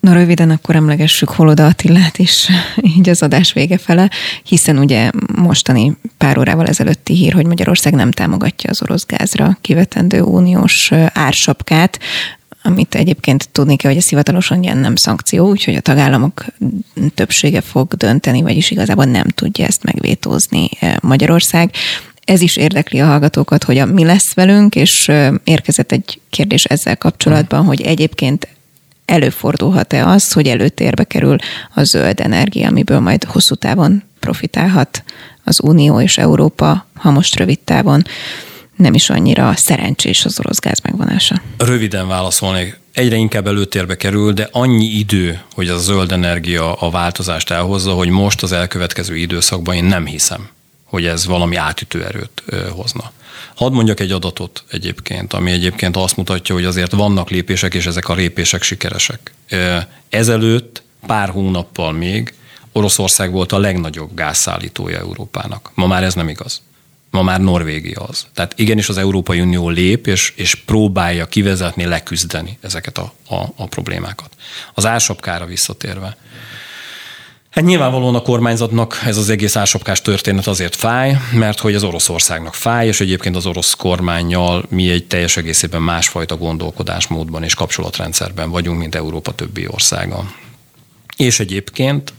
Na 0.00 0.12
röviden 0.12 0.50
akkor 0.50 0.76
emlegessük 0.76 1.28
Holoda 1.28 1.66
Attilát 1.66 2.18
is 2.18 2.48
így 2.96 3.08
az 3.08 3.22
adás 3.22 3.52
vége 3.52 3.78
fele, 3.78 4.10
hiszen 4.42 4.78
ugye 4.78 5.10
mostani 5.34 5.96
pár 6.18 6.38
órával 6.38 6.66
ezelőtti 6.66 7.14
hír, 7.14 7.32
hogy 7.32 7.46
Magyarország 7.46 7.94
nem 7.94 8.10
támogatja 8.10 8.70
az 8.70 8.82
orosz 8.82 9.06
gázra 9.06 9.58
kivetendő 9.60 10.20
uniós 10.20 10.92
ársapkát, 11.12 11.98
amit 12.66 12.94
egyébként 12.94 13.48
tudni 13.52 13.76
kell, 13.76 13.90
hogy 13.90 14.00
ez 14.00 14.08
hivatalosan 14.08 14.62
ilyen 14.62 14.78
nem 14.78 14.96
szankció, 14.96 15.48
úgyhogy 15.48 15.74
a 15.74 15.80
tagállamok 15.80 16.44
többsége 17.14 17.60
fog 17.60 17.94
dönteni, 17.94 18.42
vagyis 18.42 18.70
igazából 18.70 19.04
nem 19.04 19.26
tudja 19.26 19.66
ezt 19.66 19.82
megvétózni 19.82 20.68
Magyarország. 21.00 21.70
Ez 22.24 22.40
is 22.40 22.56
érdekli 22.56 23.00
a 23.00 23.06
hallgatókat, 23.06 23.64
hogy 23.64 23.78
a, 23.78 23.86
mi 23.86 24.04
lesz 24.04 24.34
velünk, 24.34 24.74
és 24.74 25.10
érkezett 25.44 25.92
egy 25.92 26.20
kérdés 26.30 26.64
ezzel 26.64 26.96
kapcsolatban, 26.96 27.64
hogy 27.64 27.80
egyébként 27.80 28.48
előfordulhat-e 29.06 30.06
az, 30.06 30.32
hogy 30.32 30.46
előtérbe 30.46 31.04
kerül 31.04 31.36
a 31.74 31.82
zöld 31.82 32.20
energia, 32.20 32.68
amiből 32.68 33.00
majd 33.00 33.24
hosszú 33.24 33.54
távon 33.54 34.02
profitálhat 34.20 35.04
az 35.44 35.60
Unió 35.62 36.00
és 36.00 36.18
Európa, 36.18 36.86
ha 36.94 37.10
most 37.10 37.36
rövid 37.36 37.58
távon 37.58 38.02
nem 38.76 38.94
is 38.94 39.10
annyira 39.10 39.52
szerencsés 39.56 40.24
az 40.24 40.38
orosz 40.38 40.58
gáz 40.58 40.80
megvonása. 40.80 41.42
Röviden 41.58 42.08
válaszolnék. 42.08 42.78
Egyre 42.92 43.16
inkább 43.16 43.46
előtérbe 43.46 43.96
kerül, 43.96 44.32
de 44.32 44.48
annyi 44.52 44.84
idő, 44.84 45.40
hogy 45.54 45.68
a 45.68 45.78
zöld 45.78 46.12
energia 46.12 46.74
a 46.74 46.90
változást 46.90 47.50
elhozza, 47.50 47.92
hogy 47.92 48.08
most 48.08 48.42
az 48.42 48.52
elkövetkező 48.52 49.16
időszakban 49.16 49.74
én 49.74 49.84
nem 49.84 50.06
hiszem, 50.06 50.48
hogy 50.84 51.04
ez 51.04 51.26
valami 51.26 51.56
átütő 51.56 52.04
erőt 52.04 52.42
hozna. 52.70 53.12
Hadd 53.56 53.72
mondjak 53.72 54.00
egy 54.00 54.10
adatot 54.10 54.64
egyébként, 54.70 55.32
ami 55.32 55.50
egyébként 55.50 55.96
azt 55.96 56.16
mutatja, 56.16 56.54
hogy 56.54 56.64
azért 56.64 56.92
vannak 56.92 57.30
lépések, 57.30 57.74
és 57.74 57.86
ezek 57.86 58.08
a 58.08 58.14
lépések 58.14 58.62
sikeresek. 58.62 59.34
Ezelőtt 60.08 60.82
pár 61.06 61.28
hónappal 61.28 61.92
még 61.92 62.34
Oroszország 62.72 63.30
volt 63.32 63.52
a 63.52 63.58
legnagyobb 63.58 64.14
gázszállítója 64.14 64.98
Európának. 64.98 65.70
Ma 65.74 65.86
már 65.86 66.02
ez 66.02 66.14
nem 66.14 66.28
igaz. 66.28 66.62
Ma 67.10 67.22
már 67.22 67.40
Norvégia 67.40 68.00
az. 68.00 68.26
Tehát 68.34 68.58
igenis 68.58 68.88
az 68.88 68.96
Európai 68.96 69.40
Unió 69.40 69.68
lép, 69.68 70.06
és, 70.06 70.32
és 70.36 70.54
próbálja 70.54 71.26
kivezetni, 71.26 71.84
leküzdeni 71.84 72.58
ezeket 72.60 72.98
a, 72.98 73.12
a, 73.28 73.42
a 73.56 73.66
problémákat. 73.66 74.30
Az 74.74 74.86
ásapkára 74.86 75.46
visszatérve. 75.46 76.16
Hát 77.56 77.64
nyilvánvalóan 77.64 78.14
a 78.14 78.22
kormányzatnak 78.22 79.00
ez 79.04 79.16
az 79.16 79.30
egész 79.30 79.56
ásapkás 79.56 80.00
történet 80.00 80.46
azért 80.46 80.74
fáj, 80.74 81.16
mert 81.32 81.58
hogy 81.58 81.74
az 81.74 81.82
Oroszországnak 81.82 82.54
fáj, 82.54 82.86
és 82.86 83.00
egyébként 83.00 83.36
az 83.36 83.46
orosz 83.46 83.74
kormányjal 83.74 84.64
mi 84.68 84.90
egy 84.90 85.06
teljes 85.06 85.36
egészében 85.36 85.82
másfajta 85.82 86.36
gondolkodásmódban 86.36 87.42
és 87.42 87.54
kapcsolatrendszerben 87.54 88.50
vagyunk, 88.50 88.78
mint 88.78 88.94
Európa 88.94 89.32
többi 89.32 89.66
országa. 89.70 90.30
És 91.16 91.40
egyébként 91.40 92.12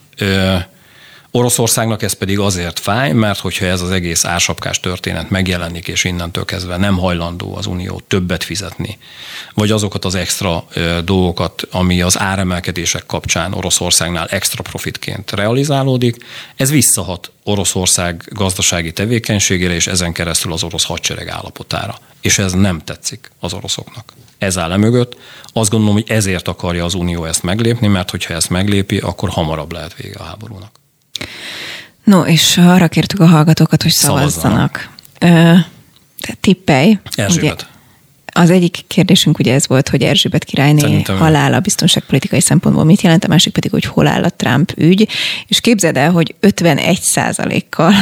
Oroszországnak 1.31 2.01
ez 2.03 2.13
pedig 2.13 2.39
azért 2.39 2.79
fáj, 2.79 3.11
mert 3.11 3.39
hogyha 3.39 3.65
ez 3.65 3.81
az 3.81 3.91
egész 3.91 4.25
ársapkás 4.25 4.79
történet 4.79 5.29
megjelenik, 5.29 5.87
és 5.87 6.03
innentől 6.03 6.45
kezdve 6.45 6.77
nem 6.77 6.97
hajlandó 6.97 7.55
az 7.55 7.65
Unió 7.65 8.01
többet 8.07 8.43
fizetni, 8.43 8.97
vagy 9.53 9.71
azokat 9.71 10.05
az 10.05 10.15
extra 10.15 10.67
dolgokat, 11.03 11.67
ami 11.71 12.01
az 12.01 12.19
áremelkedések 12.19 13.05
kapcsán 13.05 13.53
Oroszországnál 13.53 14.27
extra 14.27 14.63
profitként 14.63 15.31
realizálódik, 15.31 16.25
ez 16.55 16.71
visszahat 16.71 17.31
Oroszország 17.43 18.23
gazdasági 18.25 18.93
tevékenységére, 18.93 19.73
és 19.73 19.87
ezen 19.87 20.13
keresztül 20.13 20.53
az 20.53 20.63
orosz 20.63 20.85
hadsereg 20.85 21.27
állapotára. 21.27 21.97
És 22.21 22.37
ez 22.39 22.51
nem 22.51 22.81
tetszik 22.83 23.31
az 23.39 23.53
oroszoknak. 23.53 24.13
Ez 24.37 24.57
áll 24.57 24.71
e 24.71 24.77
mögött. 24.77 25.17
Azt 25.53 25.69
gondolom, 25.69 25.95
hogy 25.95 26.09
ezért 26.09 26.47
akarja 26.47 26.85
az 26.85 26.93
Unió 26.93 27.25
ezt 27.25 27.43
meglépni, 27.43 27.87
mert 27.87 28.09
hogyha 28.09 28.33
ezt 28.33 28.49
meglépi, 28.49 28.97
akkor 28.97 29.29
hamarabb 29.29 29.71
lehet 29.71 29.95
vége 29.95 30.19
a 30.19 30.23
háborúnak. 30.23 30.79
No, 32.03 32.25
és 32.25 32.57
arra 32.57 32.87
kértük 32.87 33.19
a 33.19 33.25
hallgatókat, 33.25 33.81
hogy 33.81 33.91
szavazzanak. 33.91 34.89
szavazzanak. 35.19 35.65
tippelj. 36.39 36.99
Erzsébet. 37.15 37.53
Ugye, 37.53 37.75
az 38.41 38.49
egyik 38.49 38.83
kérdésünk 38.87 39.39
ugye 39.39 39.53
ez 39.53 39.67
volt, 39.67 39.89
hogy 39.89 40.01
Erzsébet 40.01 40.43
királyné 40.43 40.79
Szerintem 40.79 41.17
halála 41.17 41.59
biztonságpolitikai 41.59 42.41
szempontból 42.41 42.83
mit 42.83 43.01
jelent, 43.01 43.23
a 43.23 43.27
másik 43.27 43.53
pedig, 43.53 43.71
hogy 43.71 43.85
hol 43.85 44.07
áll 44.07 44.23
a 44.23 44.29
Trump 44.29 44.71
ügy. 44.75 45.07
És 45.47 45.59
képzeld 45.59 45.97
el, 45.97 46.11
hogy 46.11 46.35
51 46.39 46.99
kal 47.69 47.93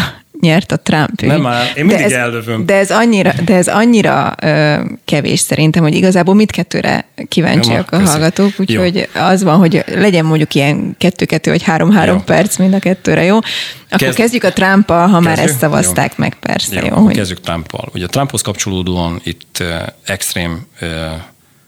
nyert 0.45 0.71
a 0.71 0.77
Trump 0.77 1.21
ügy. 1.21 1.27
Nem 1.27 1.41
már, 1.41 1.71
én 1.75 1.85
mindig 1.85 2.07
de 2.07 2.15
ez, 2.15 2.21
eldövöm. 2.21 2.65
De 2.65 2.75
ez 2.75 2.91
annyira, 2.91 3.33
de 3.45 3.55
ez 3.55 3.67
annyira 3.67 4.35
ö, 4.41 4.75
kevés 5.05 5.39
szerintem, 5.39 5.83
hogy 5.83 5.95
igazából 5.95 6.35
mindkettőre 6.35 7.05
kíváncsiak 7.27 7.91
a 7.91 7.99
hallgatók, 7.99 8.51
úgyhogy 8.57 9.09
az 9.13 9.43
van, 9.43 9.57
hogy 9.57 9.83
legyen 9.87 10.25
mondjuk 10.25 10.53
ilyen 10.53 10.95
kettő-kettő 10.97 11.51
vagy 11.51 11.63
három-három 11.63 12.23
perc 12.23 12.57
mind 12.57 12.73
a 12.73 12.79
kettőre, 12.79 13.23
jó? 13.23 13.35
Akkor 13.35 14.07
Kezd... 14.07 14.17
kezdjük 14.17 14.43
a 14.43 14.53
trump 14.53 14.89
ha 14.89 14.99
Kezdjük? 14.99 15.23
már 15.23 15.39
ezt 15.39 15.57
szavazták 15.57 16.09
jó. 16.09 16.15
meg, 16.17 16.35
persze, 16.39 16.75
jó? 16.75 16.85
jó 16.85 16.95
hogy... 16.95 17.15
Kezdjük 17.15 17.39
Trump-al. 17.39 17.89
Ugye 17.93 18.05
a 18.05 18.07
Trumphoz 18.07 18.41
kapcsolódóan 18.41 19.21
itt 19.23 19.57
uh, 19.61 19.67
extrém 20.05 20.67
uh, 20.81 20.89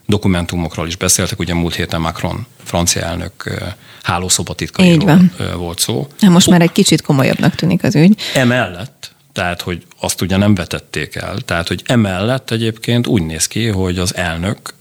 dokumentumokról 0.07 0.87
is 0.87 0.95
beszéltek, 0.95 1.39
ugye 1.39 1.53
múlt 1.53 1.75
héten 1.75 2.01
Macron, 2.01 2.45
francia 2.63 3.01
elnök 3.01 3.59
hálószobatitkairól 4.03 5.31
volt 5.55 5.79
szó. 5.79 6.07
Na 6.19 6.29
most 6.29 6.49
már 6.49 6.61
egy 6.61 6.71
kicsit 6.71 7.01
komolyabbnak 7.01 7.55
tűnik 7.55 7.83
az 7.83 7.95
ügy. 7.95 8.21
Emellett, 8.33 9.11
tehát, 9.33 9.61
hogy 9.61 9.85
azt 9.99 10.21
ugye 10.21 10.37
nem 10.37 10.55
vetették 10.55 11.15
el, 11.15 11.37
tehát, 11.39 11.67
hogy 11.67 11.81
emellett 11.85 12.51
egyébként 12.51 13.07
úgy 13.07 13.21
néz 13.21 13.47
ki, 13.47 13.67
hogy 13.67 13.97
az 13.97 14.15
elnök 14.15 14.73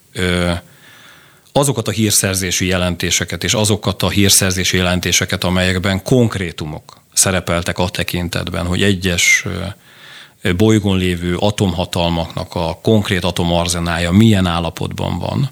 azokat 1.53 1.89
a 1.89 1.91
hírszerzési 1.91 2.67
jelentéseket 2.67 3.45
és 3.45 3.55
azokat 3.55 4.03
a 4.03 4.09
hírszerzési 4.09 4.77
jelentéseket, 4.77 5.45
amelyekben 5.45 6.03
konkrétumok 6.03 7.01
szerepeltek 7.13 7.79
a 7.79 7.89
tekintetben, 7.89 8.67
hogy 8.67 8.83
egyes 8.83 9.45
bolygón 10.57 10.99
lévő 10.99 11.37
atomhatalmaknak 11.37 12.55
a 12.55 12.79
konkrét 12.83 13.25
atomarzenája 13.25 14.11
milyen 14.11 14.47
állapotban 14.47 15.19
van, 15.19 15.51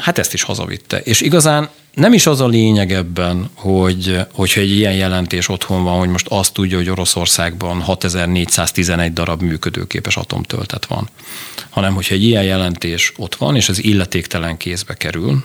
hát 0.00 0.18
ezt 0.18 0.34
is 0.34 0.42
hazavitte. 0.42 0.98
És 0.98 1.20
igazán 1.20 1.68
nem 1.94 2.12
is 2.12 2.26
az 2.26 2.40
a 2.40 2.46
lényeg 2.46 2.92
ebben, 2.92 3.50
hogy, 3.54 4.20
hogyha 4.32 4.60
egy 4.60 4.70
ilyen 4.70 4.94
jelentés 4.94 5.48
otthon 5.48 5.84
van, 5.84 5.98
hogy 5.98 6.08
most 6.08 6.26
azt 6.28 6.52
tudja, 6.52 6.76
hogy 6.76 6.90
Oroszországban 6.90 7.80
6411 7.80 9.12
darab 9.12 9.42
működőképes 9.42 10.16
atomtöltet 10.16 10.86
van, 10.86 11.08
hanem 11.70 11.94
hogyha 11.94 12.14
egy 12.14 12.24
ilyen 12.24 12.44
jelentés 12.44 13.12
ott 13.16 13.34
van, 13.34 13.56
és 13.56 13.68
ez 13.68 13.78
illetéktelen 13.78 14.56
kézbe 14.56 14.94
kerül, 14.94 15.44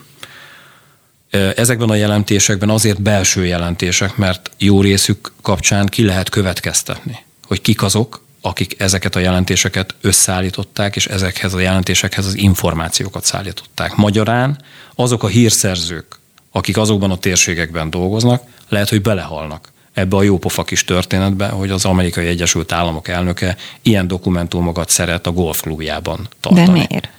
Ezekben 1.55 1.89
a 1.89 1.95
jelentésekben 1.95 2.69
azért 2.69 3.01
belső 3.01 3.45
jelentések, 3.45 4.15
mert 4.15 4.51
jó 4.57 4.81
részük 4.81 5.31
kapcsán 5.41 5.85
ki 5.85 6.05
lehet 6.05 6.29
következtetni, 6.29 7.19
hogy 7.51 7.61
kik 7.61 7.83
azok, 7.83 8.23
akik 8.41 8.75
ezeket 8.79 9.15
a 9.15 9.19
jelentéseket 9.19 9.95
összeállították, 10.01 10.95
és 10.95 11.07
ezekhez 11.07 11.53
a 11.53 11.59
jelentésekhez 11.59 12.25
az 12.25 12.37
információkat 12.37 13.25
szállították. 13.25 13.95
Magyarán 13.95 14.63
azok 14.95 15.23
a 15.23 15.27
hírszerzők, 15.27 16.19
akik 16.51 16.77
azokban 16.77 17.11
a 17.11 17.17
térségekben 17.17 17.89
dolgoznak, 17.89 18.43
lehet, 18.69 18.89
hogy 18.89 19.01
belehalnak 19.01 19.71
ebbe 19.93 20.15
a 20.15 20.23
jópofa 20.23 20.63
kis 20.63 20.83
történetbe, 20.83 21.47
hogy 21.47 21.69
az 21.71 21.85
amerikai 21.85 22.27
Egyesült 22.27 22.71
Államok 22.71 23.07
elnöke 23.07 23.57
ilyen 23.81 24.07
dokumentumokat 24.07 24.89
szeret 24.89 25.27
a 25.27 25.31
golfklubjában 25.31 26.27
tartani. 26.39 26.65
De 26.65 26.71
miért? 26.71 27.09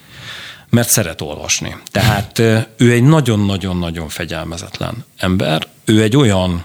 Mert 0.68 0.88
szeret 0.88 1.20
olvasni. 1.20 1.76
Tehát 1.90 2.38
ő 2.76 2.92
egy 2.92 3.02
nagyon-nagyon-nagyon 3.02 4.08
fegyelmezetlen 4.08 5.04
ember. 5.16 5.68
Ő 5.84 6.02
egy 6.02 6.16
olyan 6.16 6.64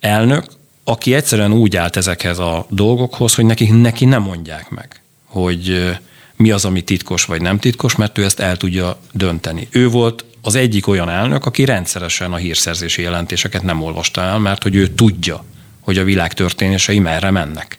elnök, 0.00 0.44
aki 0.90 1.14
egyszerűen 1.14 1.52
úgy 1.52 1.76
állt 1.76 1.96
ezekhez 1.96 2.38
a 2.38 2.66
dolgokhoz, 2.68 3.34
hogy 3.34 3.44
neki, 3.44 3.70
neki 3.70 4.04
nem 4.04 4.22
mondják 4.22 4.70
meg, 4.70 5.00
hogy 5.24 5.90
mi 6.36 6.50
az, 6.50 6.64
ami 6.64 6.82
titkos 6.82 7.24
vagy 7.24 7.42
nem 7.42 7.58
titkos, 7.58 7.96
mert 7.96 8.18
ő 8.18 8.24
ezt 8.24 8.40
el 8.40 8.56
tudja 8.56 9.00
dönteni. 9.12 9.68
Ő 9.70 9.88
volt 9.88 10.24
az 10.42 10.54
egyik 10.54 10.86
olyan 10.86 11.08
elnök, 11.08 11.46
aki 11.46 11.64
rendszeresen 11.64 12.32
a 12.32 12.36
hírszerzési 12.36 13.02
jelentéseket 13.02 13.62
nem 13.62 13.82
olvasta 13.82 14.20
el, 14.20 14.38
mert 14.38 14.62
hogy 14.62 14.74
ő 14.74 14.88
tudja, 14.88 15.44
hogy 15.80 15.98
a 15.98 16.04
világ 16.04 16.32
történései 16.32 16.98
merre 16.98 17.30
mennek. 17.30 17.78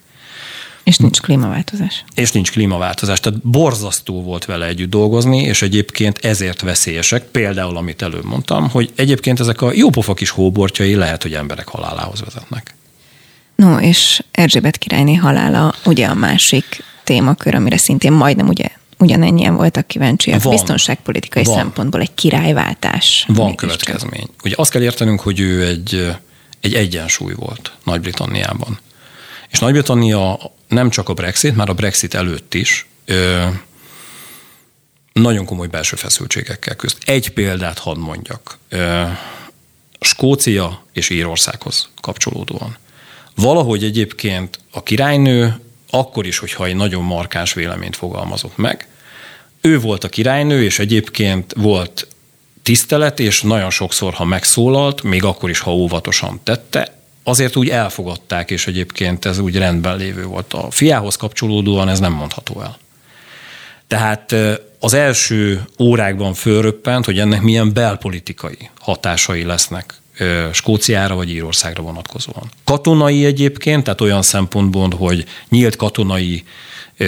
És 0.83 0.97
nincs 0.97 1.19
klímaváltozás. 1.19 2.03
És 2.15 2.31
nincs 2.31 2.51
klímaváltozás. 2.51 3.19
Tehát 3.19 3.39
borzasztó 3.39 4.23
volt 4.23 4.45
vele 4.45 4.65
együtt 4.65 4.89
dolgozni, 4.89 5.41
és 5.41 5.61
egyébként 5.61 6.25
ezért 6.25 6.61
veszélyesek. 6.61 7.23
Például, 7.23 7.77
amit 7.77 8.01
előbb 8.01 8.25
mondtam, 8.25 8.69
hogy 8.69 8.91
egyébként 8.95 9.39
ezek 9.39 9.61
a 9.61 9.71
jópofa 9.73 10.13
kis 10.13 10.29
hóbortjai 10.29 10.95
lehet, 10.95 11.21
hogy 11.21 11.33
emberek 11.33 11.67
halálához 11.67 12.21
vezetnek. 12.21 12.75
No, 13.61 13.79
és 13.79 14.23
Erzsébet 14.31 14.77
királyné 14.77 15.15
halála 15.15 15.73
ugye 15.85 16.07
a 16.07 16.13
másik 16.13 16.83
témakör, 17.03 17.55
amire 17.55 17.77
szintén 17.77 18.11
majdnem 18.11 18.47
ugye 18.47 18.65
ugyanennyien 18.97 19.55
voltak 19.55 19.87
kíváncsiak. 19.87 20.41
Van, 20.41 20.53
Biztonságpolitikai 20.53 21.43
van. 21.43 21.55
szempontból 21.55 22.01
egy 22.01 22.13
királyváltás. 22.13 23.25
Van 23.27 23.55
következmény. 23.55 24.27
Ugye 24.43 24.55
azt 24.57 24.71
kell 24.71 24.81
értenünk, 24.81 25.19
hogy 25.19 25.39
ő 25.39 25.65
egy, 25.65 26.15
egy 26.61 26.73
egyensúly 26.73 27.33
volt 27.33 27.71
Nagy-Britanniában. 27.83 28.79
És 29.49 29.59
Nagy-Britannia 29.59 30.39
nem 30.67 30.89
csak 30.89 31.09
a 31.09 31.13
Brexit, 31.13 31.55
már 31.55 31.69
a 31.69 31.73
Brexit 31.73 32.13
előtt 32.13 32.53
is 32.53 32.87
ö, 33.05 33.45
nagyon 35.13 35.45
komoly 35.45 35.67
belső 35.67 35.95
feszültségekkel 35.95 36.75
küzd. 36.75 36.97
Egy 37.05 37.29
példát 37.29 37.79
hadd 37.79 37.97
mondjak. 37.97 38.57
Ö, 38.69 39.03
Skócia 39.99 40.85
és 40.93 41.09
Írországhoz 41.09 41.89
kapcsolódóan. 42.01 42.77
Valahogy 43.41 43.83
egyébként 43.83 44.59
a 44.71 44.83
királynő 44.83 45.59
akkor 45.89 46.25
is, 46.25 46.37
hogyha 46.37 46.65
egy 46.65 46.75
nagyon 46.75 47.03
markáns 47.03 47.53
véleményt 47.53 47.95
fogalmazott 47.95 48.57
meg, 48.57 48.87
ő 49.61 49.79
volt 49.79 50.03
a 50.03 50.09
királynő, 50.09 50.63
és 50.63 50.79
egyébként 50.79 51.53
volt 51.57 52.07
tisztelet, 52.63 53.19
és 53.19 53.41
nagyon 53.41 53.69
sokszor, 53.69 54.13
ha 54.13 54.25
megszólalt, 54.25 55.03
még 55.03 55.23
akkor 55.23 55.49
is, 55.49 55.59
ha 55.59 55.73
óvatosan 55.73 56.39
tette, 56.43 56.97
azért 57.23 57.55
úgy 57.55 57.69
elfogadták, 57.69 58.51
és 58.51 58.67
egyébként 58.67 59.25
ez 59.25 59.39
úgy 59.39 59.57
rendben 59.57 59.97
lévő 59.97 60.25
volt. 60.25 60.53
A 60.53 60.71
fiához 60.71 61.15
kapcsolódóan 61.15 61.89
ez 61.89 61.99
nem 61.99 62.13
mondható 62.13 62.61
el. 62.61 62.77
Tehát 63.87 64.35
az 64.79 64.93
első 64.93 65.63
órákban 65.79 66.33
fölröppent, 66.33 67.05
hogy 67.05 67.19
ennek 67.19 67.41
milyen 67.41 67.73
belpolitikai 67.73 68.69
hatásai 68.79 69.43
lesznek 69.43 70.00
Skóciára 70.51 71.15
vagy 71.15 71.29
Írországra 71.29 71.83
vonatkozóan. 71.83 72.51
Katonai 72.63 73.25
egyébként, 73.25 73.83
tehát 73.83 74.01
olyan 74.01 74.21
szempontból, 74.21 74.89
hogy 74.97 75.25
nyílt 75.49 75.75
katonai, 75.75 76.43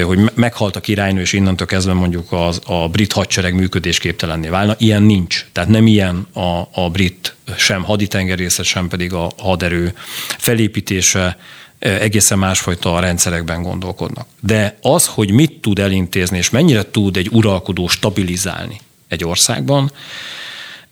hogy 0.03 0.19
meghalt 0.33 0.75
a 0.75 0.79
királynő, 0.79 1.21
és 1.21 1.33
innentől 1.33 1.67
kezdve 1.67 1.93
mondjuk 1.93 2.31
az, 2.31 2.61
a 2.65 2.87
brit 2.87 3.13
hadsereg 3.13 3.53
működésképtelenné 3.53 4.47
válna. 4.47 4.75
Ilyen 4.77 5.03
nincs. 5.03 5.45
Tehát 5.51 5.69
nem 5.69 5.87
ilyen 5.87 6.27
a, 6.33 6.67
a 6.71 6.89
brit 6.91 7.35
sem 7.57 7.83
haditengerészet, 7.83 8.65
sem 8.65 8.87
pedig 8.87 9.13
a 9.13 9.31
haderő 9.37 9.93
felépítése, 10.37 11.37
egészen 11.79 12.39
másfajta 12.39 12.99
rendszerekben 12.99 13.61
gondolkodnak. 13.61 14.27
De 14.39 14.77
az, 14.81 15.05
hogy 15.05 15.31
mit 15.31 15.61
tud 15.61 15.79
elintézni, 15.79 16.37
és 16.37 16.49
mennyire 16.49 16.83
tud 16.91 17.17
egy 17.17 17.29
uralkodó 17.31 17.87
stabilizálni 17.87 18.79
egy 19.07 19.23
országban, 19.23 19.91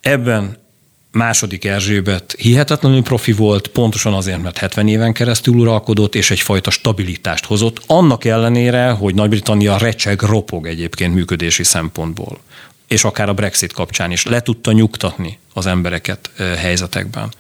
ebben 0.02 0.58
második 1.12 1.66
Erzsébet 1.66 2.36
hihetetlenül 2.38 3.02
profi 3.02 3.32
volt, 3.32 3.68
pontosan 3.68 4.14
azért, 4.14 4.42
mert 4.42 4.58
70 4.58 4.88
éven 4.88 5.14
keresztül 5.14 5.54
uralkodott, 5.54 6.16
és 6.16 6.32
egyfajta 6.32 6.70
stabilitást 6.70 7.46
hozott, 7.46 7.82
annak 7.88 8.26
ellenére, 8.26 8.90
hogy 8.90 9.16
Nagy-Britannia 9.16 9.78
recseg, 9.78 10.22
ropog 10.22 10.68
egyébként 10.68 11.14
működési 11.14 11.64
szempontból 11.64 12.40
és 12.92 13.04
akár 13.04 13.30
a 13.30 13.34
Brexit 13.34 13.74
kapcsán 13.74 14.12
is 14.12 14.26
le 14.26 14.42
tudta 14.42 14.72
nyugtatni 14.72 15.40
az 15.54 15.66
embereket 15.66 16.32
helyzetekben. 16.38 17.32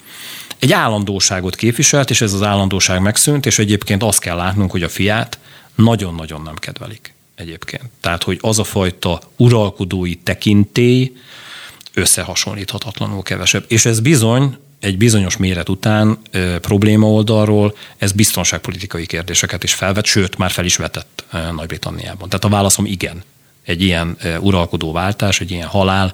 Egy 0.59 0.71
állandóságot 0.71 1.55
képviselt, 1.55 2.09
és 2.09 2.21
ez 2.21 2.33
az 2.33 2.41
állandóság 2.41 3.01
megszűnt, 3.01 3.45
és 3.45 3.59
egyébként 3.59 4.03
azt 4.03 4.19
kell 4.19 4.35
látnunk, 4.35 4.71
hogy 4.71 4.83
a 4.83 4.89
fiát 4.89 5.39
nagyon-nagyon 5.75 6.41
nem 6.41 6.55
kedvelik 6.55 7.13
egyébként. 7.35 7.83
Tehát, 7.99 8.23
hogy 8.23 8.37
az 8.41 8.59
a 8.59 8.63
fajta 8.63 9.21
uralkodói 9.35 10.15
tekintély, 10.15 11.15
összehasonlíthatatlanul 11.93 13.23
kevesebb. 13.23 13.65
És 13.67 13.85
ez 13.85 13.99
bizony 13.99 14.57
egy 14.81 14.97
bizonyos 14.97 15.37
méret 15.37 15.69
után 15.69 16.17
e, 16.31 16.59
probléma 16.59 17.07
oldalról 17.07 17.75
ez 17.97 18.11
biztonságpolitikai 18.11 19.05
kérdéseket 19.05 19.63
is 19.63 19.73
felvet, 19.73 20.05
sőt, 20.05 20.37
már 20.37 20.51
fel 20.51 20.65
is 20.65 20.75
vetett 20.75 21.23
e, 21.31 21.51
Nagy-Britanniában. 21.51 22.29
Tehát 22.29 22.45
a 22.45 22.49
válaszom 22.49 22.85
igen. 22.85 23.23
Egy 23.63 23.81
ilyen 23.81 24.15
e, 24.19 24.39
uralkodó 24.39 24.91
váltás, 24.91 25.41
egy 25.41 25.51
ilyen 25.51 25.67
halál 25.67 26.13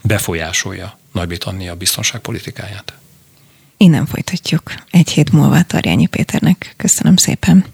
befolyásolja 0.00 0.98
Nagy-Britannia 1.12 1.74
biztonságpolitikáját. 1.74 2.92
Innen 3.76 4.06
folytatjuk. 4.06 4.62
Egy 4.90 5.10
hét 5.10 5.32
múlva 5.32 5.62
Tarjányi 5.62 6.06
Péternek 6.06 6.74
köszönöm 6.76 7.16
szépen. 7.16 7.64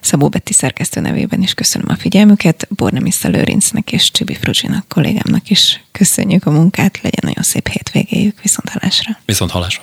Szabó 0.00 0.28
Betti 0.28 0.52
szerkesztő 0.52 1.00
nevében 1.00 1.42
is 1.42 1.54
köszönöm 1.54 1.88
a 1.88 1.96
figyelmüket. 1.96 2.66
Bornemisza 2.70 3.28
Lőrincnek 3.28 3.92
és 3.92 4.10
Csibi 4.10 4.34
Fruzsinak 4.34 4.88
kollégámnak 4.88 5.50
is 5.50 5.84
köszönjük 5.92 6.46
a 6.46 6.50
munkát. 6.50 7.00
Legyen 7.02 7.22
nagyon 7.22 7.42
szép 7.42 7.68
hétvégéjük. 7.68 8.40
Viszont 8.42 8.68
halásra. 8.68 9.18
Viszont 9.24 9.50
halásra. 9.50 9.82